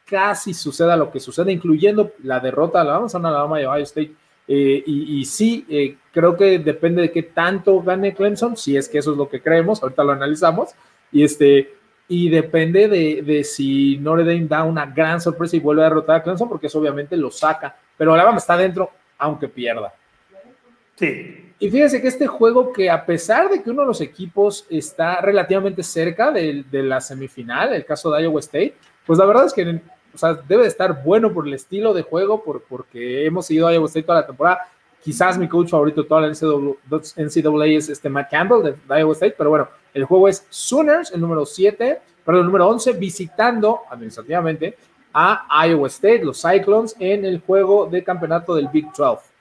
casi 0.06 0.54
suceda 0.54 0.96
lo 0.96 1.12
que 1.12 1.20
sucede, 1.20 1.52
incluyendo 1.52 2.14
la 2.24 2.40
derrota 2.40 2.80
de 2.80 2.84
Alabama, 2.84 3.10
son 3.10 3.26
Alabama 3.26 3.62
y 3.62 3.66
Ohio 3.66 3.84
State. 3.84 4.12
Eh, 4.48 4.82
y, 4.86 5.26
sí, 5.26 5.66
eh, 5.70 5.98
creo 6.12 6.38
que 6.38 6.60
depende 6.60 7.02
de 7.02 7.12
qué 7.12 7.24
tanto 7.24 7.82
gane 7.82 8.14
Clemson, 8.14 8.56
si 8.56 8.78
es 8.78 8.88
que 8.88 9.00
eso 9.00 9.12
es 9.12 9.18
lo 9.18 9.28
que 9.28 9.42
creemos, 9.42 9.84
ahorita 9.84 10.04
lo 10.04 10.14
analizamos, 10.14 10.70
y 11.12 11.24
este, 11.24 11.77
y 12.08 12.30
depende 12.30 12.88
de, 12.88 13.44
si 13.44 13.98
Notre 13.98 14.24
Dame 14.24 14.48
da 14.48 14.64
una 14.64 14.86
gran 14.86 15.20
sorpresa 15.20 15.58
y 15.58 15.60
vuelve 15.60 15.82
a 15.82 15.86
derrotar 15.86 16.18
a 16.18 16.24
Clemson, 16.24 16.48
porque 16.48 16.68
eso 16.68 16.80
obviamente 16.80 17.18
lo 17.18 17.30
saca, 17.30 17.76
pero 17.98 18.14
Alabama 18.14 18.38
está 18.38 18.56
dentro, 18.56 18.92
aunque 19.18 19.50
pierda. 19.50 19.94
Sí. 20.96 21.54
Y 21.60 21.70
fíjense 21.70 22.02
que 22.02 22.08
este 22.08 22.28
juego 22.28 22.72
que 22.72 22.90
a 22.90 23.06
pesar 23.06 23.50
de 23.50 23.62
que 23.62 23.72
uno 23.72 23.82
de 23.82 23.88
los 23.88 24.02
equipos 24.02 24.66
está 24.70 25.20
relativamente 25.22 25.84
cerca 25.84 26.32
de, 26.32 26.64
la 26.72 27.02
semifinal, 27.02 27.74
el 27.74 27.84
caso 27.84 28.12
de 28.12 28.24
Iowa 28.24 28.40
State, 28.40 28.76
pues 29.06 29.20
la 29.20 29.26
verdad 29.26 29.46
es 29.48 29.54
que 29.54 29.82
o 30.14 30.18
sea, 30.18 30.34
debe 30.34 30.64
de 30.64 30.70
estar 30.70 31.04
bueno 31.04 31.34
por 31.34 31.48
el 31.48 31.54
estilo 31.54 31.94
de 31.94 32.04
juego, 32.04 32.44
por, 32.44 32.64
porque 32.64 33.26
hemos 33.26 33.48
seguido 33.48 33.68
a 33.68 33.74
Iowa 33.74 33.88
State 33.88 34.06
toda 34.06 34.22
la 34.22 34.28
temporada. 34.28 34.68
Quizás 35.04 35.38
mi 35.38 35.48
coach 35.48 35.70
favorito 35.70 36.04
de 36.04 36.08
toda 36.08 36.22
la 36.22 36.28
NCAA 36.28 37.66
es 37.68 37.90
este 37.90 38.10
Matt 38.10 38.30
Campbell 38.30 38.64
de 38.64 39.00
Iowa 39.00 39.14
State, 39.14 39.36
pero 39.38 39.50
bueno, 39.50 39.68
el 39.94 40.06
juego 40.06 40.28
es 40.28 40.46
Sooners, 40.50 41.12
el 41.12 41.22
número 41.22 41.46
7, 41.46 42.02
perdón, 42.26 42.42
el 42.42 42.48
número 42.48 42.68
11, 42.68 42.94
visitando 42.94 43.82
administrativamente 43.90 44.78
a 45.14 45.66
Iowa 45.68 45.88
State, 45.88 46.24
los 46.24 46.42
Cyclones, 46.42 46.96
en 47.00 47.26
el 47.26 47.40
juego 47.40 47.88
de 47.88 48.04
campeonato 48.04 48.54
del 48.56 48.68
Big 48.68 48.92
12. 48.96 49.38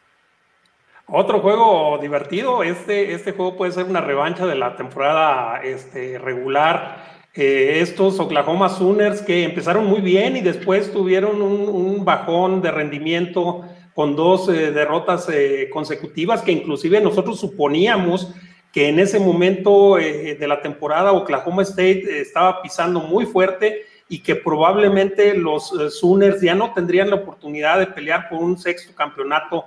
Otro 1.08 1.40
juego 1.40 1.98
divertido, 1.98 2.64
este, 2.64 3.12
este 3.12 3.32
juego 3.32 3.56
puede 3.56 3.70
ser 3.70 3.84
una 3.84 4.00
revancha 4.00 4.44
de 4.44 4.56
la 4.56 4.74
temporada 4.74 5.60
este, 5.62 6.18
regular. 6.18 7.16
Eh, 7.32 7.80
estos 7.80 8.18
Oklahoma 8.18 8.68
Sooners 8.70 9.20
que 9.22 9.44
empezaron 9.44 9.86
muy 9.86 10.00
bien 10.00 10.36
y 10.36 10.40
después 10.40 10.90
tuvieron 10.92 11.42
un, 11.42 12.04
bajón 12.04 12.62
de 12.62 12.70
rendimiento 12.70 13.62
con 13.96 14.14
dos 14.14 14.50
eh, 14.50 14.72
derrotas 14.72 15.26
eh, 15.32 15.70
consecutivas 15.72 16.42
que 16.42 16.52
inclusive 16.52 17.00
nosotros 17.00 17.40
suponíamos 17.40 18.30
que 18.70 18.90
en 18.90 18.98
ese 18.98 19.18
momento 19.18 19.98
eh, 19.98 20.34
de 20.34 20.46
la 20.46 20.60
temporada 20.60 21.12
Oklahoma 21.12 21.62
State 21.62 22.20
estaba 22.20 22.60
pisando 22.60 23.00
muy 23.00 23.24
fuerte 23.24 23.86
y 24.06 24.18
que 24.18 24.36
probablemente 24.36 25.32
los 25.32 25.72
Sooners 25.98 26.42
ya 26.42 26.54
no 26.54 26.74
tendrían 26.74 27.08
la 27.08 27.16
oportunidad 27.16 27.78
de 27.78 27.86
pelear 27.86 28.28
por 28.28 28.42
un 28.42 28.58
sexto 28.58 28.94
campeonato 28.94 29.64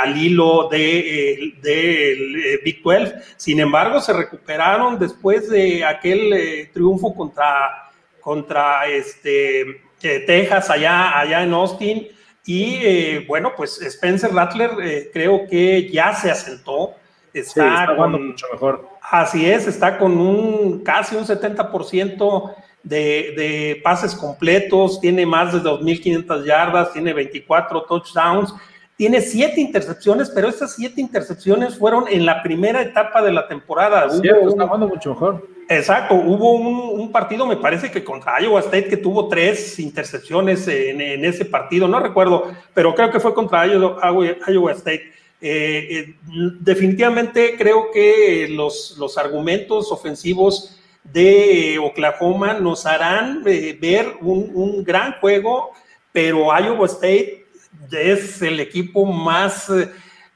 al 0.00 0.16
hilo 0.16 0.68
del 0.68 1.60
de, 1.60 2.60
Big 2.64 2.82
12. 2.82 3.14
Sin 3.36 3.60
embargo, 3.60 4.00
se 4.00 4.14
recuperaron 4.14 4.98
después 4.98 5.48
de 5.50 5.84
aquel 5.84 6.70
triunfo 6.72 7.14
contra, 7.14 7.92
contra 8.20 8.88
este, 8.88 9.82
Texas 10.00 10.70
allá, 10.70 11.16
allá 11.20 11.44
en 11.44 11.52
Austin. 11.52 12.08
Y 12.44 13.18
bueno, 13.26 13.52
pues 13.56 13.80
Spencer 13.80 14.32
Rattler 14.32 15.10
creo 15.12 15.46
que 15.48 15.88
ya 15.90 16.12
se 16.14 16.30
asentó 16.30 16.96
está, 17.32 17.94
con, 17.96 18.28
mucho 18.28 18.46
mejor. 18.52 18.88
Así 19.00 19.48
es, 19.48 19.66
está 19.66 19.98
con 19.98 20.18
un 20.18 20.82
casi 20.84 21.16
un 21.16 21.24
70% 21.24 22.54
de, 22.82 22.98
de 23.36 23.80
pases 23.82 24.14
completos, 24.14 25.00
tiene 25.00 25.24
más 25.24 25.52
de 25.52 25.60
2.500 25.60 26.44
yardas, 26.44 26.92
tiene 26.92 27.12
24 27.12 27.82
touchdowns, 27.84 28.54
tiene 29.02 29.20
siete 29.20 29.60
intercepciones, 29.60 30.30
pero 30.30 30.48
esas 30.48 30.76
siete 30.76 31.00
intercepciones 31.00 31.76
fueron 31.76 32.04
en 32.06 32.24
la 32.24 32.40
primera 32.40 32.80
etapa 32.80 33.20
de 33.20 33.32
la 33.32 33.48
temporada. 33.48 34.08
Sí, 34.08 34.20
está 34.28 34.64
jugando 34.64 34.86
mucho 34.86 35.10
mejor. 35.10 35.48
Exacto, 35.68 36.14
hubo 36.14 36.52
un, 36.52 37.10
partido, 37.10 37.44
me 37.44 37.56
parece 37.56 37.90
que 37.90 38.04
contra 38.04 38.40
Iowa 38.40 38.60
State, 38.60 38.84
que 38.84 38.96
tuvo 38.96 39.26
tres 39.26 39.80
intercepciones 39.80 40.68
en, 40.68 41.00
en, 41.00 41.24
ese 41.24 41.44
partido, 41.44 41.88
no 41.88 41.98
recuerdo, 41.98 42.52
pero 42.74 42.94
creo 42.94 43.10
que 43.10 43.18
fue 43.18 43.34
contra 43.34 43.66
Iowa 43.66 44.70
State. 44.70 45.12
Eh, 45.40 45.88
eh, 45.90 46.14
definitivamente 46.60 47.56
creo 47.58 47.90
que 47.92 48.46
los, 48.52 48.94
los, 49.00 49.18
argumentos 49.18 49.90
ofensivos 49.90 50.78
de 51.02 51.76
Oklahoma 51.82 52.54
nos 52.54 52.86
harán 52.86 53.42
eh, 53.46 53.76
ver 53.80 54.14
un, 54.20 54.84
gran 54.84 55.14
juego, 55.14 55.72
pero 56.12 56.56
Iowa 56.56 56.86
State 56.86 57.41
es 57.90 58.42
el 58.42 58.60
equipo 58.60 59.04
más, 59.04 59.70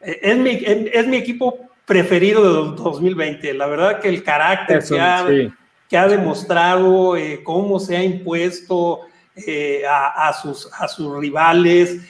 es 0.00 0.38
mi, 0.38 0.50
es, 0.50 1.06
mi, 1.06 1.16
equipo 1.16 1.58
preferido 1.84 2.42
de 2.42 2.76
2020. 2.76 3.54
La 3.54 3.66
verdad 3.66 4.00
que 4.00 4.08
el 4.08 4.22
carácter 4.22 4.82
que, 4.82 5.00
ha, 5.00 5.26
que 5.88 5.98
ha 5.98 6.08
demostrado 6.08 7.14
cómo 7.44 7.78
se 7.78 7.96
ha 7.96 8.02
impuesto 8.02 9.00
a, 9.88 10.32
sus, 10.40 10.68
a 10.72 10.88
sus 10.88 11.18
rivales, 11.18 12.00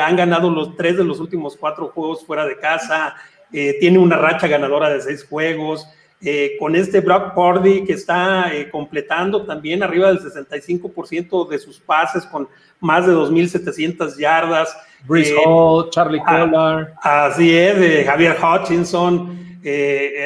han 0.00 0.16
ganado 0.16 0.50
los 0.50 0.76
tres 0.76 0.96
de 0.96 1.04
los 1.04 1.20
últimos 1.20 1.56
cuatro 1.56 1.88
juegos 1.88 2.24
fuera 2.24 2.46
de 2.46 2.58
casa, 2.58 3.14
tiene 3.50 3.98
una 3.98 4.16
racha 4.16 4.46
ganadora 4.46 4.90
de 4.90 5.00
seis 5.00 5.26
juegos, 5.28 5.86
eh, 6.22 6.56
con 6.58 6.74
este 6.74 7.00
Brock 7.00 7.34
Purdy 7.34 7.84
que 7.84 7.92
está 7.92 8.50
eh, 8.54 8.70
completando 8.70 9.44
también 9.44 9.82
arriba 9.82 10.08
del 10.08 10.20
65% 10.20 11.46
de 11.46 11.58
sus 11.58 11.78
pases 11.78 12.24
con 12.24 12.48
más 12.80 13.06
de 13.06 13.12
2.700 13.12 14.16
yardas. 14.16 14.74
Bruce 15.04 15.30
eh, 15.30 15.36
Hall, 15.44 15.90
Charlie 15.90 16.20
Collar. 16.20 16.94
Así 17.02 17.54
es, 17.54 18.06
Javier 18.06 18.34
Hutchinson, 18.42 19.60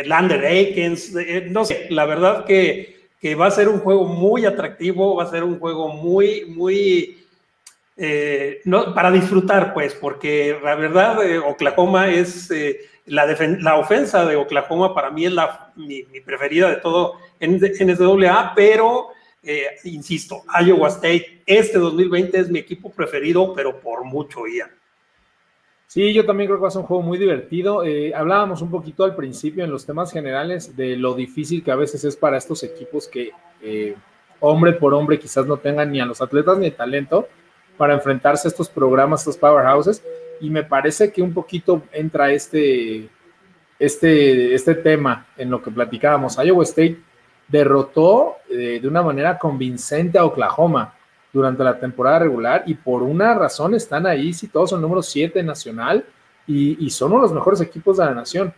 Lander 0.07 0.45
Aikens. 0.47 1.13
no 1.51 1.65
sé, 1.65 1.89
la 1.91 2.07
verdad 2.07 2.45
que, 2.45 3.09
que, 3.21 3.35
va 3.35 3.47
a 3.47 3.51
ser 3.51 3.69
un 3.69 3.81
juego 3.81 4.05
muy 4.05 4.47
atractivo, 4.47 5.17
va 5.17 5.25
a 5.25 5.31
ser 5.31 5.43
un 5.43 5.59
juego 5.59 5.89
muy, 5.89 6.45
muy... 6.47 7.19
no, 8.65 8.95
para 8.95 9.11
disfrutar, 9.11 9.75
pues, 9.75 9.95
porque 9.95 10.57
la 10.63 10.77
verdad 10.77 11.19
Oklahoma 11.49 12.11
es 12.11 12.49
la, 13.07 13.77
ofensa 13.77 14.25
de 14.25 14.37
Oklahoma 14.37 14.95
para 14.95 15.11
mí 15.11 15.27
es 15.27 15.33
la, 15.33 15.73
mi, 15.77 16.03
preferida 16.25 16.71
de 16.71 16.77
todo 16.77 17.15
en, 17.39 17.59
NCAA, 17.59 18.53
pero 18.55 19.09
eh, 19.43 19.67
insisto, 19.85 20.43
Iowa 20.65 20.89
State, 20.89 21.43
este 21.47 21.79
2020 21.79 22.39
es 22.39 22.51
mi 22.51 22.59
equipo 22.59 22.91
preferido, 22.91 23.53
pero 23.55 23.81
por 23.81 24.05
mucho, 24.05 24.47
Ian. 24.47 24.71
Sí, 25.87 26.13
yo 26.13 26.25
también 26.25 26.47
creo 26.47 26.59
que 26.59 26.63
va 26.63 26.69
a 26.69 26.71
ser 26.71 26.83
un 26.83 26.87
juego 26.87 27.03
muy 27.03 27.19
divertido. 27.19 27.83
Eh, 27.85 28.15
hablábamos 28.15 28.63
un 28.63 28.71
poquito 28.71 29.03
al 29.03 29.17
principio 29.17 29.65
en 29.65 29.73
los 29.73 29.85
temas 29.85 30.13
generales 30.13 30.77
de 30.77 30.97
lo 30.97 31.15
difícil 31.15 31.65
que 31.65 31.73
a 31.73 31.77
veces 31.77 32.05
es 32.05 32.15
para 32.15 32.37
estos 32.37 32.63
equipos 32.63 33.09
que 33.09 33.33
eh, 33.61 33.97
hombre 34.39 34.75
por 34.75 34.95
hombre 34.95 35.19
quizás 35.19 35.47
no 35.47 35.57
tengan 35.57 35.91
ni 35.91 36.01
a 36.01 36.07
los 36.07 36.23
atletas 36.23 36.59
ni 36.59 36.71
talento 36.71 37.27
para 37.77 37.95
enfrentarse 37.95 38.47
a 38.47 38.51
estos 38.51 38.69
programas, 38.69 39.23
estos 39.23 39.37
powerhouses 39.37 40.01
y 40.41 40.51
me 40.51 40.65
parece 40.65 41.13
que 41.13 41.23
un 41.23 41.33
poquito 41.33 41.83
entra 41.93 42.31
este, 42.31 43.09
este, 43.79 44.55
este 44.55 44.75
tema 44.77 45.27
en 45.37 45.51
lo 45.51 45.63
que 45.63 45.71
platicábamos. 45.71 46.39
Iowa 46.43 46.65
State 46.65 46.99
derrotó 47.49 48.37
eh, 48.49 48.79
de 48.81 48.89
una 48.89 49.03
manera 49.03 49.39
convincente 49.39 50.19
a 50.19 50.25
Oklahoma 50.25 50.95
durante 51.33 51.63
la 51.63 51.79
temporada 51.79 52.21
regular 52.21 52.63
y 52.67 52.75
por 52.75 53.03
una 53.03 53.35
razón 53.35 53.75
están 53.75 54.07
ahí, 54.07 54.33
si 54.33 54.49
todos 54.49 54.71
son 54.71 54.81
número 54.81 55.03
7 55.03 55.43
nacional 55.43 56.05
y, 56.47 56.85
y 56.85 56.91
son 56.91 57.13
uno 57.13 57.23
de 57.23 57.29
los 57.29 57.35
mejores 57.35 57.61
equipos 57.61 57.99
de 57.99 58.05
la 58.05 58.15
nación. 58.15 58.53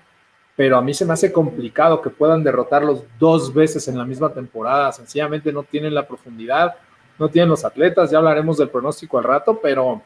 Pero 0.55 0.77
a 0.77 0.83
mí 0.83 0.93
se 0.93 1.07
me 1.07 1.15
hace 1.15 1.33
complicado 1.33 2.03
que 2.03 2.11
puedan 2.11 2.45
derrotarlos 2.45 3.05
dos 3.19 3.53
veces 3.55 3.89
en 3.89 3.97
la 3.97 4.05
misma 4.05 4.33
temporada. 4.33 4.93
Sencillamente 4.93 5.51
no 5.51 5.63
tienen 5.63 5.95
la 5.95 6.07
profundidad, 6.07 6.75
no 7.19 7.29
tienen 7.29 7.49
los 7.49 7.65
atletas. 7.65 8.11
Ya 8.11 8.19
hablaremos 8.19 8.59
del 8.59 8.69
pronóstico 8.69 9.17
al 9.17 9.25
rato, 9.25 9.59
pero, 9.63 10.03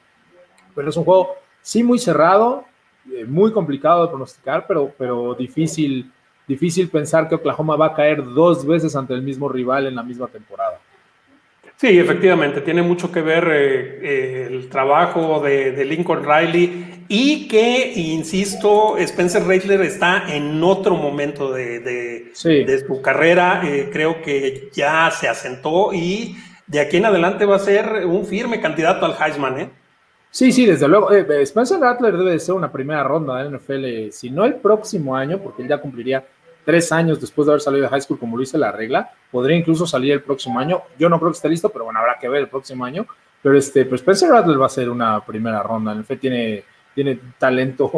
pero 0.74 0.88
es 0.88 0.96
un 0.96 1.04
juego 1.04 1.34
sí 1.66 1.82
muy 1.82 1.98
cerrado, 1.98 2.64
eh, 3.12 3.24
muy 3.24 3.52
complicado 3.52 4.04
de 4.04 4.08
pronosticar, 4.08 4.66
pero, 4.68 4.94
pero 4.96 5.34
difícil, 5.34 6.12
difícil 6.46 6.88
pensar 6.88 7.28
que 7.28 7.34
Oklahoma 7.34 7.74
va 7.74 7.86
a 7.86 7.94
caer 7.94 8.22
dos 8.22 8.64
veces 8.64 8.94
ante 8.94 9.14
el 9.14 9.22
mismo 9.22 9.48
rival 9.48 9.88
en 9.88 9.96
la 9.96 10.04
misma 10.04 10.28
temporada. 10.28 10.78
Sí, 11.74 11.98
efectivamente, 11.98 12.60
tiene 12.60 12.82
mucho 12.82 13.10
que 13.10 13.20
ver 13.20 13.48
eh, 13.50 13.98
eh, 14.00 14.46
el 14.48 14.68
trabajo 14.68 15.40
de, 15.40 15.84
Lincoln 15.84 16.24
Riley 16.24 17.04
y 17.08 17.48
que, 17.48 17.94
insisto, 17.96 18.96
Spencer 18.98 19.42
Rattler 19.42 19.80
está 19.80 20.32
en 20.32 20.62
otro 20.62 20.94
momento 20.94 21.52
de, 21.52 21.80
de, 21.80 22.84
su 22.86 23.02
carrera, 23.02 23.60
creo 23.92 24.22
que 24.22 24.70
ya 24.72 25.10
se 25.10 25.28
asentó 25.28 25.92
y 25.92 26.36
de 26.68 26.78
aquí 26.78 26.98
en 26.98 27.06
adelante 27.06 27.44
va 27.44 27.56
a 27.56 27.58
ser 27.58 28.06
un 28.06 28.24
firme 28.24 28.60
candidato 28.60 29.04
al 29.04 29.16
Heisman. 29.20 29.60
¿eh? 29.60 29.70
Sí, 30.36 30.52
sí, 30.52 30.66
desde 30.66 30.86
luego. 30.86 31.10
Eh, 31.12 31.24
Spencer 31.44 31.80
Rattler 31.80 32.14
debe 32.14 32.32
de 32.32 32.38
ser 32.38 32.54
una 32.54 32.70
primera 32.70 33.02
ronda 33.02 33.42
de 33.42 33.56
NFL, 33.56 34.12
si 34.12 34.28
no 34.28 34.44
el 34.44 34.56
próximo 34.56 35.16
año, 35.16 35.38
porque 35.38 35.62
él 35.62 35.68
ya 35.68 35.78
cumpliría 35.78 36.26
tres 36.62 36.92
años 36.92 37.18
después 37.18 37.46
de 37.46 37.52
haber 37.52 37.62
salido 37.62 37.84
de 37.84 37.88
high 37.88 38.02
school, 38.02 38.18
como 38.18 38.36
lo 38.36 38.42
dice 38.42 38.58
la 38.58 38.70
regla. 38.70 39.10
Podría 39.30 39.56
incluso 39.56 39.86
salir 39.86 40.12
el 40.12 40.20
próximo 40.20 40.58
año. 40.58 40.82
Yo 40.98 41.08
no 41.08 41.18
creo 41.18 41.30
que 41.30 41.36
esté 41.36 41.48
listo, 41.48 41.70
pero 41.70 41.86
bueno, 41.86 42.00
habrá 42.00 42.18
que 42.18 42.28
ver 42.28 42.42
el 42.42 42.48
próximo 42.48 42.84
año. 42.84 43.06
Pero 43.40 43.56
este, 43.56 43.88
Spencer 43.90 44.28
Rattler 44.28 44.60
va 44.60 44.66
a 44.66 44.68
ser 44.68 44.90
una 44.90 45.24
primera 45.24 45.62
ronda. 45.62 45.92
En 45.92 46.02
NFL 46.02 46.16
tiene, 46.16 46.64
tiene 46.94 47.18
talento, 47.38 47.90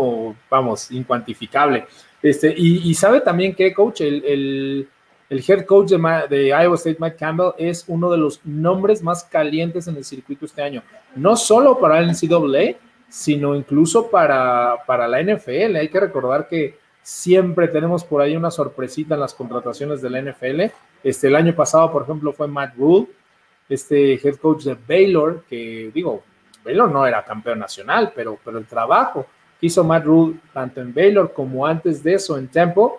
vamos, 0.49 0.93
incuantificable. 0.93 1.89
Este, 2.23 2.55
y, 2.57 2.95
sabe 2.95 3.21
también 3.21 3.53
que, 3.53 3.75
coach, 3.75 4.03
el 4.03 4.25
el 4.25 4.89
head 5.31 5.67
coach 5.67 5.91
de, 5.91 6.49
Iowa 6.49 6.77
State, 6.77 6.97
Mike 6.99 7.17
Campbell, 7.17 7.53
es 7.59 7.85
uno 7.87 8.11
de 8.11 8.19
los 8.19 8.41
nombres 8.45 9.03
más 9.03 9.25
calientes 9.25 9.87
en 9.87 9.97
el 9.97 10.05
circuito 10.05 10.47
este 10.47 10.63
año. 10.63 10.83
No 11.15 11.37
solo 11.37 11.79
para 11.79 11.99
el 11.99 12.09
NCAA, 12.09 12.77
sino 13.09 13.55
incluso 13.55 14.11
para, 14.11 14.77
para 14.87 15.09
la 15.09 15.23
NFL. 15.23 15.77
Hay 15.77 15.89
que 15.89 16.01
recordar 16.01 16.49
que 16.49 16.79
siempre 17.03 17.69
tenemos 17.69 18.05
por 18.05 18.21
ahí 18.21 18.37
una 18.37 18.51
sorpresita 18.51 19.15
en 19.15 19.21
las 19.21 19.35
contrataciones 19.35 20.03
de 20.03 20.11
la 20.11 20.21
NFL. 20.21 20.63
Este, 21.03 21.29
el 21.29 21.37
año 21.37 21.55
pasado, 21.55 21.91
por 21.91 22.03
ejemplo, 22.03 22.33
fue 22.33 22.49
Matt 22.49 22.77
Rule, 22.77 23.07
este 23.69 24.15
head 24.15 24.37
coach 24.37 24.65
de 24.65 24.77
Baylor, 24.87 25.45
que 25.49 25.91
digo, 25.93 26.23
Baylor 26.65 26.91
no 26.91 27.07
era 27.07 27.25
campeón 27.25 27.59
nacional, 27.59 28.13
pero, 28.15 28.39
pero 28.45 28.59
el 28.59 28.67
trabajo 28.67 29.27
que 29.61 29.67
hizo 29.67 29.85
Matt 29.85 30.05
Rule 30.05 30.37
tanto 30.53 30.81
en 30.81 30.93
Baylor 30.93 31.33
como 31.33 31.67
antes 31.67 32.03
de 32.03 32.15
eso 32.15 32.37
en 32.37 32.49
Temple 32.49 32.91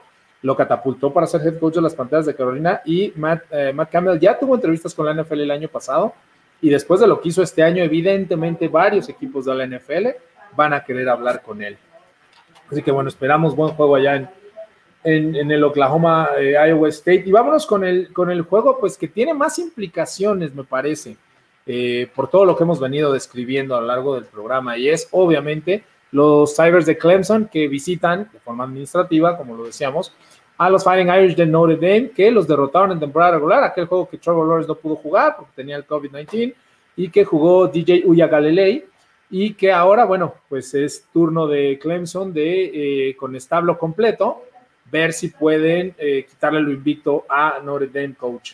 lo 0.41 0.55
catapultó 0.55 1.11
para 1.11 1.27
ser 1.27 1.41
head 1.41 1.59
coach 1.59 1.75
de 1.75 1.81
las 1.81 1.95
Panteras 1.95 2.25
de 2.25 2.35
Carolina 2.35 2.81
y 2.85 3.11
Matt, 3.15 3.43
eh, 3.51 3.73
Campbell 3.91 4.19
ya 4.19 4.37
tuvo 4.39 4.55
entrevistas 4.55 4.93
con 4.93 5.05
la 5.05 5.13
NFL 5.13 5.41
el 5.41 5.51
año 5.51 5.67
pasado 5.67 6.13
y 6.61 6.69
después 6.69 6.99
de 6.99 7.07
lo 7.07 7.21
que 7.21 7.29
hizo 7.29 7.41
este 7.41 7.63
año, 7.63 7.83
evidentemente 7.83 8.67
varios 8.67 9.09
equipos 9.09 9.45
de 9.45 9.55
la 9.55 9.65
NFL 9.65 10.07
van 10.55 10.73
a 10.73 10.83
querer 10.83 11.07
hablar 11.09 11.41
con 11.41 11.61
él. 11.61 11.77
Así 12.71 12.81
que 12.81 12.91
bueno, 12.91 13.09
esperamos 13.09 13.55
buen 13.55 13.73
juego 13.73 13.95
allá 13.95 14.15
en, 15.03 15.35
en, 15.35 15.51
el 15.51 15.63
Oklahoma 15.63 16.29
eh, 16.37 16.55
Iowa 16.67 16.89
State. 16.89 17.23
Y 17.25 17.31
vámonos 17.31 17.65
con 17.65 17.83
el, 17.83 18.11
con 18.13 18.29
el 18.29 18.41
juego, 18.41 18.77
pues 18.79 18.97
que 18.97 19.07
tiene 19.07 19.33
más 19.33 19.57
implicaciones, 19.59 20.53
me 20.53 20.63
parece, 20.63 21.17
eh, 21.65 22.09
por 22.13 22.29
todo 22.29 22.45
lo 22.45 22.55
que 22.55 22.63
hemos 22.63 22.79
venido 22.79 23.11
describiendo 23.13 23.75
a 23.75 23.81
lo 23.81 23.87
largo 23.87 24.15
del 24.15 24.25
programa. 24.25 24.77
Y 24.77 24.89
es 24.89 25.07
obviamente 25.11 25.83
los 26.11 26.55
Tigers 26.55 26.85
de 26.85 26.97
Clemson 26.97 27.47
que 27.47 27.67
visitan 27.67 28.29
de 28.31 28.39
forma 28.39 28.63
administrativa, 28.63 29.37
como 29.37 29.55
lo 29.55 29.65
decíamos, 29.65 30.13
a 30.57 30.69
los 30.69 30.83
Fighting 30.83 31.07
Irish 31.07 31.35
de 31.35 31.45
Notre 31.45 31.75
Dame, 31.75 32.11
que 32.11 32.29
los 32.31 32.47
derrotaron 32.47 32.91
en 32.91 32.99
temporada 32.99 33.33
regular, 33.33 33.63
aquel 33.63 33.85
juego 33.85 34.09
que 34.09 34.17
Trevor 34.17 34.47
Lawrence 34.47 34.67
no 34.67 34.75
pudo 34.75 34.95
jugar 34.95 35.35
porque 35.37 35.53
tenía 35.55 35.77
el 35.77 35.87
COVID-19 35.87 36.53
y 36.97 37.09
que 37.09 37.23
jugó 37.23 37.67
DJ 37.67 38.03
Uya 38.05 38.27
Galilei 38.27 38.85
y 39.29 39.53
que 39.53 39.71
ahora, 39.71 40.05
bueno, 40.05 40.33
pues 40.49 40.73
es 40.73 41.05
turno 41.13 41.47
de 41.47 41.79
Clemson 41.79 42.33
de, 42.33 43.09
eh, 43.09 43.15
con 43.15 43.35
establo 43.35 43.77
completo, 43.77 44.43
ver 44.91 45.13
si 45.13 45.29
pueden 45.29 45.95
eh, 45.97 46.25
quitarle 46.27 46.61
lo 46.61 46.71
invicto 46.71 47.25
a 47.29 47.59
Notre 47.63 47.87
Dame, 47.87 48.15
coach. 48.15 48.53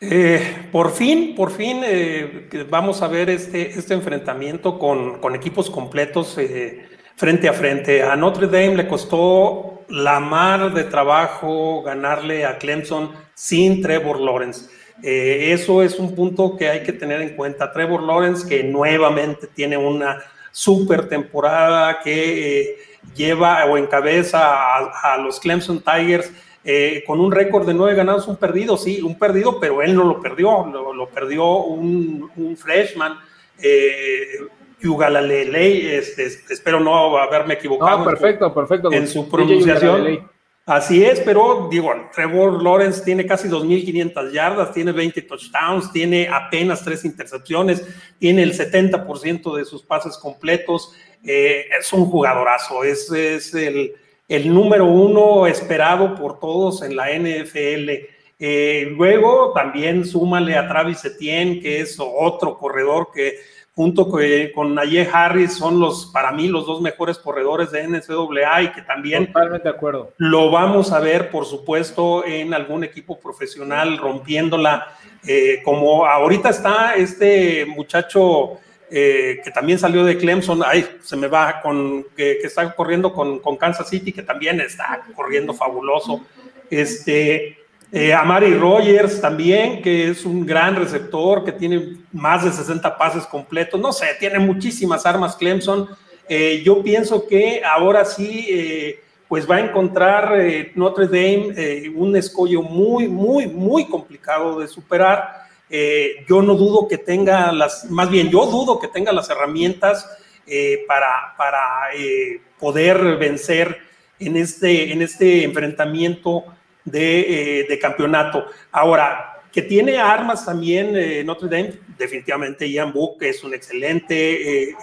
Eh, 0.00 0.68
por 0.72 0.92
fin, 0.92 1.34
por 1.34 1.50
fin 1.50 1.80
eh, 1.82 2.66
vamos 2.68 3.00
a 3.00 3.08
ver 3.08 3.30
este, 3.30 3.70
este 3.70 3.94
enfrentamiento 3.94 4.78
con, 4.78 5.34
equipos 5.34 5.70
completos 5.70 6.36
eh, 6.36 6.86
frente 7.16 7.48
a 7.48 7.54
frente. 7.54 8.02
A 8.02 8.14
Notre 8.14 8.46
Dame 8.46 8.76
le 8.76 8.88
costó 8.88 9.84
la 9.88 10.20
mar 10.20 10.74
de 10.74 10.84
trabajo 10.84 11.82
ganarle 11.82 12.44
a 12.44 12.58
Clemson 12.58 13.12
sin 13.34 13.80
Trevor 13.80 14.20
Lawrence. 14.20 14.68
eso 15.02 15.82
es 15.82 15.98
un 15.98 16.14
punto 16.14 16.56
que 16.56 16.68
hay 16.68 16.82
que 16.82 16.92
tener 16.92 17.22
en 17.22 17.34
cuenta. 17.34 17.72
Trevor 17.72 18.02
Lawrence 18.02 18.46
que 18.46 18.64
nuevamente 18.64 19.46
tiene 19.46 19.78
una 19.78 20.22
super 20.52 21.08
temporada 21.08 22.00
que 22.00 22.76
lleva 23.14 23.64
o 23.64 23.78
encabeza 23.78 24.76
a 24.76 25.16
los 25.18 25.40
Clemson 25.40 25.80
Tigers 25.80 26.30
eh, 26.68 27.04
con 27.06 27.20
un 27.20 27.30
récord 27.30 27.64
de 27.64 27.74
nueve 27.74 27.94
ganados, 27.94 28.26
un 28.26 28.36
perdido, 28.38 28.76
sí, 28.76 29.00
un 29.00 29.16
perdido, 29.16 29.60
pero 29.60 29.82
él 29.82 29.94
no 29.94 30.02
lo 30.02 30.20
perdió, 30.20 30.66
lo, 30.66 31.08
perdió 31.08 31.58
un, 31.58 32.28
un 32.34 32.56
freshman, 32.56 33.20
eh, 33.62 34.40
Yugalalele, 34.80 35.96
este, 35.96 36.26
espero 36.26 36.80
no 36.80 37.16
haberme 37.18 37.54
equivocado. 37.54 38.04
perfecto, 38.04 38.52
perfecto. 38.52 38.92
En 38.92 39.06
su 39.06 39.28
pronunciación. 39.28 40.28
Así 40.66 41.04
es, 41.04 41.20
pero 41.20 41.68
digo, 41.70 41.92
Trevor 42.12 42.60
Lawrence 42.60 43.04
tiene 43.04 43.24
casi 43.24 43.46
2.500 43.48 44.32
yardas, 44.32 44.72
tiene 44.72 44.90
20 44.90 45.22
touchdowns, 45.22 45.92
tiene 45.92 46.28
apenas 46.28 46.82
tres 46.82 47.04
intercepciones, 47.04 47.86
tiene 48.18 48.42
el 48.42 48.52
70% 48.52 49.54
de 49.54 49.64
sus 49.64 49.84
pases 49.84 50.18
completos, 50.18 50.92
eh, 51.24 51.66
es 51.78 51.92
un 51.92 52.06
jugadorazo, 52.06 52.82
es, 52.82 53.08
es 53.12 53.54
el, 53.54 53.94
el 54.28 54.52
número 54.52 54.86
uno 54.86 55.46
esperado 55.46 56.14
por 56.14 56.38
todos 56.40 56.82
en 56.82 56.96
la 56.96 57.10
NFL. 57.10 57.90
Eh, 58.38 58.88
luego 58.96 59.52
también 59.54 60.04
súmale 60.04 60.56
a 60.56 60.68
Travis 60.68 61.04
Etienne, 61.04 61.60
que 61.60 61.80
es 61.80 61.96
otro 61.98 62.58
corredor 62.58 63.08
que 63.14 63.36
junto 63.76 64.08
con, 64.08 64.74
Naye 64.74 65.06
Harris, 65.12 65.52
son 65.52 65.78
los, 65.78 66.06
para 66.06 66.32
mí, 66.32 66.48
los 66.48 66.64
dos 66.66 66.80
mejores 66.80 67.18
corredores 67.18 67.70
de 67.70 67.86
NCAA 67.86 68.62
y 68.62 68.72
que 68.72 68.80
también 68.80 69.26
Totalmente 69.26 69.68
de 69.68 69.74
acuerdo. 69.74 70.12
lo 70.16 70.50
vamos 70.50 70.92
a 70.92 70.98
ver, 70.98 71.30
por 71.30 71.44
supuesto, 71.44 72.24
en 72.24 72.54
algún 72.54 72.84
equipo 72.84 73.20
profesional 73.20 73.98
rompiéndola, 73.98 74.96
eh, 75.28 75.60
como 75.62 76.06
ahorita 76.06 76.48
está 76.48 76.94
este 76.94 77.66
muchacho 77.66 78.60
eh, 78.88 79.40
que 79.42 79.50
también 79.50 79.80
salió 79.80 80.04
de 80.04 80.16
Clemson, 80.16 80.62
ay, 80.64 80.86
se 81.02 81.16
me 81.16 81.26
va, 81.26 81.60
con, 81.60 82.04
que, 82.16 82.38
está 82.42 82.72
corriendo 82.72 83.12
con, 83.12 83.40
con, 83.40 83.56
Kansas 83.56 83.88
City, 83.88 84.12
que 84.12 84.22
también 84.22 84.60
está 84.60 85.02
corriendo 85.14 85.52
fabuloso. 85.52 86.24
Este, 86.70 87.58
eh, 87.90 88.14
Amari 88.14 88.54
Rogers 88.54 89.20
también, 89.20 89.82
que 89.82 90.10
es 90.10 90.24
un 90.24 90.46
gran 90.46 90.76
receptor, 90.76 91.44
que 91.44 91.50
tiene 91.50 91.96
más 92.12 92.44
de 92.44 92.52
60 92.52 92.96
pases 92.96 93.24
completos, 93.26 93.80
no 93.80 93.92
sé, 93.92 94.06
tiene 94.20 94.38
muchísimas 94.38 95.04
armas 95.04 95.34
Clemson. 95.34 95.88
Eh, 96.28 96.62
yo 96.64 96.80
pienso 96.80 97.26
que 97.26 97.62
ahora 97.64 98.04
sí, 98.04 98.96
pues 99.26 99.50
va 99.50 99.56
a 99.56 99.60
encontrar 99.60 100.32
Notre 100.76 101.06
Dame 101.06 101.90
un 101.94 102.14
escollo 102.14 102.62
muy, 102.62 103.08
muy, 103.08 103.48
muy 103.48 103.86
complicado 103.86 104.60
de 104.60 104.68
superar 104.68 105.45
eh, 105.68 106.24
yo 106.28 106.42
no 106.42 106.54
dudo 106.54 106.86
que 106.86 106.98
tenga 106.98 107.50
las, 107.52 107.90
más 107.90 108.08
bien 108.08 108.30
yo 108.30 108.46
dudo 108.46 108.78
que 108.78 108.88
tenga 108.88 109.12
las 109.12 109.28
herramientas 109.30 110.08
eh, 110.46 110.84
para, 110.86 111.34
para 111.36 111.92
eh, 111.94 112.40
poder 112.58 113.16
vencer 113.16 113.78
en 114.18 114.36
este, 114.36 114.92
en 114.92 115.02
este 115.02 115.42
enfrentamiento 115.42 116.44
de, 116.84 117.66
de 117.68 117.78
campeonato. 117.80 118.46
Ahora, 118.70 119.42
que 119.52 119.62
tiene 119.62 119.98
armas 119.98 120.44
también 120.44 121.26
Notre 121.26 121.48
Dame, 121.48 121.74
definitivamente 121.98 122.70
Ian 122.70 122.92
Book 122.92 123.16
es 123.22 123.42
un 123.42 123.54
excelente 123.54 124.74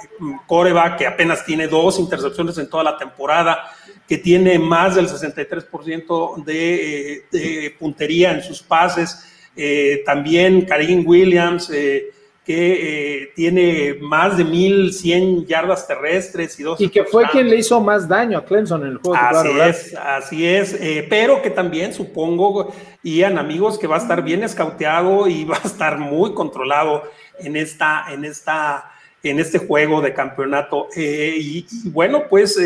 coreback 0.47 0.97
que 0.97 1.07
apenas 1.07 1.45
tiene 1.45 1.67
dos 1.67 1.99
intercepciones 1.99 2.57
en 2.57 2.69
toda 2.69 2.83
la 2.83 2.97
temporada, 2.97 3.71
que 4.07 4.17
tiene 4.17 4.57
más 4.59 4.95
del 4.95 5.07
63% 5.07 6.43
de, 6.43 7.25
de 7.31 7.75
puntería 7.79 8.31
en 8.31 8.41
sus 8.41 8.61
pases, 8.63 9.32
eh, 9.55 10.03
también 10.05 10.65
Karim 10.65 11.03
Williams, 11.07 11.69
eh, 11.69 12.11
que 12.45 13.21
eh, 13.21 13.31
tiene 13.35 13.97
más 14.01 14.37
de 14.37 14.43
1100 14.43 15.45
yardas 15.45 15.87
terrestres 15.87 16.59
y 16.59 16.63
dos. 16.63 16.81
Y 16.81 16.89
que 16.89 17.05
fue 17.05 17.29
quien 17.29 17.49
le 17.49 17.57
hizo 17.57 17.79
más 17.79 18.07
daño 18.07 18.37
a 18.37 18.45
Clemson 18.45 18.81
en 18.81 18.89
el 18.89 18.97
juego. 18.97 19.15
Así 19.15 19.49
es, 19.59 19.95
así 19.95 20.45
es. 20.45 20.77
pero 21.09 21.41
que 21.41 21.49
también 21.49 21.93
supongo, 21.93 22.73
Ian, 23.03 23.37
amigos, 23.37 23.79
que 23.79 23.87
va 23.87 23.95
a 23.95 23.99
estar 23.99 24.23
bien 24.23 24.43
escauteado 24.43 25.27
y 25.27 25.45
va 25.45 25.57
a 25.63 25.67
estar 25.67 25.97
muy 25.97 26.33
controlado 26.33 27.03
en 27.39 27.55
esta, 27.55 28.07
en 28.11 28.25
esta, 28.25 28.91
en 29.21 29.39
este 29.39 29.59
juego 29.59 30.01
de 30.01 30.13
campeonato. 30.13 30.89
Y, 30.97 31.65
y, 31.69 31.89
bueno, 31.89 32.23
pues 32.29 32.59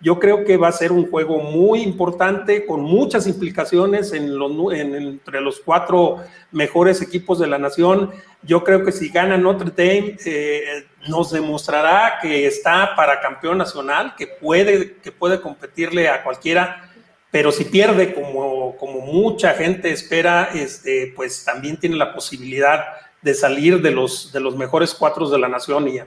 yo 0.00 0.18
creo 0.18 0.44
que 0.44 0.56
va 0.56 0.68
a 0.68 0.72
ser 0.72 0.92
un 0.92 1.10
juego 1.10 1.38
muy 1.38 1.82
importante, 1.82 2.66
con 2.66 2.82
muchas 2.82 3.26
implicaciones 3.26 4.12
en 4.12 4.38
los, 4.38 4.52
entre 4.74 5.40
los 5.40 5.60
cuatro 5.60 6.22
mejores 6.52 7.00
equipos 7.00 7.38
de 7.38 7.46
la 7.46 7.58
nación. 7.58 8.10
Yo 8.42 8.62
creo 8.62 8.84
que 8.84 8.92
si 8.92 9.08
gana 9.08 9.38
Notre 9.38 9.70
Dame, 9.70 10.16
eh, 10.26 10.86
nos 11.08 11.30
demostrará 11.30 12.18
que 12.20 12.46
está 12.46 12.94
para 12.94 13.20
campeón 13.20 13.58
nacional, 13.58 14.14
que 14.16 14.26
puede, 14.26 14.96
que 14.96 15.12
puede 15.12 15.40
competirle 15.40 16.08
a 16.08 16.22
cualquiera, 16.22 16.90
pero 17.30 17.50
si 17.50 17.64
pierde, 17.64 18.14
como, 18.14 18.76
como 18.76 19.00
mucha 19.00 19.54
gente 19.54 19.90
espera, 19.90 20.50
este, 20.54 21.12
pues 21.16 21.44
también 21.44 21.78
tiene 21.78 21.96
la 21.96 22.14
posibilidad 22.14 22.84
de 23.22 23.34
salir 23.34 23.80
de 23.82 23.90
los, 23.90 24.30
de 24.32 24.40
los 24.40 24.56
mejores 24.56 24.94
cuatro 24.94 25.28
de 25.28 25.38
la 25.38 25.48
nación. 25.48 25.88
Y, 25.88 26.00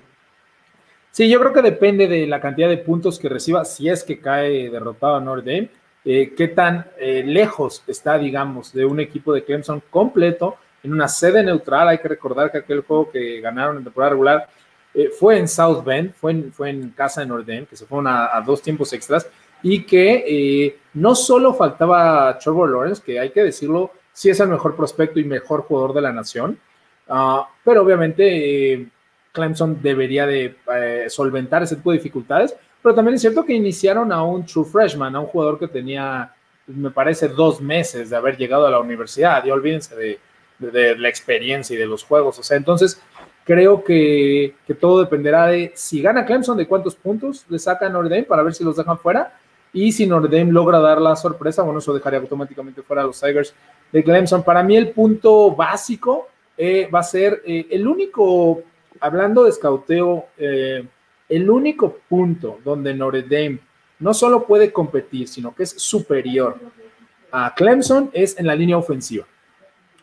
Sí, 1.12 1.30
yo 1.30 1.39
creo 1.39 1.53
que 1.53 1.62
depende 1.62 2.07
de 2.07 2.28
la 2.28 2.39
cantidad 2.39 2.70
de 2.70 2.78
puntos 2.78 3.20
que 3.20 3.30
reciba, 3.30 3.66
si 3.66 3.89
es 3.89 4.03
que 4.03 4.20
cae 4.20 4.70
derrotado 4.70 5.16
a 5.16 5.22
Notre 5.22 5.53
Dame, 5.53 5.70
eh, 6.05 6.34
qué 6.36 6.47
tan 6.47 6.88
eh, 6.97 7.24
lejos 7.26 7.84
está, 7.88 8.18
digamos, 8.18 8.72
de 8.74 8.86
un 8.86 8.99
equipo 8.99 9.34
de 9.34 9.43
Clemson 9.43 9.82
completo 9.89 10.57
en 10.84 10.93
una 10.93 11.07
sede 11.07 11.43
neutral. 11.43 11.88
Hay 11.88 11.97
que 11.97 12.07
recordar 12.07 12.51
que 12.51 12.60
aquel 12.60 12.82
juego 12.82 13.12
que 13.12 13.41
ganaron 13.41 13.78
en 13.78 13.84
temporada 13.84 14.12
regular 14.12 14.49
eh, 14.93 15.10
fue 15.10 15.38
en 15.38 15.47
South 15.47 15.84
Bend, 15.84 16.14
fue 16.14 16.32
en, 16.32 16.53
fue 16.53 16.70
en 16.70 16.89
casa 16.91 17.22
de 17.22 17.28
Notre 17.28 17.53
Dame, 17.53 17.68
que 17.68 17.76
se 17.76 17.86
fueron 17.86 18.07
a, 18.07 18.41
dos 18.45 18.62
tiempos 18.62 18.93
extras, 18.93 19.28
y 19.62 19.84
que 19.84 20.80
no 20.93 21.16
solo 21.16 21.53
faltaba 21.53 22.38
Trevor 22.39 22.70
Lawrence, 22.70 23.01
que 23.05 23.20
hay 23.20 23.32
que 23.32 23.43
decirlo, 23.43 23.91
sí 24.14 24.30
es 24.30 24.39
el 24.39 24.47
mejor 24.47 24.76
prospecto 24.76 25.20
y 25.20 25.26
mejor 25.26 25.64
jugador 25.64 25.93
de 25.93 26.01
la 26.01 26.14
nación, 26.14 26.57
ah, 27.10 27.49
pero 27.64 27.82
obviamente 27.82 28.88
Clemson 29.40 29.82
debería 29.82 30.26
de 30.26 30.56
eh, 30.76 31.06
solventar 31.08 31.64
ese 31.64 31.78
tipo 31.78 31.92
de 31.92 31.98
dificultades, 31.98 32.56
pero 32.82 32.94
también 32.94 33.16
es 33.16 33.22
cierto 33.22 33.44
que 33.44 33.54
iniciaron 33.54 34.12
a 34.12 34.24
un 34.24 34.46
true 34.46 34.66
freshman, 34.66 35.16
a 35.16 35.20
un 35.20 35.28
jugador 35.28 35.58
que 35.58 35.68
tenía, 35.68 36.34
me 36.68 36.92
parece, 36.92 37.30
dos 37.30 37.62
meses 37.62 38.10
de 38.10 38.16
haber 38.16 38.38
llegado 38.38 38.68
a 38.68 38.72
la 38.72 38.80
universidad, 38.80 39.44
y 39.46 39.52
olvídense 39.52 39.96
de, 39.96 40.20
la 40.98 41.08
experiencia 41.08 41.74
y 41.74 41.78
de 41.78 41.86
los 41.86 42.04
juegos, 42.04 42.38
o 42.38 42.44
sea, 42.44 42.58
entonces 42.58 43.02
creo 43.46 43.84
que, 43.84 44.56
todo 44.80 45.00
dependerá 45.00 45.48
de 45.48 45.72
si 45.74 46.02
gana 46.02 46.26
Clemson, 46.26 46.58
de 46.58 46.68
cuántos 46.68 46.96
puntos 46.96 47.46
le 47.50 47.58
saca 47.60 47.86
a 47.88 47.90
Notre 47.90 48.10
Dame 48.10 48.24
para 48.24 48.44
ver 48.44 48.54
si 48.54 48.64
los 48.64 48.76
dejan 48.76 49.00
fuera, 49.00 49.34
y 49.72 49.92
si 49.92 50.06
Notre 50.06 50.38
Dame 50.38 50.52
logra 50.52 50.80
dar 50.80 51.00
la 51.00 51.16
sorpresa, 51.16 51.64
bueno, 51.64 51.80
eso 51.80 51.94
dejaría 51.94 52.20
automáticamente 52.20 52.82
fuera 52.82 53.04
a 53.04 53.06
los 53.06 53.20
Tigers 53.20 53.54
de 53.92 54.04
Clemson. 54.04 54.44
Para 54.44 54.64
mí 54.64 54.76
el 54.76 54.90
punto 54.90 55.56
básico 55.56 56.28
eh, 56.62 56.90
va 56.94 57.00
a 57.00 57.04
ser 57.04 57.42
eh, 57.46 57.68
el 57.70 57.88
único 57.88 58.64
hablando 59.00 59.43
de 59.43 59.50
escauteo, 59.50 60.28
eh, 60.38 60.86
el 61.28 61.50
único 61.50 62.00
punto 62.08 62.60
donde 62.64 62.93
Notre 62.93 63.24
Dame 63.24 63.60
no 64.00 64.14
solo 64.14 64.45
puede 64.45 64.72
competir, 64.72 65.28
sino 65.28 65.54
que 65.54 65.64
es 65.64 65.72
superior 65.72 66.58
a 67.32 67.54
Clemson 67.54 68.10
es 68.14 68.38
en 68.39 68.47
la 68.47 68.56
línea 68.56 68.78
ofensiva. 68.78 69.26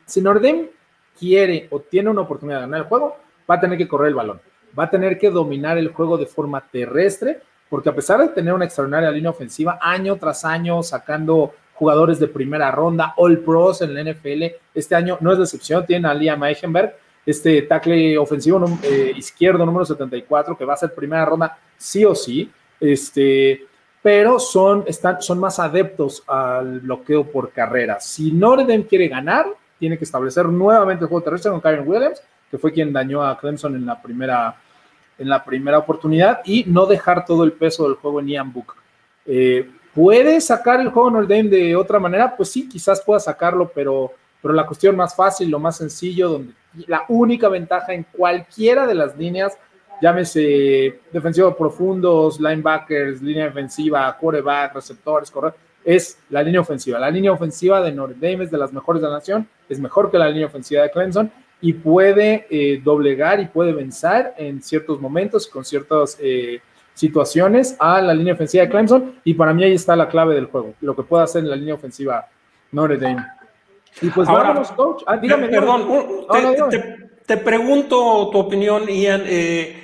Si 0.04 0.20
Notre 0.20 0.46
Dame 0.46 0.70
quiere 1.18 1.66
o 1.70 1.80
tiene 1.80 2.10
una 2.10 2.22
oportunidad 2.22 2.58
de 2.58 2.62
ganar 2.62 2.80
el 2.80 2.86
juego, 2.86 3.16
va 3.50 3.56
a 3.56 3.60
tener 3.60 3.78
que 3.78 3.88
correr 3.88 4.08
el 4.08 4.14
balón, 4.14 4.40
va 4.78 4.84
a 4.84 4.90
tener 4.90 5.18
que 5.18 5.30
dominar 5.30 5.78
el 5.78 5.88
juego 5.88 6.16
de 6.18 6.26
forma 6.26 6.60
terrestre, 6.60 7.40
porque 7.68 7.88
a 7.88 7.94
pesar 7.94 8.20
de 8.20 8.28
tener 8.28 8.54
una 8.54 8.64
extraordinaria 8.64 9.10
línea 9.10 9.30
ofensiva, 9.30 9.78
año 9.80 10.16
tras 10.16 10.44
año 10.44 10.82
sacando 10.82 11.54
jugadores 11.74 12.20
de 12.20 12.28
primera 12.28 12.70
ronda, 12.70 13.14
All 13.16 13.38
Pros 13.40 13.82
en 13.82 13.94
la 13.94 14.12
NFL, 14.12 14.44
este 14.74 14.94
año 14.94 15.18
no 15.20 15.32
es 15.32 15.40
excepción, 15.40 15.84
tiene 15.84 16.08
a 16.08 16.14
Liam 16.14 16.42
Eichenberg, 16.44 16.96
este 17.26 17.62
tackle 17.62 18.16
ofensivo 18.16 18.64
eh, 18.84 19.12
izquierdo 19.16 19.66
número 19.66 19.84
74, 19.84 20.56
que 20.56 20.64
va 20.64 20.74
a 20.74 20.78
ser 20.78 20.94
primera 20.94 21.24
ronda 21.24 21.58
sí 21.76 22.04
o 22.04 22.14
sí, 22.14 22.50
este, 22.80 23.66
pero 24.00 24.38
son, 24.38 24.84
están, 24.86 25.20
son 25.20 25.40
más 25.40 25.58
adeptos 25.58 26.22
al 26.28 26.80
bloqueo 26.80 27.24
por 27.24 27.50
carrera. 27.50 27.98
Si 27.98 28.30
Norden 28.30 28.84
quiere 28.84 29.08
ganar, 29.08 29.46
tiene 29.78 29.98
que 29.98 30.04
establecer 30.04 30.46
nuevamente 30.46 31.04
el 31.04 31.08
juego 31.08 31.24
terrestre 31.24 31.50
con 31.50 31.60
Kyron 31.60 31.88
Williams, 31.88 32.22
que 32.48 32.58
fue 32.58 32.72
quien 32.72 32.92
dañó 32.92 33.22
a 33.22 33.36
Clemson 33.36 33.74
en 33.74 33.84
la 33.84 34.00
primera, 34.00 34.56
en 35.18 35.28
la 35.28 35.44
primera 35.44 35.78
oportunidad, 35.78 36.40
y 36.44 36.64
no 36.68 36.86
dejar 36.86 37.24
todo 37.24 37.42
el 37.42 37.52
peso 37.52 37.88
del 37.88 37.96
juego 37.96 38.20
en 38.20 38.28
Ian 38.28 38.52
Book. 38.52 38.74
Eh, 39.26 39.68
¿Puede 39.92 40.40
sacar 40.40 40.80
el 40.80 40.90
juego 40.90 41.10
Notre 41.10 41.36
Dame 41.36 41.48
de 41.48 41.74
otra 41.74 41.98
manera? 41.98 42.36
Pues 42.36 42.50
sí, 42.50 42.68
quizás 42.68 43.00
pueda 43.00 43.18
sacarlo, 43.18 43.72
pero, 43.74 44.12
pero 44.40 44.54
la 44.54 44.66
cuestión 44.66 44.94
más 44.94 45.16
fácil, 45.16 45.50
lo 45.50 45.58
más 45.58 45.78
sencillo, 45.78 46.28
donde 46.28 46.52
la 46.86 47.04
única 47.08 47.48
ventaja 47.48 47.94
en 47.94 48.04
cualquiera 48.12 48.86
de 48.86 48.94
las 48.94 49.16
líneas, 49.16 49.58
llámese 50.00 51.00
defensivos 51.12 51.54
profundos, 51.56 52.40
linebackers, 52.40 53.22
línea 53.22 53.46
defensiva, 53.46 54.16
quarterback, 54.18 54.74
receptores, 54.74 55.30
correr, 55.30 55.54
es 55.84 56.18
la 56.30 56.42
línea 56.42 56.60
ofensiva. 56.60 56.98
La 56.98 57.10
línea 57.10 57.32
ofensiva 57.32 57.80
de 57.80 57.92
Notre 57.92 58.14
Dame 58.14 58.44
es 58.44 58.50
de 58.50 58.58
las 58.58 58.72
mejores 58.72 59.00
de 59.00 59.08
la 59.08 59.14
nación, 59.14 59.48
es 59.68 59.78
mejor 59.78 60.10
que 60.10 60.18
la 60.18 60.28
línea 60.28 60.46
ofensiva 60.46 60.82
de 60.82 60.90
Clemson 60.90 61.30
y 61.60 61.72
puede 61.72 62.46
eh, 62.50 62.80
doblegar 62.84 63.40
y 63.40 63.46
puede 63.46 63.72
vencer 63.72 64.34
en 64.36 64.62
ciertos 64.62 65.00
momentos, 65.00 65.46
con 65.46 65.64
ciertas 65.64 66.18
eh, 66.20 66.60
situaciones 66.92 67.76
a 67.78 68.02
la 68.02 68.12
línea 68.12 68.34
ofensiva 68.34 68.64
de 68.64 68.70
Clemson 68.70 69.14
y 69.24 69.34
para 69.34 69.54
mí 69.54 69.64
ahí 69.64 69.72
está 69.72 69.94
la 69.96 70.08
clave 70.08 70.34
del 70.34 70.46
juego, 70.46 70.74
lo 70.80 70.94
que 70.94 71.02
puede 71.02 71.24
hacer 71.24 71.44
en 71.44 71.50
la 71.50 71.56
línea 71.56 71.74
ofensiva 71.74 72.26
Notre 72.72 72.98
Dame. 72.98 73.35
Y 74.00 74.10
pues 74.10 74.28
vámonos, 74.28 74.70
coach. 74.72 75.02
Ah, 75.06 75.16
dígame. 75.16 75.48
Perdón, 75.48 75.86
te, 77.26 77.36
pregunto 77.38 78.28
tu 78.30 78.38
opinión, 78.38 78.86
Ian. 78.88 79.22
Eh, 79.26 79.82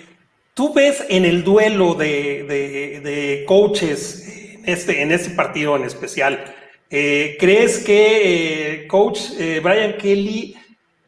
¿Tú 0.54 0.74
ves 0.74 1.04
en 1.08 1.24
el 1.24 1.42
duelo 1.42 1.94
de, 1.94 3.44
coaches 3.46 4.28
en 4.62 4.68
este, 4.68 5.02
en 5.02 5.12
este 5.12 5.30
partido 5.30 5.76
en 5.76 5.84
especial, 5.84 6.44
eh, 6.90 7.36
¿crees 7.40 7.82
que 7.82 8.82
eh, 8.82 8.86
coach 8.86 9.30
Brian 9.62 9.96
Kelly 9.96 10.56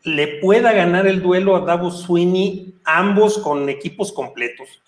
le 0.05 0.39
pueda 0.41 0.73
ganar 0.73 1.07
el 1.07 1.23
duelo 1.23 1.57
a 1.57 1.61
Davos 1.61 2.03
Sweeney, 2.03 2.75
ambos 2.85 3.39
con 3.39 3.69
equipos 3.69 4.13
completos? 4.13 4.83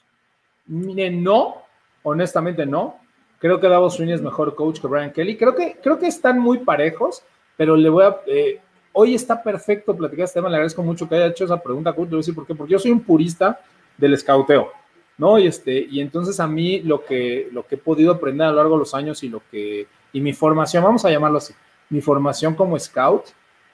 Mire, 0.67 1.11
no, 1.11 1.63
honestamente 2.03 2.65
no. 2.65 2.99
Creo 3.39 3.61
que 3.61 3.69
Davos 3.69 3.95
Sweeney 3.95 4.15
es 4.15 4.23
mejor 4.23 4.55
coach 4.55 4.81
que 4.81 4.87
Brian 4.87 5.13
Kelly. 5.13 5.37
Creo 5.37 5.55
que, 5.55 5.77
creo 5.83 5.99
que 5.99 6.07
están 6.07 6.41
muy 6.41 6.59
parejos 6.59 7.23
pero 7.57 7.77
le 7.77 7.89
voy 7.89 8.05
a... 8.05 8.17
Eh, 8.27 8.61
hoy 8.93 9.15
está 9.15 9.43
perfecto 9.43 9.95
platicar 9.97 10.25
este 10.25 10.39
tema, 10.39 10.49
le 10.49 10.57
agradezco 10.57 10.83
mucho 10.83 11.09
que 11.09 11.17
haya 11.17 11.27
hecho 11.27 11.45
esa 11.45 11.63
pregunta, 11.63 11.91
le 11.91 11.97
voy 11.97 12.15
a 12.15 12.17
decir 12.17 12.35
por 12.35 12.47
qué, 12.47 12.55
porque 12.55 12.73
yo 12.73 12.79
soy 12.79 12.91
un 12.91 13.01
purista 13.01 13.61
del 13.99 14.15
escauteo, 14.15 14.73
¿no? 15.19 15.39
Y, 15.39 15.47
este, 15.47 15.87
y 15.91 16.01
entonces 16.01 16.41
a 16.41 16.47
mí 16.47 16.81
lo 16.81 17.05
que, 17.05 17.49
lo 17.53 17.67
que 17.67 17.75
he 17.75 17.79
podido 17.79 18.13
aprender 18.13 18.47
a 18.47 18.51
lo 18.51 18.57
largo 18.57 18.75
de 18.75 18.81
los 18.81 18.95
años 18.95 19.23
y 19.23 19.29
lo 19.29 19.43
que, 19.51 19.87
y 20.13 20.21
mi 20.21 20.33
formación, 20.33 20.83
vamos 20.83 21.05
a 21.05 21.11
llamarlo 21.11 21.39
así, 21.39 21.53
mi 21.91 22.01
formación 22.01 22.55
como 22.55 22.79
scout 22.79 23.27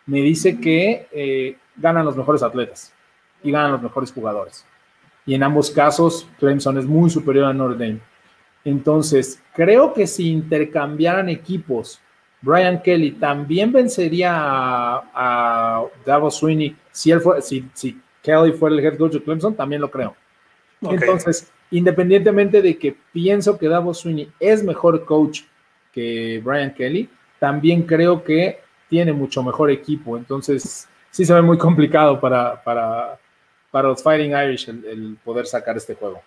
me 0.07 0.21
dice 0.21 0.61
que 0.61 1.07
eh, 1.13 1.57
ganan 1.77 2.05
los 2.05 2.17
mejores 2.17 2.43
atletas 2.43 2.93
y 3.43 3.51
ganan 3.51 3.73
los 3.73 3.83
mejores 3.83 4.13
jugadores. 4.13 4.67
Y 5.25 5.35
en 5.35 5.43
ambos 5.43 5.71
casos, 5.71 6.29
Clemson 6.39 6.79
es 6.79 6.85
muy 6.85 7.09
superior 7.09 7.45
a 7.45 7.53
Notre 7.53 7.87
Dame. 7.87 8.01
Entonces, 8.65 9.41
creo 9.55 9.93
que 9.93 10.07
si 10.07 10.31
intercambiaran 10.31 11.29
equipos, 11.29 12.01
Brian 12.43 12.83
Kelly 12.83 13.13
también 13.13 13.73
vencería 13.73 14.33
a, 14.35 15.05
a 15.15 15.85
Davos 16.05 16.37
Sweeney 16.37 16.77
si, 16.91 17.11
él 17.11 17.21
fue, 17.21 17.41
si, 17.41 17.69
si 17.73 18.01
Kelly 18.23 18.53
fuera 18.53 18.77
el 18.77 18.85
head 18.85 18.99
coach 18.99 19.13
de 19.13 19.23
Clemson, 19.23 19.55
también 19.55 19.81
lo 19.81 19.91
creo. 19.91 20.15
Entonces, 20.83 21.51
independientemente 21.71 22.61
de 22.61 22.77
que 22.77 22.97
pienso 23.13 23.59
que 23.59 23.69
Davos 23.69 24.01
Sweeney 24.01 24.31
es 24.39 24.63
mejor 24.63 25.05
coach 25.05 25.43
que 25.93 26.41
Brian 26.45 26.75
Kelly, 26.75 27.09
también 27.39 27.83
creo 27.83 28.23
que 28.23 28.61
tiene 28.89 29.13
mucho 29.13 29.43
mejor 29.43 29.71
equipo. 29.71 30.17
Entonces, 30.17 30.89
sí 31.11 31.25
se 31.25 31.35
ve 31.35 31.43
muy 31.43 31.59
complicado 31.59 32.21
para, 32.21 32.63
para, 32.63 33.19
para 33.71 33.89
los 33.89 34.03
Fighting 34.03 34.33
Irish 34.33 34.69
el, 34.69 35.17
poder 35.25 35.47
sacar 35.47 35.77
este 35.77 35.95
juego. 35.95 36.23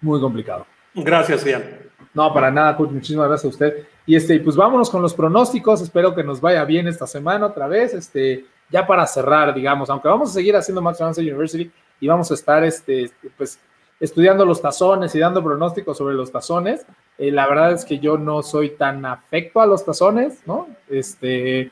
Muy 0.00 0.20
complicado. 0.20 0.66
Gracias, 0.94 1.44
Ian. 1.44 1.89
No, 2.14 2.32
para 2.32 2.50
nada, 2.50 2.76
coach. 2.76 2.90
Muchísimas 2.90 3.28
gracias 3.28 3.44
a 3.46 3.48
usted. 3.48 3.86
Y 4.06 4.16
este, 4.16 4.40
pues 4.40 4.56
vámonos 4.56 4.90
con 4.90 5.02
los 5.02 5.14
pronósticos. 5.14 5.80
Espero 5.80 6.14
que 6.14 6.24
nos 6.24 6.40
vaya 6.40 6.64
bien 6.64 6.88
esta 6.88 7.06
semana 7.06 7.46
otra 7.46 7.66
vez. 7.68 7.94
Este, 7.94 8.44
ya 8.70 8.86
para 8.86 9.06
cerrar, 9.06 9.54
digamos, 9.54 9.90
aunque 9.90 10.08
vamos 10.08 10.30
a 10.30 10.34
seguir 10.34 10.56
haciendo 10.56 10.80
Max 10.82 11.00
Answer 11.00 11.24
University 11.24 11.70
y 12.00 12.08
vamos 12.08 12.30
a 12.30 12.34
estar, 12.34 12.64
este, 12.64 13.10
pues, 13.36 13.58
estudiando 13.98 14.44
los 14.44 14.62
tazones 14.62 15.14
y 15.14 15.18
dando 15.18 15.42
pronósticos 15.42 15.98
sobre 15.98 16.14
los 16.14 16.32
tazones. 16.32 16.86
Eh, 17.18 17.30
la 17.30 17.46
verdad 17.46 17.72
es 17.72 17.84
que 17.84 17.98
yo 17.98 18.16
no 18.16 18.42
soy 18.42 18.70
tan 18.70 19.04
afecto 19.04 19.60
a 19.60 19.66
los 19.66 19.84
tazones, 19.84 20.40
¿no? 20.46 20.68
Este, 20.88 21.70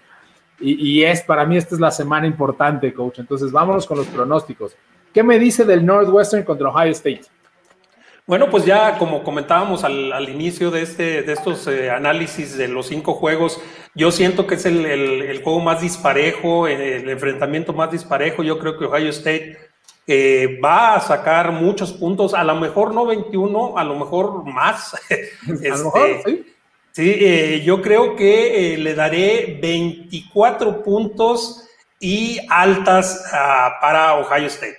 y, 0.60 1.04
es, 1.04 1.22
para 1.22 1.46
mí 1.46 1.56
esta 1.56 1.76
es 1.76 1.80
la 1.80 1.90
semana 1.90 2.26
importante, 2.26 2.92
coach. 2.92 3.20
Entonces, 3.20 3.52
vámonos 3.52 3.86
con 3.86 3.96
los 3.96 4.06
pronósticos. 4.08 4.76
¿Qué 5.14 5.22
me 5.22 5.38
dice 5.38 5.64
del 5.64 5.86
Northwestern 5.86 6.42
contra 6.42 6.68
Ohio 6.68 6.90
State? 6.90 7.22
Bueno, 8.28 8.50
pues 8.50 8.66
ya 8.66 8.98
como 8.98 9.24
comentábamos 9.24 9.84
al, 9.84 10.28
inicio 10.28 10.70
de, 10.70 10.82
este, 10.82 11.22
de 11.22 11.32
estos 11.32 11.66
eh, 11.66 11.90
análisis 11.90 12.58
de 12.58 12.68
los 12.68 12.88
cinco 12.88 13.14
juegos, 13.14 13.58
yo 13.94 14.12
siento 14.12 14.46
que 14.46 14.56
es 14.56 14.66
el, 14.66 15.40
juego 15.42 15.60
más 15.60 15.80
disparejo, 15.80 16.68
el 16.68 17.08
enfrentamiento 17.08 17.72
más 17.72 17.90
disparejo. 17.90 18.42
Yo 18.42 18.58
creo 18.58 18.78
que 18.78 18.84
Ohio 18.84 19.08
State 19.08 19.56
eh, 20.06 20.60
va 20.62 20.96
a 20.96 21.00
sacar 21.00 21.52
muchos 21.52 21.94
puntos, 21.94 22.34
a 22.34 22.44
lo 22.44 22.56
mejor 22.56 22.92
no 22.92 23.06
21, 23.06 23.78
a 23.78 23.84
lo 23.84 23.98
mejor 23.98 24.44
más. 24.44 24.94
a 25.48 25.78
lo 25.78 25.84
mejor, 25.84 26.10
este, 26.10 26.30
sí. 26.30 26.54
Sí, 26.92 27.16
eh, 27.20 27.62
yo 27.64 27.80
creo 27.80 28.14
que 28.14 28.76
le 28.78 28.94
daré 28.94 29.58
24 29.58 30.82
puntos 30.82 31.66
y 31.98 32.38
altas 32.50 33.24
ah, 33.32 33.78
para 33.80 34.16
Ohio 34.16 34.48
State. 34.48 34.76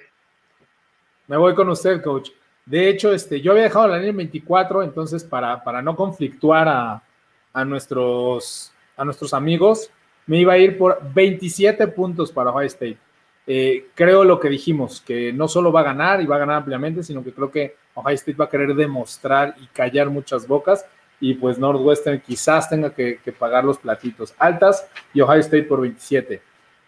Me 1.26 1.36
voy 1.36 1.56
con 1.56 1.68
usted, 1.70 2.04
coach. 2.04 2.30
De 2.70 2.88
hecho, 2.88 3.12
este, 3.12 3.42
yo 3.42 3.52
había 3.54 3.64
dejado 3.64 3.88
la 3.88 3.98
línea 3.98 4.14
24, 4.14 4.84
entonces 4.84 5.24
para, 5.24 5.64
para 5.64 5.82
no 5.82 5.96
conflictuar 5.96 6.68
a, 6.68 7.66
nuestros, 7.66 8.72
a 8.96 9.04
nuestros 9.04 9.34
amigos, 9.34 9.90
me 10.28 10.38
iba 10.38 10.54
a 10.54 10.58
ir 10.60 10.78
por 10.78 11.02
27 11.12 11.88
puntos 11.88 12.32
para 12.32 12.52
Ohio 12.52 12.68
State. 12.68 13.00
Eh, 13.48 13.88
creo 13.96 14.24
lo 14.24 14.40
que 14.40 14.50
dijimos, 14.50 15.02
que 15.02 15.34
no 15.34 15.48
solo 15.48 15.72
va 15.72 15.80
a 15.80 15.86
ganar 15.86 16.22
y 16.22 16.28
va 16.28 16.36
a 16.36 16.40
ganar 16.40 16.58
ampliamente, 16.58 17.02
sino 17.02 17.24
que 17.24 17.34
creo 17.34 17.50
que 17.50 17.76
Ohio 17.96 18.14
State 18.14 18.38
va 18.38 18.46
a 18.46 18.50
querer 18.50 18.76
demostrar 18.76 19.56
y 19.60 19.66
callar 19.74 20.12
muchas 20.12 20.48
bocas 20.48 20.86
y 21.20 21.34
pues 21.34 21.58
Northwestern 21.58 22.22
quizás 22.22 22.70
tenga 22.70 22.94
que, 22.94 23.20
que, 23.26 23.32
pagar 23.32 23.66
los 23.66 23.80
platitos 23.80 24.36
altas 24.38 24.88
y 25.12 25.22
Ohio 25.22 25.40
State 25.40 25.64
por 25.64 25.82
27. 25.82 26.40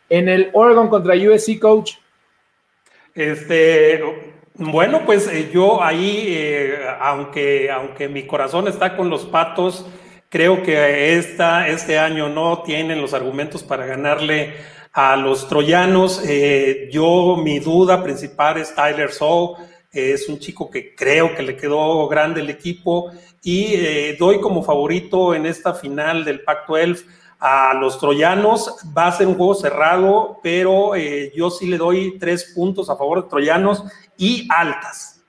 En 0.09 0.29
el 0.29 0.51
Oregon 0.53 0.89
contra 0.89 1.15
USC, 1.15 1.59
coach. 1.59 1.93
Este, 3.15 3.99
bueno, 4.63 5.01
pues 5.07 5.27
eh, 5.27 5.49
yo 5.51 5.81
ahí, 5.81 6.25
eh, 6.27 6.85
aunque, 6.99 7.71
aunque 7.71 8.07
mi 8.07 8.27
corazón 8.27 8.67
está 8.67 8.95
con 8.95 9.09
los 9.09 9.25
patos, 9.25 9.87
creo 10.29 10.61
que 10.61 11.17
esta, 11.17 11.67
este 11.67 11.97
año 11.97 12.29
no 12.29 12.61
tienen 12.61 13.01
los 13.01 13.15
argumentos 13.15 13.63
para 13.63 13.87
ganarle 13.87 14.53
a 14.93 15.15
los 15.15 15.47
troyanos. 15.47 16.21
Eh, 16.27 16.89
yo, 16.91 17.37
mi 17.37 17.57
duda 17.57 18.03
principal 18.03 18.57
es 18.57 18.75
Tyler 18.75 19.11
Sow. 19.11 19.57
es 19.91 20.29
un 20.29 20.37
chico 20.37 20.69
que 20.69 20.93
creo 20.93 21.35
que 21.35 21.41
le 21.41 21.57
quedó 21.57 22.07
grande 22.07 22.41
el 22.41 22.49
equipo 22.51 23.11
y 23.43 24.15
doy 24.17 24.39
como 24.39 24.63
favorito 24.63 25.33
en 25.33 25.47
esta 25.47 25.73
final 25.73 26.23
del 26.23 26.41
Pacto 26.41 26.77
Elf 26.77 27.03
a 27.39 27.73
los 27.73 27.99
troyanos. 27.99 28.77
Va 28.95 29.07
a 29.07 29.11
ser 29.11 29.25
un 29.25 29.35
juego 29.35 29.55
cerrado, 29.55 30.39
pero 30.43 30.95
yo 30.95 31.49
sí 31.49 31.65
le 31.65 31.77
doy 31.77 32.19
tres 32.19 32.53
puntos 32.55 32.89
a 32.89 32.95
favor 32.95 33.23
de 33.23 33.29
troyanos 33.29 33.83
y 34.21 34.47
altas. 34.51 35.23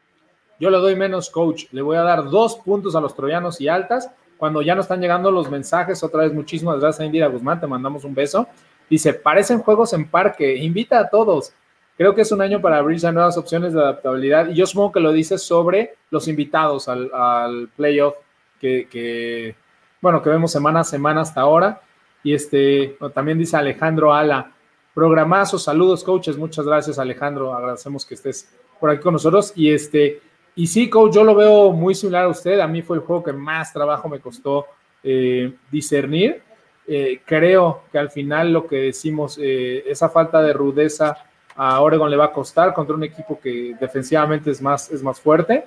Yo 0.60 0.68
le 0.68 0.76
doy 0.76 0.94
menos, 0.94 1.30
coach. 1.30 1.64
Le 1.72 1.80
voy 1.80 1.96
a 1.96 2.02
dar 2.02 2.28
dos 2.28 2.56
puntos 2.56 2.94
a 2.94 3.00
los 3.00 3.14
troyanos 3.16 3.58
y 3.58 3.66
altas. 3.66 4.10
Cuando 4.36 4.60
ya 4.60 4.74
nos 4.74 4.84
están 4.84 5.00
llegando 5.00 5.30
los 5.30 5.50
mensajes, 5.50 6.02
otra 6.02 6.24
vez 6.24 6.34
muchísimas 6.34 6.78
gracias 6.78 7.00
a 7.00 7.06
Indira 7.06 7.28
Guzmán, 7.28 7.58
te 7.58 7.66
mandamos 7.66 8.04
un 8.04 8.14
beso. 8.14 8.46
Dice, 8.90 9.14
parecen 9.14 9.60
juegos 9.60 9.94
en 9.94 10.08
parque, 10.10 10.56
invita 10.56 10.98
a 10.98 11.08
todos. 11.08 11.54
Creo 11.96 12.14
que 12.14 12.20
es 12.20 12.32
un 12.32 12.42
año 12.42 12.60
para 12.60 12.76
abrirse 12.76 13.06
a 13.06 13.12
nuevas 13.12 13.38
opciones 13.38 13.72
de 13.72 13.80
adaptabilidad. 13.80 14.50
Y 14.50 14.54
yo 14.54 14.66
supongo 14.66 14.92
que 14.92 15.00
lo 15.00 15.12
dice 15.12 15.38
sobre 15.38 15.94
los 16.10 16.28
invitados 16.28 16.86
al, 16.88 17.70
playoff 17.74 18.16
que, 18.60 19.56
bueno, 20.02 20.20
que 20.20 20.28
vemos 20.28 20.52
semana 20.52 20.80
a 20.80 20.84
semana 20.84 21.22
hasta 21.22 21.40
ahora. 21.40 21.80
Y 22.22 22.34
este, 22.34 22.98
también 23.14 23.38
dice 23.38 23.56
Alejandro 23.56 24.12
Ala, 24.12 24.52
programazo, 24.94 25.58
saludos 25.58 26.04
coaches, 26.04 26.36
muchas 26.36 26.66
gracias 26.66 26.98
Alejandro, 26.98 27.54
agradecemos 27.54 28.04
que 28.04 28.14
estés 28.14 28.48
por 28.82 28.90
aquí 28.90 29.00
con 29.00 29.12
nosotros. 29.12 29.52
Y 29.54 29.70
este, 29.70 30.20
y 30.56 30.66
sí, 30.66 30.90
coach, 30.90 31.14
yo 31.14 31.22
lo 31.22 31.36
veo 31.36 31.70
muy 31.70 31.94
similar 31.94 32.24
a 32.24 32.28
usted. 32.28 32.58
A 32.58 32.66
mí 32.66 32.82
fue 32.82 32.96
el 32.96 33.04
juego 33.04 33.22
que 33.22 33.32
más 33.32 33.72
trabajo 33.72 34.08
me 34.08 34.18
costó 34.18 34.66
eh, 35.04 35.54
discernir. 35.70 36.42
Eh, 36.88 37.20
creo 37.24 37.84
que 37.92 37.98
al 37.98 38.10
final 38.10 38.52
lo 38.52 38.66
que 38.66 38.76
decimos, 38.76 39.38
eh, 39.40 39.84
esa 39.86 40.08
falta 40.08 40.42
de 40.42 40.52
rudeza 40.52 41.16
a 41.54 41.80
Oregon 41.80 42.10
le 42.10 42.16
va 42.16 42.24
a 42.24 42.32
costar 42.32 42.74
contra 42.74 42.96
un 42.96 43.04
equipo 43.04 43.38
que 43.38 43.76
defensivamente 43.80 44.50
es 44.50 44.60
más, 44.60 44.90
es 44.90 45.00
más 45.00 45.20
fuerte. 45.20 45.64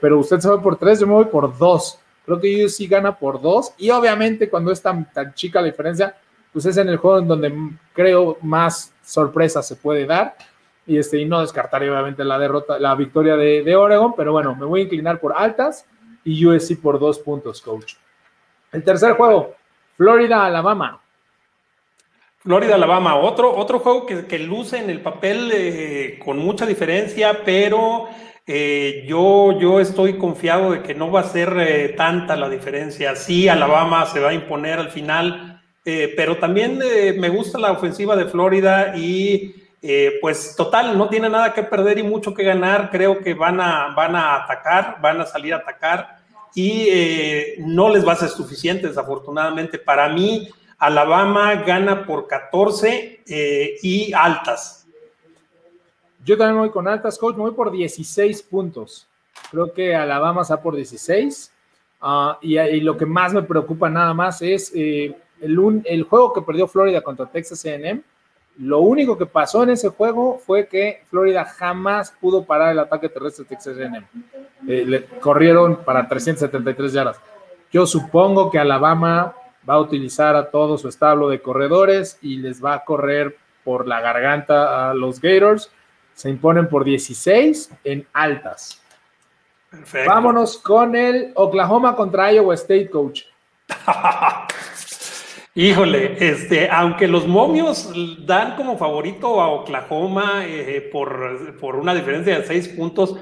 pero 0.00 0.20
usted 0.20 0.38
se 0.38 0.48
va 0.48 0.62
por 0.62 0.76
tres, 0.76 1.00
yo 1.00 1.06
me 1.08 1.14
voy 1.14 1.24
por 1.24 1.58
dos. 1.58 1.98
Creo 2.24 2.40
que 2.40 2.48
ellos 2.48 2.76
sí 2.76 2.86
gana 2.86 3.18
por 3.18 3.40
dos. 3.40 3.72
Y 3.76 3.90
obviamente 3.90 4.48
cuando 4.48 4.70
es 4.70 4.80
tan, 4.80 5.12
tan 5.12 5.34
chica 5.34 5.60
la 5.60 5.66
diferencia, 5.66 6.16
pues 6.52 6.64
es 6.64 6.76
en 6.76 6.88
el 6.88 6.96
juego 6.96 7.18
en 7.18 7.26
donde 7.26 7.52
creo 7.92 8.38
más 8.40 8.94
sorpresa 9.02 9.64
se 9.64 9.74
puede 9.74 10.06
dar 10.06 10.36
y, 10.86 10.98
este, 10.98 11.18
y 11.18 11.24
no 11.24 11.40
descartaría 11.40 11.90
obviamente 11.90 12.24
la 12.24 12.38
derrota, 12.38 12.78
la 12.78 12.94
victoria 12.94 13.36
de, 13.36 13.62
de, 13.62 13.76
Oregon, 13.76 14.14
pero 14.16 14.32
bueno, 14.32 14.54
me 14.54 14.64
voy 14.64 14.80
a 14.80 14.84
inclinar 14.84 15.18
por 15.18 15.34
altas 15.36 15.86
y 16.24 16.44
USC 16.46 16.80
por 16.80 16.98
dos 16.98 17.18
puntos, 17.18 17.60
coach. 17.60 17.94
El 18.72 18.84
tercer 18.84 19.14
juego, 19.14 19.54
Florida-Alabama. 19.96 21.00
Florida-Alabama, 22.40 23.16
otro, 23.16 23.52
otro 23.56 23.80
juego 23.80 24.06
que, 24.06 24.26
que, 24.26 24.38
luce 24.38 24.78
en 24.78 24.88
el 24.88 25.00
papel 25.00 25.50
eh, 25.52 26.20
con 26.24 26.38
mucha 26.38 26.64
diferencia, 26.64 27.40
pero 27.44 28.06
eh, 28.46 29.04
yo, 29.08 29.58
yo 29.58 29.80
estoy 29.80 30.16
confiado 30.16 30.70
de 30.70 30.82
que 30.82 30.94
no 30.94 31.10
va 31.10 31.20
a 31.20 31.24
ser 31.24 31.52
eh, 31.58 31.88
tanta 31.96 32.36
la 32.36 32.48
diferencia. 32.48 33.16
Sí, 33.16 33.48
Alabama 33.48 34.06
se 34.06 34.20
va 34.20 34.28
a 34.28 34.34
imponer 34.34 34.78
al 34.78 34.90
final, 34.90 35.60
pero 35.84 36.36
también 36.38 36.78
me 36.78 37.28
gusta 37.28 37.60
la 37.60 37.70
ofensiva 37.70 38.16
de 38.16 38.24
Florida 38.24 38.96
y 38.96 39.54
eh, 39.82 40.18
pues 40.20 40.56
total, 40.56 40.96
no 40.96 41.08
tiene 41.08 41.28
nada 41.28 41.52
que 41.52 41.62
perder 41.62 41.98
y 41.98 42.02
mucho 42.02 42.34
que 42.34 42.42
ganar. 42.42 42.90
Creo 42.90 43.18
que 43.18 43.34
van 43.34 43.60
a, 43.60 43.94
van 43.94 44.16
a 44.16 44.36
atacar, 44.36 44.98
van 45.00 45.20
a 45.20 45.26
salir 45.26 45.54
a 45.54 45.58
atacar 45.58 46.18
y 46.54 46.88
eh, 46.90 47.54
no 47.58 47.90
les 47.90 48.06
va 48.06 48.12
a 48.12 48.16
ser 48.16 48.30
suficiente, 48.30 48.88
desafortunadamente. 48.88 49.78
Para 49.78 50.08
mí, 50.08 50.48
Alabama 50.78 51.54
gana 51.56 52.06
por 52.06 52.26
14 52.26 53.22
eh, 53.26 53.76
y 53.82 54.12
altas. 54.12 54.86
Yo 56.24 56.36
también 56.36 56.58
voy 56.58 56.70
con 56.70 56.88
altas, 56.88 57.18
coach, 57.18 57.36
voy 57.36 57.52
por 57.52 57.70
16 57.70 58.42
puntos. 58.44 59.06
Creo 59.50 59.72
que 59.72 59.94
Alabama 59.94 60.42
está 60.42 60.60
por 60.60 60.74
16. 60.74 61.52
Ah, 62.00 62.38
y, 62.42 62.58
y, 62.58 62.80
lo 62.80 62.96
que 62.96 63.06
más 63.06 63.32
me 63.32 63.42
preocupa 63.42 63.88
nada 63.88 64.12
más 64.12 64.42
es 64.42 64.72
el, 64.74 65.14
el 65.40 66.02
juego 66.02 66.32
que 66.32 66.42
perdió 66.42 66.66
Florida 66.66 67.00
contra 67.00 67.26
Texas 67.26 67.64
AM 67.64 68.02
lo 68.58 68.80
único 68.80 69.18
que 69.18 69.26
pasó 69.26 69.62
en 69.62 69.70
ese 69.70 69.88
juego 69.88 70.38
fue 70.38 70.66
que 70.66 71.02
Florida 71.10 71.44
jamás 71.44 72.10
pudo 72.20 72.44
parar 72.44 72.72
el 72.72 72.78
ataque 72.78 73.08
terrestre 73.08 73.44
de 73.44 73.50
Texas 73.50 73.76
A&M. 73.78 74.06
Eh, 74.66 74.84
le 74.86 75.04
corrieron 75.04 75.84
para 75.84 76.08
373 76.08 76.92
yardas. 76.92 77.20
Yo 77.70 77.86
supongo 77.86 78.50
que 78.50 78.58
Alabama 78.58 79.34
va 79.68 79.74
a 79.74 79.80
utilizar 79.80 80.36
a 80.36 80.50
todo 80.50 80.78
su 80.78 80.88
establo 80.88 81.28
de 81.28 81.42
corredores 81.42 82.18
y 82.22 82.38
les 82.38 82.64
va 82.64 82.74
a 82.74 82.84
correr 82.84 83.36
por 83.64 83.86
la 83.86 84.00
garganta 84.00 84.90
a 84.90 84.94
los 84.94 85.20
Gators. 85.20 85.70
se 86.14 86.30
imponen 86.30 86.68
por 86.68 86.84
16 86.84 87.72
en 87.84 88.06
altas. 88.14 88.80
Vámonos 90.06 90.56
con 90.56 90.96
el 90.96 91.32
Oklahoma 91.34 91.94
contra 91.94 92.32
Iowa 92.32 92.54
State, 92.54 92.88
coach. 92.88 93.24
Híjole, 95.58 96.16
este, 96.20 96.68
aunque 96.68 97.08
los 97.08 97.26
momios 97.26 97.90
dan 98.26 98.56
como 98.56 98.76
favorito 98.76 99.40
a 99.40 99.48
Oklahoma 99.48 100.42
eh, 100.44 100.86
por, 100.92 101.56
por, 101.58 101.76
una 101.76 101.94
diferencia 101.94 102.38
de 102.38 102.46
seis 102.46 102.68
puntos, 102.68 103.16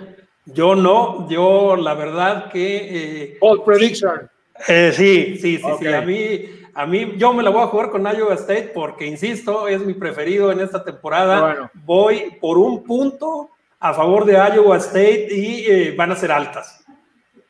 yo 0.45 0.75
no, 0.75 1.29
yo 1.29 1.77
la 1.77 1.95
verdad 1.95 2.51
que... 2.51 2.89
Eh, 3.23 3.39
All 3.41 3.63
prediction. 3.63 4.29
Eh, 4.67 4.91
sí, 4.93 5.39
sí, 5.41 5.59
sí, 5.59 5.69
sí, 5.79 5.87
a 5.87 6.01
mí, 6.01 6.41
a 6.75 6.87
mí 6.87 7.15
yo 7.19 7.33
me 7.33 7.45
la 7.45 7.51
voy 7.51 7.63
a 7.63 7.69
jugar 7.69 7.91
con 7.91 8.03
Iowa 8.03 8.35
State 8.35 8.73
porque, 8.75 9.07
insisto, 9.07 9.69
es 9.69 9.87
mi 9.87 9.95
preferido 9.95 10.51
en 10.51 10.59
esta 10.59 10.83
temporada. 10.83 11.71
Voy 11.85 12.37
por 12.41 12.59
un 12.59 12.83
punto 12.83 13.51
a 13.79 13.95
favor 13.95 14.25
de 14.25 14.33
Iowa 14.33 14.79
State 14.79 15.29
y 15.31 15.95
van 15.95 16.11
a 16.11 16.17
ser 16.17 16.33
altas. 16.33 16.85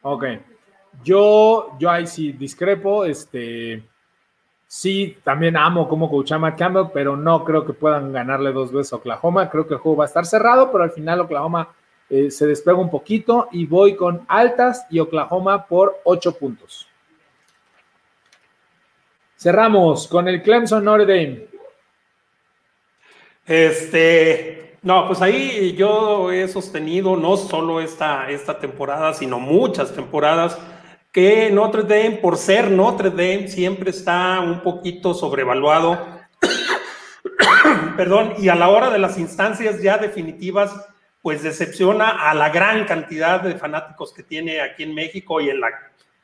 Ok, 0.03 0.27
yo, 1.03 1.75
yo 1.79 1.91
ahí 1.91 2.07
sí 2.07 2.33
discrepo, 2.33 3.07
este 3.07 3.83
Sí, 4.67 5.19
también 5.23 5.57
amo 5.57 5.89
cómo 5.89 6.11
coacha 6.11 6.39
Matt 6.39 6.59
Campbell, 6.59 6.91
pero 6.93 7.17
no 7.17 7.45
creo 7.45 7.65
que 7.65 7.73
puedan 7.73 8.13
ganarle 8.13 8.53
dos 8.53 8.73
veces 8.73 8.93
a 8.93 8.97
Oklahoma. 8.97 9.49
Creo 9.51 9.67
que 9.67 9.75
el 9.75 9.81
juego 9.81 9.99
va 9.99 10.05
a 10.05 10.09
estar 10.09 10.27
cerrado, 10.27 10.73
pero 10.73 10.85
al 10.85 10.91
final 10.91 11.21
Oklahoma 11.21 11.69
eh, 12.11 12.31
se 12.31 12.47
despega 12.47 12.79
un 12.79 12.91
poquito 12.91 13.49
y 13.53 13.67
voy 13.67 13.97
con 13.97 14.25
altas 14.29 14.87
y 14.91 14.99
Oklahoma 14.99 15.67
por 15.67 16.01
ocho 16.05 16.37
puntos. 16.37 16.89
Cerramos 19.37 20.09
con 20.09 20.27
el 20.29 20.43
Clemson 20.43 20.85
Notre 20.85 21.07
Dame. 21.07 21.47
Este, 23.47 24.79
no, 24.83 25.07
pues 25.07 25.21
ahí 25.21 25.75
yo 25.75 26.31
he 26.33 26.49
sostenido 26.49 27.17
no 27.17 27.37
solo 27.37 27.81
esta, 27.81 28.31
esta 28.31 28.59
temporada, 28.59 29.13
sino 29.13 29.39
muchas 29.39 29.95
temporadas 29.95 30.59
que 31.15 31.49
Notre 31.53 31.85
Dame, 31.85 32.19
por 32.21 32.37
ser 32.37 32.73
Notre 32.73 33.09
Dame, 33.09 33.47
siempre 33.47 33.91
está 33.91 34.41
un 34.41 34.63
poquito 34.63 35.15
sobrevaluado. 35.15 35.97
Perdón, 37.97 38.35
y 38.39 38.49
a 38.49 38.57
la 38.57 38.69
hora 38.69 38.91
de 38.91 38.99
las 38.99 39.17
instancias 39.17 39.81
ya 39.81 39.97
definitivas, 39.97 40.75
pues 41.23 41.45
decepciona 41.45 42.29
a 42.29 42.35
la 42.35 42.49
gran 42.49 42.85
cantidad 42.85 43.41
de 43.41 43.55
fanáticos 43.55 44.13
que 44.13 44.25
tiene 44.25 44.61
aquí 44.61 44.83
en 44.83 44.93
México 44.93 45.41
y 45.41 45.51
en 45.51 45.61
la 45.61 45.69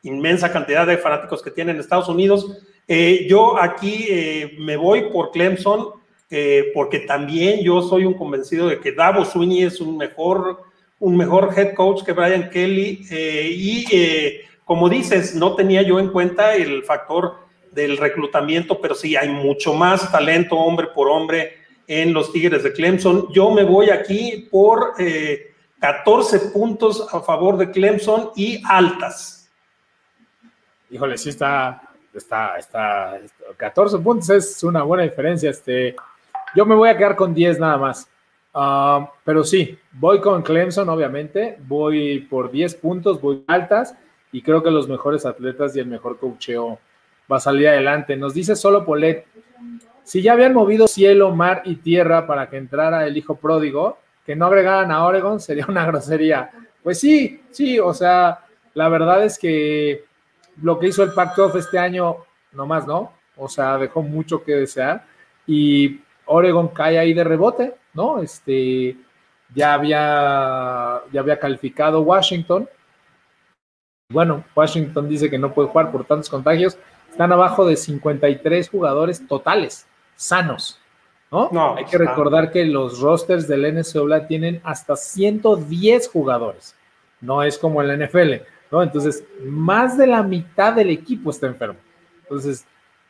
inmensa 0.02 0.50
cantidad 0.50 0.88
de 0.88 0.98
fanáticos 0.98 1.40
que 1.40 1.52
tiene 1.52 1.70
en 1.70 1.78
Estados 1.78 2.08
Unidos. 2.08 2.58
Eh, 2.88 3.28
yo 3.30 3.62
aquí 3.62 4.06
eh, 4.10 4.56
me 4.58 4.76
voy 4.76 5.08
por 5.12 5.30
Clemson, 5.30 5.86
eh, 6.28 6.72
porque 6.74 6.98
también 6.98 7.62
yo 7.62 7.80
soy 7.80 8.06
un 8.06 8.14
convencido 8.14 8.66
de 8.66 8.80
que 8.80 8.90
Davo 8.90 9.24
Sweeney 9.24 9.62
es 9.62 9.80
un 9.80 9.96
mejor, 9.96 10.64
un 10.98 11.16
mejor 11.16 11.54
head 11.56 11.74
coach 11.74 12.02
que 12.02 12.12
Brian 12.12 12.50
Kelly 12.50 13.06
y 13.08 14.49
como 14.70 14.88
dices, 14.88 15.34
no 15.34 15.56
tenía 15.56 15.82
yo 15.82 15.98
en 15.98 16.12
cuenta 16.12 16.54
el 16.54 16.84
factor 16.84 17.38
del 17.72 17.96
reclutamiento, 17.96 18.80
pero 18.80 18.94
sí 18.94 19.16
hay 19.16 19.28
mucho 19.28 19.74
más 19.74 20.12
talento 20.12 20.56
hombre 20.56 20.86
por 20.94 21.08
hombre 21.08 21.54
en 21.88 22.12
los 22.12 22.32
Tigres 22.32 22.62
de 22.62 22.72
Clemson. 22.72 23.26
Yo 23.32 23.50
me 23.50 23.64
voy 23.64 23.90
aquí 23.90 24.46
por 24.48 24.94
14 25.80 26.36
eh, 26.36 26.40
puntos 26.52 27.04
a 27.12 27.18
favor 27.18 27.56
de 27.56 27.72
Clemson 27.72 28.30
y 28.36 28.62
altas. 28.64 29.50
Híjole, 30.88 31.18
sí 31.18 31.30
está, 31.30 31.82
está, 32.14 32.56
está, 32.56 33.18
14 33.56 33.98
puntos 33.98 34.30
es 34.30 34.62
una 34.62 34.84
buena 34.84 35.02
diferencia. 35.02 35.50
Este, 35.50 35.96
yo 36.54 36.64
me 36.64 36.76
voy 36.76 36.90
a 36.90 36.96
quedar 36.96 37.16
con 37.16 37.34
10 37.34 37.58
nada 37.58 37.76
más. 37.76 38.08
Ah, 38.54 39.10
pero 39.24 39.42
sí, 39.42 39.76
voy 39.90 40.20
con 40.20 40.42
Clemson, 40.42 40.88
obviamente. 40.88 41.58
Voy 41.58 42.20
por 42.20 42.52
10 42.52 42.76
puntos, 42.76 43.20
voy 43.20 43.42
altas 43.48 43.96
y 44.32 44.42
creo 44.42 44.62
que 44.62 44.70
los 44.70 44.88
mejores 44.88 45.26
atletas 45.26 45.74
y 45.76 45.80
el 45.80 45.86
mejor 45.86 46.18
cocheo 46.18 46.78
va 47.30 47.36
a 47.36 47.40
salir 47.40 47.68
adelante. 47.68 48.16
Nos 48.16 48.34
dice 48.34 48.56
solo 48.56 48.84
Polet, 48.84 49.26
si 50.04 50.22
ya 50.22 50.32
habían 50.32 50.54
movido 50.54 50.88
cielo, 50.88 51.34
mar 51.34 51.62
y 51.64 51.76
tierra 51.76 52.26
para 52.26 52.48
que 52.48 52.56
entrara 52.56 53.06
el 53.06 53.16
hijo 53.16 53.36
pródigo, 53.36 53.98
que 54.24 54.36
no 54.36 54.46
agregaran 54.46 54.90
a 54.90 55.04
Oregon 55.04 55.40
sería 55.40 55.66
una 55.68 55.86
grosería. 55.86 56.50
Pues 56.82 56.98
sí, 56.98 57.42
sí, 57.50 57.78
o 57.78 57.92
sea, 57.92 58.40
la 58.74 58.88
verdad 58.88 59.24
es 59.24 59.38
que 59.38 60.04
lo 60.62 60.78
que 60.78 60.88
hizo 60.88 61.02
el 61.02 61.12
Pac-12 61.12 61.56
este 61.56 61.78
año, 61.78 62.16
nomás 62.52 62.86
no, 62.86 63.12
o 63.36 63.48
sea, 63.48 63.78
dejó 63.78 64.02
mucho 64.02 64.42
que 64.42 64.54
desear 64.54 65.04
y 65.46 66.00
Oregon 66.26 66.68
cae 66.68 66.98
ahí 66.98 67.12
de 67.12 67.24
rebote, 67.24 67.74
¿no? 67.94 68.20
Este, 68.20 68.96
ya 69.54 69.74
había, 69.74 71.02
ya 71.12 71.20
había 71.20 71.38
calificado 71.38 72.02
Washington, 72.02 72.68
bueno, 74.10 74.44
Washington 74.54 75.08
dice 75.08 75.30
que 75.30 75.38
no 75.38 75.54
puede 75.54 75.68
jugar 75.68 75.90
por 75.90 76.04
tantos 76.04 76.28
contagios. 76.28 76.76
Están 77.10 77.32
abajo 77.32 77.64
de 77.64 77.76
53 77.76 78.68
jugadores 78.68 79.26
totales, 79.26 79.86
sanos. 80.16 80.80
¿no? 81.30 81.48
no 81.52 81.76
Hay 81.76 81.84
que 81.84 81.98
recordar 81.98 82.50
que 82.50 82.64
los 82.64 83.00
rosters 83.00 83.46
del 83.46 83.62
NCAA 83.62 84.26
tienen 84.26 84.60
hasta 84.64 84.96
110 84.96 86.08
jugadores. 86.08 86.74
No 87.20 87.42
es 87.42 87.56
como 87.56 87.82
el 87.82 88.04
NFL, 88.04 88.42
¿no? 88.70 88.82
Entonces, 88.82 89.24
más 89.44 89.96
de 89.96 90.06
la 90.06 90.22
mitad 90.22 90.72
del 90.72 90.90
equipo 90.90 91.30
está 91.30 91.46
enfermo. 91.46 91.78
Entonces, 92.22 92.64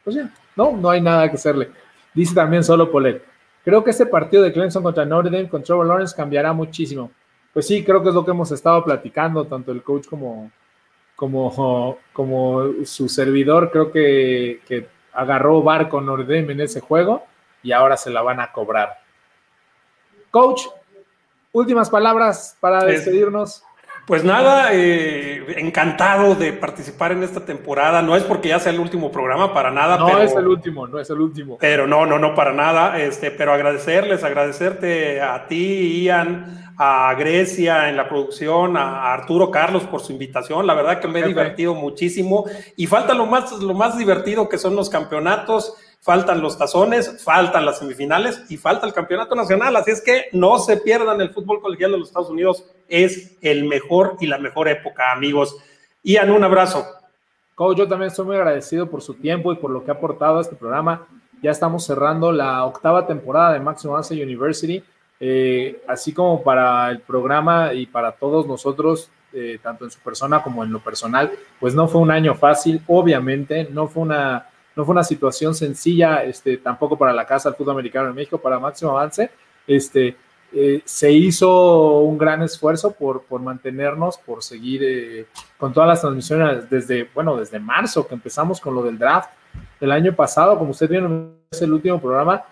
pues 0.05 0.17
ya, 0.17 0.31
no, 0.57 0.73
no 0.73 0.91
hay 0.91 1.01
nada 1.01 1.29
que 1.29 1.37
hacerle. 1.37 1.71
Dice 2.13 2.35
también 2.35 2.65
solo 2.65 2.91
Polet. 2.91 3.25
Creo 3.65 3.85
que 3.85 3.91
este 3.91 4.07
partido 4.07 4.43
de 4.43 4.53
Clemson 4.53 4.83
contra 4.83 5.05
Notre 5.05 5.31
Dame 5.31 5.49
con 5.49 5.63
Trevor 5.63 5.87
Lawrence 5.87 6.17
cambiará 6.17 6.53
muchísimo. 6.53 7.11
Pues 7.53 7.67
sí, 7.67 7.85
creo 7.85 8.03
que 8.03 8.09
es 8.09 8.15
lo 8.15 8.25
que 8.25 8.31
hemos 8.31 8.51
estado 8.53 8.83
platicando, 8.85 9.45
tanto 9.47 9.73
el 9.73 9.83
coach 9.83 10.07
como, 10.07 10.51
como, 11.21 11.99
como 12.15 12.63
su 12.87 13.07
servidor, 13.11 13.71
creo 13.71 13.93
que, 13.93 14.63
que 14.67 14.89
agarró 15.13 15.63
barco 15.63 16.01
Nordem 16.01 16.51
en 16.51 16.63
ese 16.63 16.81
juego 16.81 17.27
y 17.63 17.73
ahora 17.73 17.99
se 17.99 18.09
la 18.09 18.23
van 18.23 18.41
a 18.41 18.53
cobrar. 18.53 19.01
Coach, 20.31 20.63
últimas 21.53 21.91
palabras 21.91 22.57
para 22.59 22.83
despedirnos. 22.87 23.63
Pues 24.07 24.25
nada, 24.25 24.71
eh, 24.73 25.45
encantado 25.59 26.35
de 26.35 26.55
participar 26.55 27.13
en 27.13 27.23
esta 27.23 27.45
temporada. 27.45 28.01
No 28.01 28.17
es 28.17 28.23
porque 28.23 28.49
ya 28.49 28.59
sea 28.59 28.73
el 28.73 28.81
último 28.81 29.13
programa, 29.13 29.53
para 29.53 29.71
nada. 29.71 29.99
No 29.99 30.21
es 30.21 30.35
el 30.35 30.49
último, 30.49 30.87
no 30.87 30.99
es 30.99 31.11
el 31.11 31.21
último. 31.21 31.59
Pero 31.61 31.87
no, 31.87 32.07
no, 32.07 32.19
no, 32.19 32.35
para 32.35 32.55
nada. 32.55 32.99
Este, 32.99 33.31
pero 33.31 33.53
agradecerles, 33.53 34.25
agradecerte 34.25 35.21
a 35.21 35.47
ti, 35.47 36.03
Ian, 36.03 36.70
a 36.83 37.13
Grecia 37.13 37.91
en 37.91 37.97
la 37.99 38.09
producción, 38.09 38.75
a 38.79 39.13
Arturo 39.13 39.51
Carlos 39.51 39.83
por 39.83 40.01
su 40.01 40.13
invitación. 40.13 40.67
La 40.67 40.73
verdad 40.73 40.99
que 40.99 41.09
me 41.09 41.21
he 41.21 41.27
divertido 41.27 41.75
muchísimo. 41.75 42.47
Y 42.75 42.87
falta 42.87 43.13
lo 43.13 43.27
más, 43.27 43.53
lo 43.53 43.75
más 43.75 43.99
divertido 43.99 44.49
que 44.49 44.57
son 44.57 44.75
los 44.75 44.89
campeonatos, 44.89 45.75
faltan 46.01 46.41
los 46.41 46.57
tazones, 46.57 47.23
faltan 47.23 47.67
las 47.67 47.81
semifinales 47.81 48.47
y 48.49 48.57
falta 48.57 48.87
el 48.87 48.95
campeonato 48.95 49.35
nacional. 49.35 49.77
Así 49.77 49.91
es 49.91 50.01
que 50.01 50.29
no 50.33 50.59
se 50.59 50.79
pierdan 50.79 51.21
el 51.21 51.35
fútbol 51.35 51.61
colegial 51.61 51.93
de 51.93 51.99
los 51.99 52.09
Estados 52.09 52.31
Unidos. 52.31 52.65
Es 52.89 53.37
el 53.43 53.67
mejor 53.67 54.17
y 54.19 54.27
la 54.27 54.39
mejor 54.39 54.67
época, 54.67 55.13
amigos. 55.13 55.59
Ian, 56.03 56.31
un 56.31 56.45
abrazo. 56.45 56.87
Coach, 57.57 57.77
yo 57.77 57.89
también 57.89 58.09
estoy 58.09 58.25
muy 58.25 58.37
agradecido 58.37 58.89
por 58.89 59.03
su 59.03 59.13
tiempo 59.13 59.53
y 59.53 59.57
por 59.57 59.71
lo 59.71 59.85
que 59.85 59.91
ha 59.91 59.95
aportado 59.97 60.39
a 60.39 60.41
este 60.41 60.57
programa. 60.57 61.07
Ya 61.43 61.51
estamos 61.51 61.85
cerrando 61.85 62.33
la 62.33 62.65
octava 62.65 63.07
temporada 63.07 63.53
de 63.53 63.61
Maximum 63.61 63.97
Answer 63.97 64.17
University. 64.17 64.83
Eh, 65.23 65.83
así 65.87 66.15
como 66.15 66.43
para 66.43 66.91
el 66.91 67.01
programa 67.01 67.75
y 67.75 67.85
para 67.85 68.13
todos 68.13 68.47
nosotros, 68.47 69.11
eh, 69.35 69.59
tanto 69.63 69.85
en 69.85 69.91
su 69.91 70.01
persona 70.01 70.43
como 70.43 70.65
en 70.65 70.73
lo 70.73 70.81
personal, 70.81 71.31
pues 71.61 71.75
no 71.75 71.87
fue 71.89 72.01
un 72.01 72.11
año 72.11 72.35
fácil, 72.35 72.81
obviamente, 72.87 73.69
no 73.71 73.87
fue 73.87 74.03
una, 74.03 74.47
no 74.75 74.85
fue 74.87 74.93
una 74.93 75.05
situación 75.05 75.55
sencilla, 75.55 76.25
este, 76.25 76.57
tampoco 76.57 76.97
para 76.97 77.13
la 77.13 77.27
Casa 77.27 77.51
del 77.51 77.57
Fútbol 77.57 77.75
Americano 77.75 78.09
en 78.09 78.15
México, 78.15 78.39
para 78.39 78.59
Máximo 78.59 78.93
Avance, 78.93 79.31
este, 79.67 80.17
eh, 80.53 80.81
se 80.85 81.13
hizo 81.13 81.99
un 81.99 82.17
gran 82.17 82.43
esfuerzo 82.43 82.93
por, 82.93 83.23
por 83.23 83.43
mantenernos, 83.43 84.17
por 84.17 84.43
seguir 84.43 85.27
con 85.59 85.73
todas 85.75 85.89
las 85.89 86.01
transmisiones 86.01 86.69
desde, 86.71 87.09
bueno, 87.15 87.37
desde 87.37 87.61
marzo 87.61 88.09
que 88.09 88.15
empezamos 88.15 88.59
con 88.59 88.75
lo 88.75 88.83
del 88.83 88.99
draft 88.99 89.31
el 89.81 89.93
año 89.93 90.15
pasado, 90.15 90.59
como 90.59 90.71
usted 90.71 90.89
vieron, 90.89 91.35
es 91.51 91.63
el 91.63 91.73
último 91.73 92.01
programa, 92.01 92.43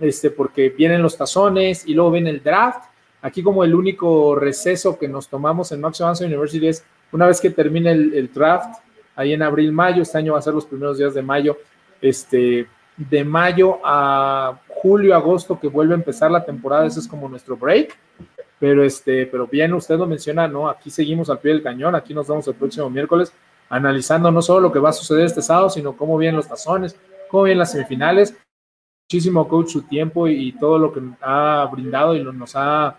este, 0.00 0.30
porque 0.30 0.70
vienen 0.70 1.02
los 1.02 1.16
tazones 1.16 1.86
y 1.86 1.94
luego 1.94 2.12
viene 2.12 2.30
el 2.30 2.42
draft. 2.42 2.84
Aquí 3.22 3.42
como 3.42 3.64
el 3.64 3.74
único 3.74 4.34
receso 4.34 4.98
que 4.98 5.08
nos 5.08 5.28
tomamos 5.28 5.72
en 5.72 5.80
Max 5.80 6.00
Advance 6.00 6.24
University 6.24 6.68
es 6.68 6.84
una 7.12 7.26
vez 7.26 7.40
que 7.40 7.50
termine 7.50 7.92
el, 7.92 8.30
draft, 8.32 8.80
ahí 9.14 9.32
en 9.32 9.42
abril, 9.42 9.72
mayo, 9.72 10.02
este 10.02 10.18
año 10.18 10.32
va 10.32 10.40
a 10.40 10.42
ser 10.42 10.52
los 10.52 10.66
primeros 10.66 10.98
días 10.98 11.14
de 11.14 11.22
mayo, 11.22 11.56
este, 12.02 12.66
de 12.96 13.24
mayo 13.24 13.78
a 13.84 14.58
julio, 14.68 15.14
agosto, 15.14 15.58
que 15.58 15.68
vuelve 15.68 15.94
a 15.94 15.96
empezar 15.96 16.30
la 16.30 16.44
temporada, 16.44 16.86
ese 16.86 17.00
es 17.00 17.08
como 17.08 17.28
nuestro 17.28 17.56
break. 17.56 17.96
Pero 18.58 18.82
este, 18.82 19.26
pero 19.26 19.46
bien, 19.46 19.72
usted 19.74 19.96
lo 19.96 20.06
menciona, 20.06 20.48
¿no? 20.48 20.68
Aquí 20.68 20.90
seguimos 20.90 21.30
al 21.30 21.38
pie 21.38 21.52
del 21.52 21.62
cañón, 21.62 21.94
aquí 21.94 22.14
nos 22.14 22.26
vemos 22.28 22.46
el 22.48 22.54
próximo 22.54 22.90
miércoles 22.90 23.32
analizando 23.68 24.30
no 24.30 24.42
solo 24.42 24.60
lo 24.60 24.72
que 24.72 24.78
va 24.78 24.90
a 24.90 24.92
suceder 24.92 25.24
este 25.26 25.42
sábado, 25.42 25.70
sino 25.70 25.96
cómo 25.96 26.18
vienen 26.18 26.36
los 26.36 26.48
tazones, 26.48 26.96
cómo 27.28 27.44
vienen 27.44 27.60
las 27.60 27.72
semifinales 27.72 28.34
muchísimo, 29.04 29.46
coach, 29.46 29.68
su 29.68 29.82
tiempo 29.82 30.28
y, 30.28 30.52
todo 30.52 30.78
lo 30.78 30.92
que 30.92 31.00
ha 31.20 31.68
brindado 31.70 32.16
y 32.16 32.24
nos 32.24 32.56
ha, 32.56 32.96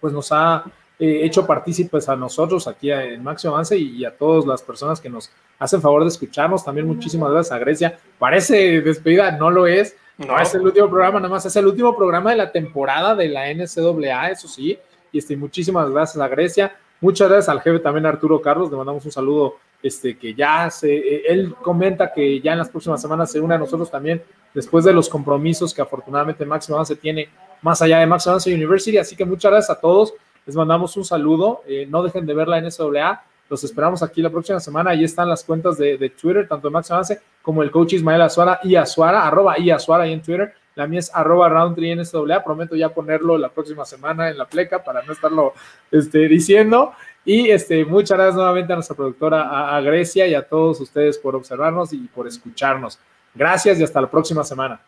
pues 0.00 0.12
nos 0.12 0.32
ha 0.32 0.64
eh, 0.98 1.20
hecho 1.24 1.46
partícipes 1.46 2.08
a 2.08 2.16
nosotros 2.16 2.66
aquí 2.66 2.90
en 2.90 3.22
Máximo 3.22 3.52
Avance 3.52 3.76
y, 3.76 4.04
a 4.04 4.16
todas 4.16 4.46
las 4.46 4.62
personas 4.62 5.00
que 5.00 5.10
nos 5.10 5.30
hacen 5.58 5.82
favor 5.82 6.02
de 6.02 6.08
escucharnos. 6.08 6.64
También 6.64 6.86
muchísimas 6.86 7.30
gracias 7.30 7.52
a 7.52 7.58
Grecia. 7.58 7.98
Parece 8.18 8.80
despedida, 8.80 9.32
no 9.32 9.50
lo 9.50 9.66
es. 9.66 9.96
No, 10.16 10.38
es 10.40 10.54
el 10.54 10.62
último 10.62 10.88
programa, 10.88 11.20
nada 11.20 11.28
más 11.28 11.44
es 11.44 11.54
el 11.56 11.66
último 11.66 11.94
programa 11.94 12.30
de 12.30 12.38
la 12.38 12.50
temporada 12.50 13.14
de 13.14 13.28
la 13.28 13.52
NCAA, 13.52 14.30
eso 14.30 14.48
sí. 14.48 14.78
Y 15.12 15.18
este, 15.18 15.36
muchísimas 15.36 15.90
gracias 15.90 16.22
a 16.22 16.28
Grecia. 16.28 16.74
Muchas 17.02 17.28
gracias 17.28 17.50
al 17.50 17.60
jefe 17.60 17.80
también 17.80 18.06
Arturo 18.06 18.40
Carlos. 18.40 18.70
Le 18.70 18.78
mandamos 18.78 19.04
un 19.04 19.12
saludo. 19.12 19.56
Este, 19.82 20.16
que 20.16 20.34
ya 20.34 20.70
se, 20.70 20.96
eh, 20.96 21.22
él 21.28 21.54
comenta 21.62 22.10
que 22.10 22.40
ya 22.40 22.52
en 22.52 22.58
las 22.58 22.70
próximas 22.70 23.00
semanas 23.00 23.30
se 23.30 23.38
une 23.38 23.54
a 23.54 23.58
nosotros 23.58 23.90
también 23.90 24.22
después 24.56 24.86
de 24.86 24.92
los 24.94 25.10
compromisos 25.10 25.74
que 25.74 25.82
afortunadamente 25.82 26.46
Máximo 26.46 26.76
Avance 26.76 26.96
tiene 26.96 27.28
más 27.60 27.82
allá 27.82 27.98
de 27.98 28.06
Máximo 28.06 28.32
Avance 28.32 28.52
University. 28.52 28.96
Así 28.96 29.14
que 29.14 29.26
muchas 29.26 29.52
gracias 29.52 29.76
a 29.76 29.78
todos. 29.78 30.14
Les 30.46 30.56
mandamos 30.56 30.96
un 30.96 31.04
saludo. 31.04 31.62
Eh, 31.68 31.86
no 31.90 32.02
dejen 32.02 32.24
de 32.24 32.32
ver 32.32 32.48
la 32.48 32.58
NCAA. 32.58 33.22
Los 33.50 33.62
esperamos 33.64 34.02
aquí 34.02 34.22
la 34.22 34.30
próxima 34.30 34.58
semana. 34.58 34.92
Ahí 34.92 35.04
están 35.04 35.28
las 35.28 35.44
cuentas 35.44 35.76
de, 35.76 36.10
Twitter, 36.18 36.48
tanto 36.48 36.68
de 36.68 36.72
Max 36.72 36.90
Avance 36.90 37.20
como 37.42 37.62
el 37.62 37.70
coach 37.70 37.92
Ismael 37.92 38.22
Azuara 38.22 38.58
y 38.62 38.76
Azuara, 38.76 39.26
arroba 39.26 39.58
y 39.58 39.70
Azuara 39.70 40.04
ahí 40.04 40.14
en 40.14 40.22
Twitter. 40.22 40.54
La 40.74 40.86
mía 40.86 41.00
es 41.00 41.10
arroba 41.14 41.50
Roundtree 41.50 41.94
NCAA. 41.94 42.42
Prometo 42.42 42.74
ya 42.76 42.88
ponerlo 42.88 43.36
la 43.36 43.50
próxima 43.50 43.84
semana 43.84 44.30
en 44.30 44.38
la 44.38 44.46
pleca 44.46 44.82
para 44.82 45.02
no 45.02 45.12
estarlo 45.12 45.52
este, 45.90 46.28
diciendo. 46.28 46.92
Y 47.26 47.50
este, 47.50 47.84
muchas 47.84 48.16
gracias 48.16 48.36
nuevamente 48.36 48.72
a 48.72 48.76
nuestra 48.76 48.96
productora, 48.96 49.76
a 49.76 49.80
Grecia 49.82 50.26
y 50.26 50.34
a 50.34 50.48
todos 50.48 50.80
ustedes 50.80 51.18
por 51.18 51.36
observarnos 51.36 51.92
y 51.92 51.98
por 52.14 52.26
escucharnos. 52.26 52.98
Gracias 53.36 53.78
y 53.78 53.84
hasta 53.84 54.00
la 54.00 54.10
próxima 54.10 54.42
semana. 54.42 54.80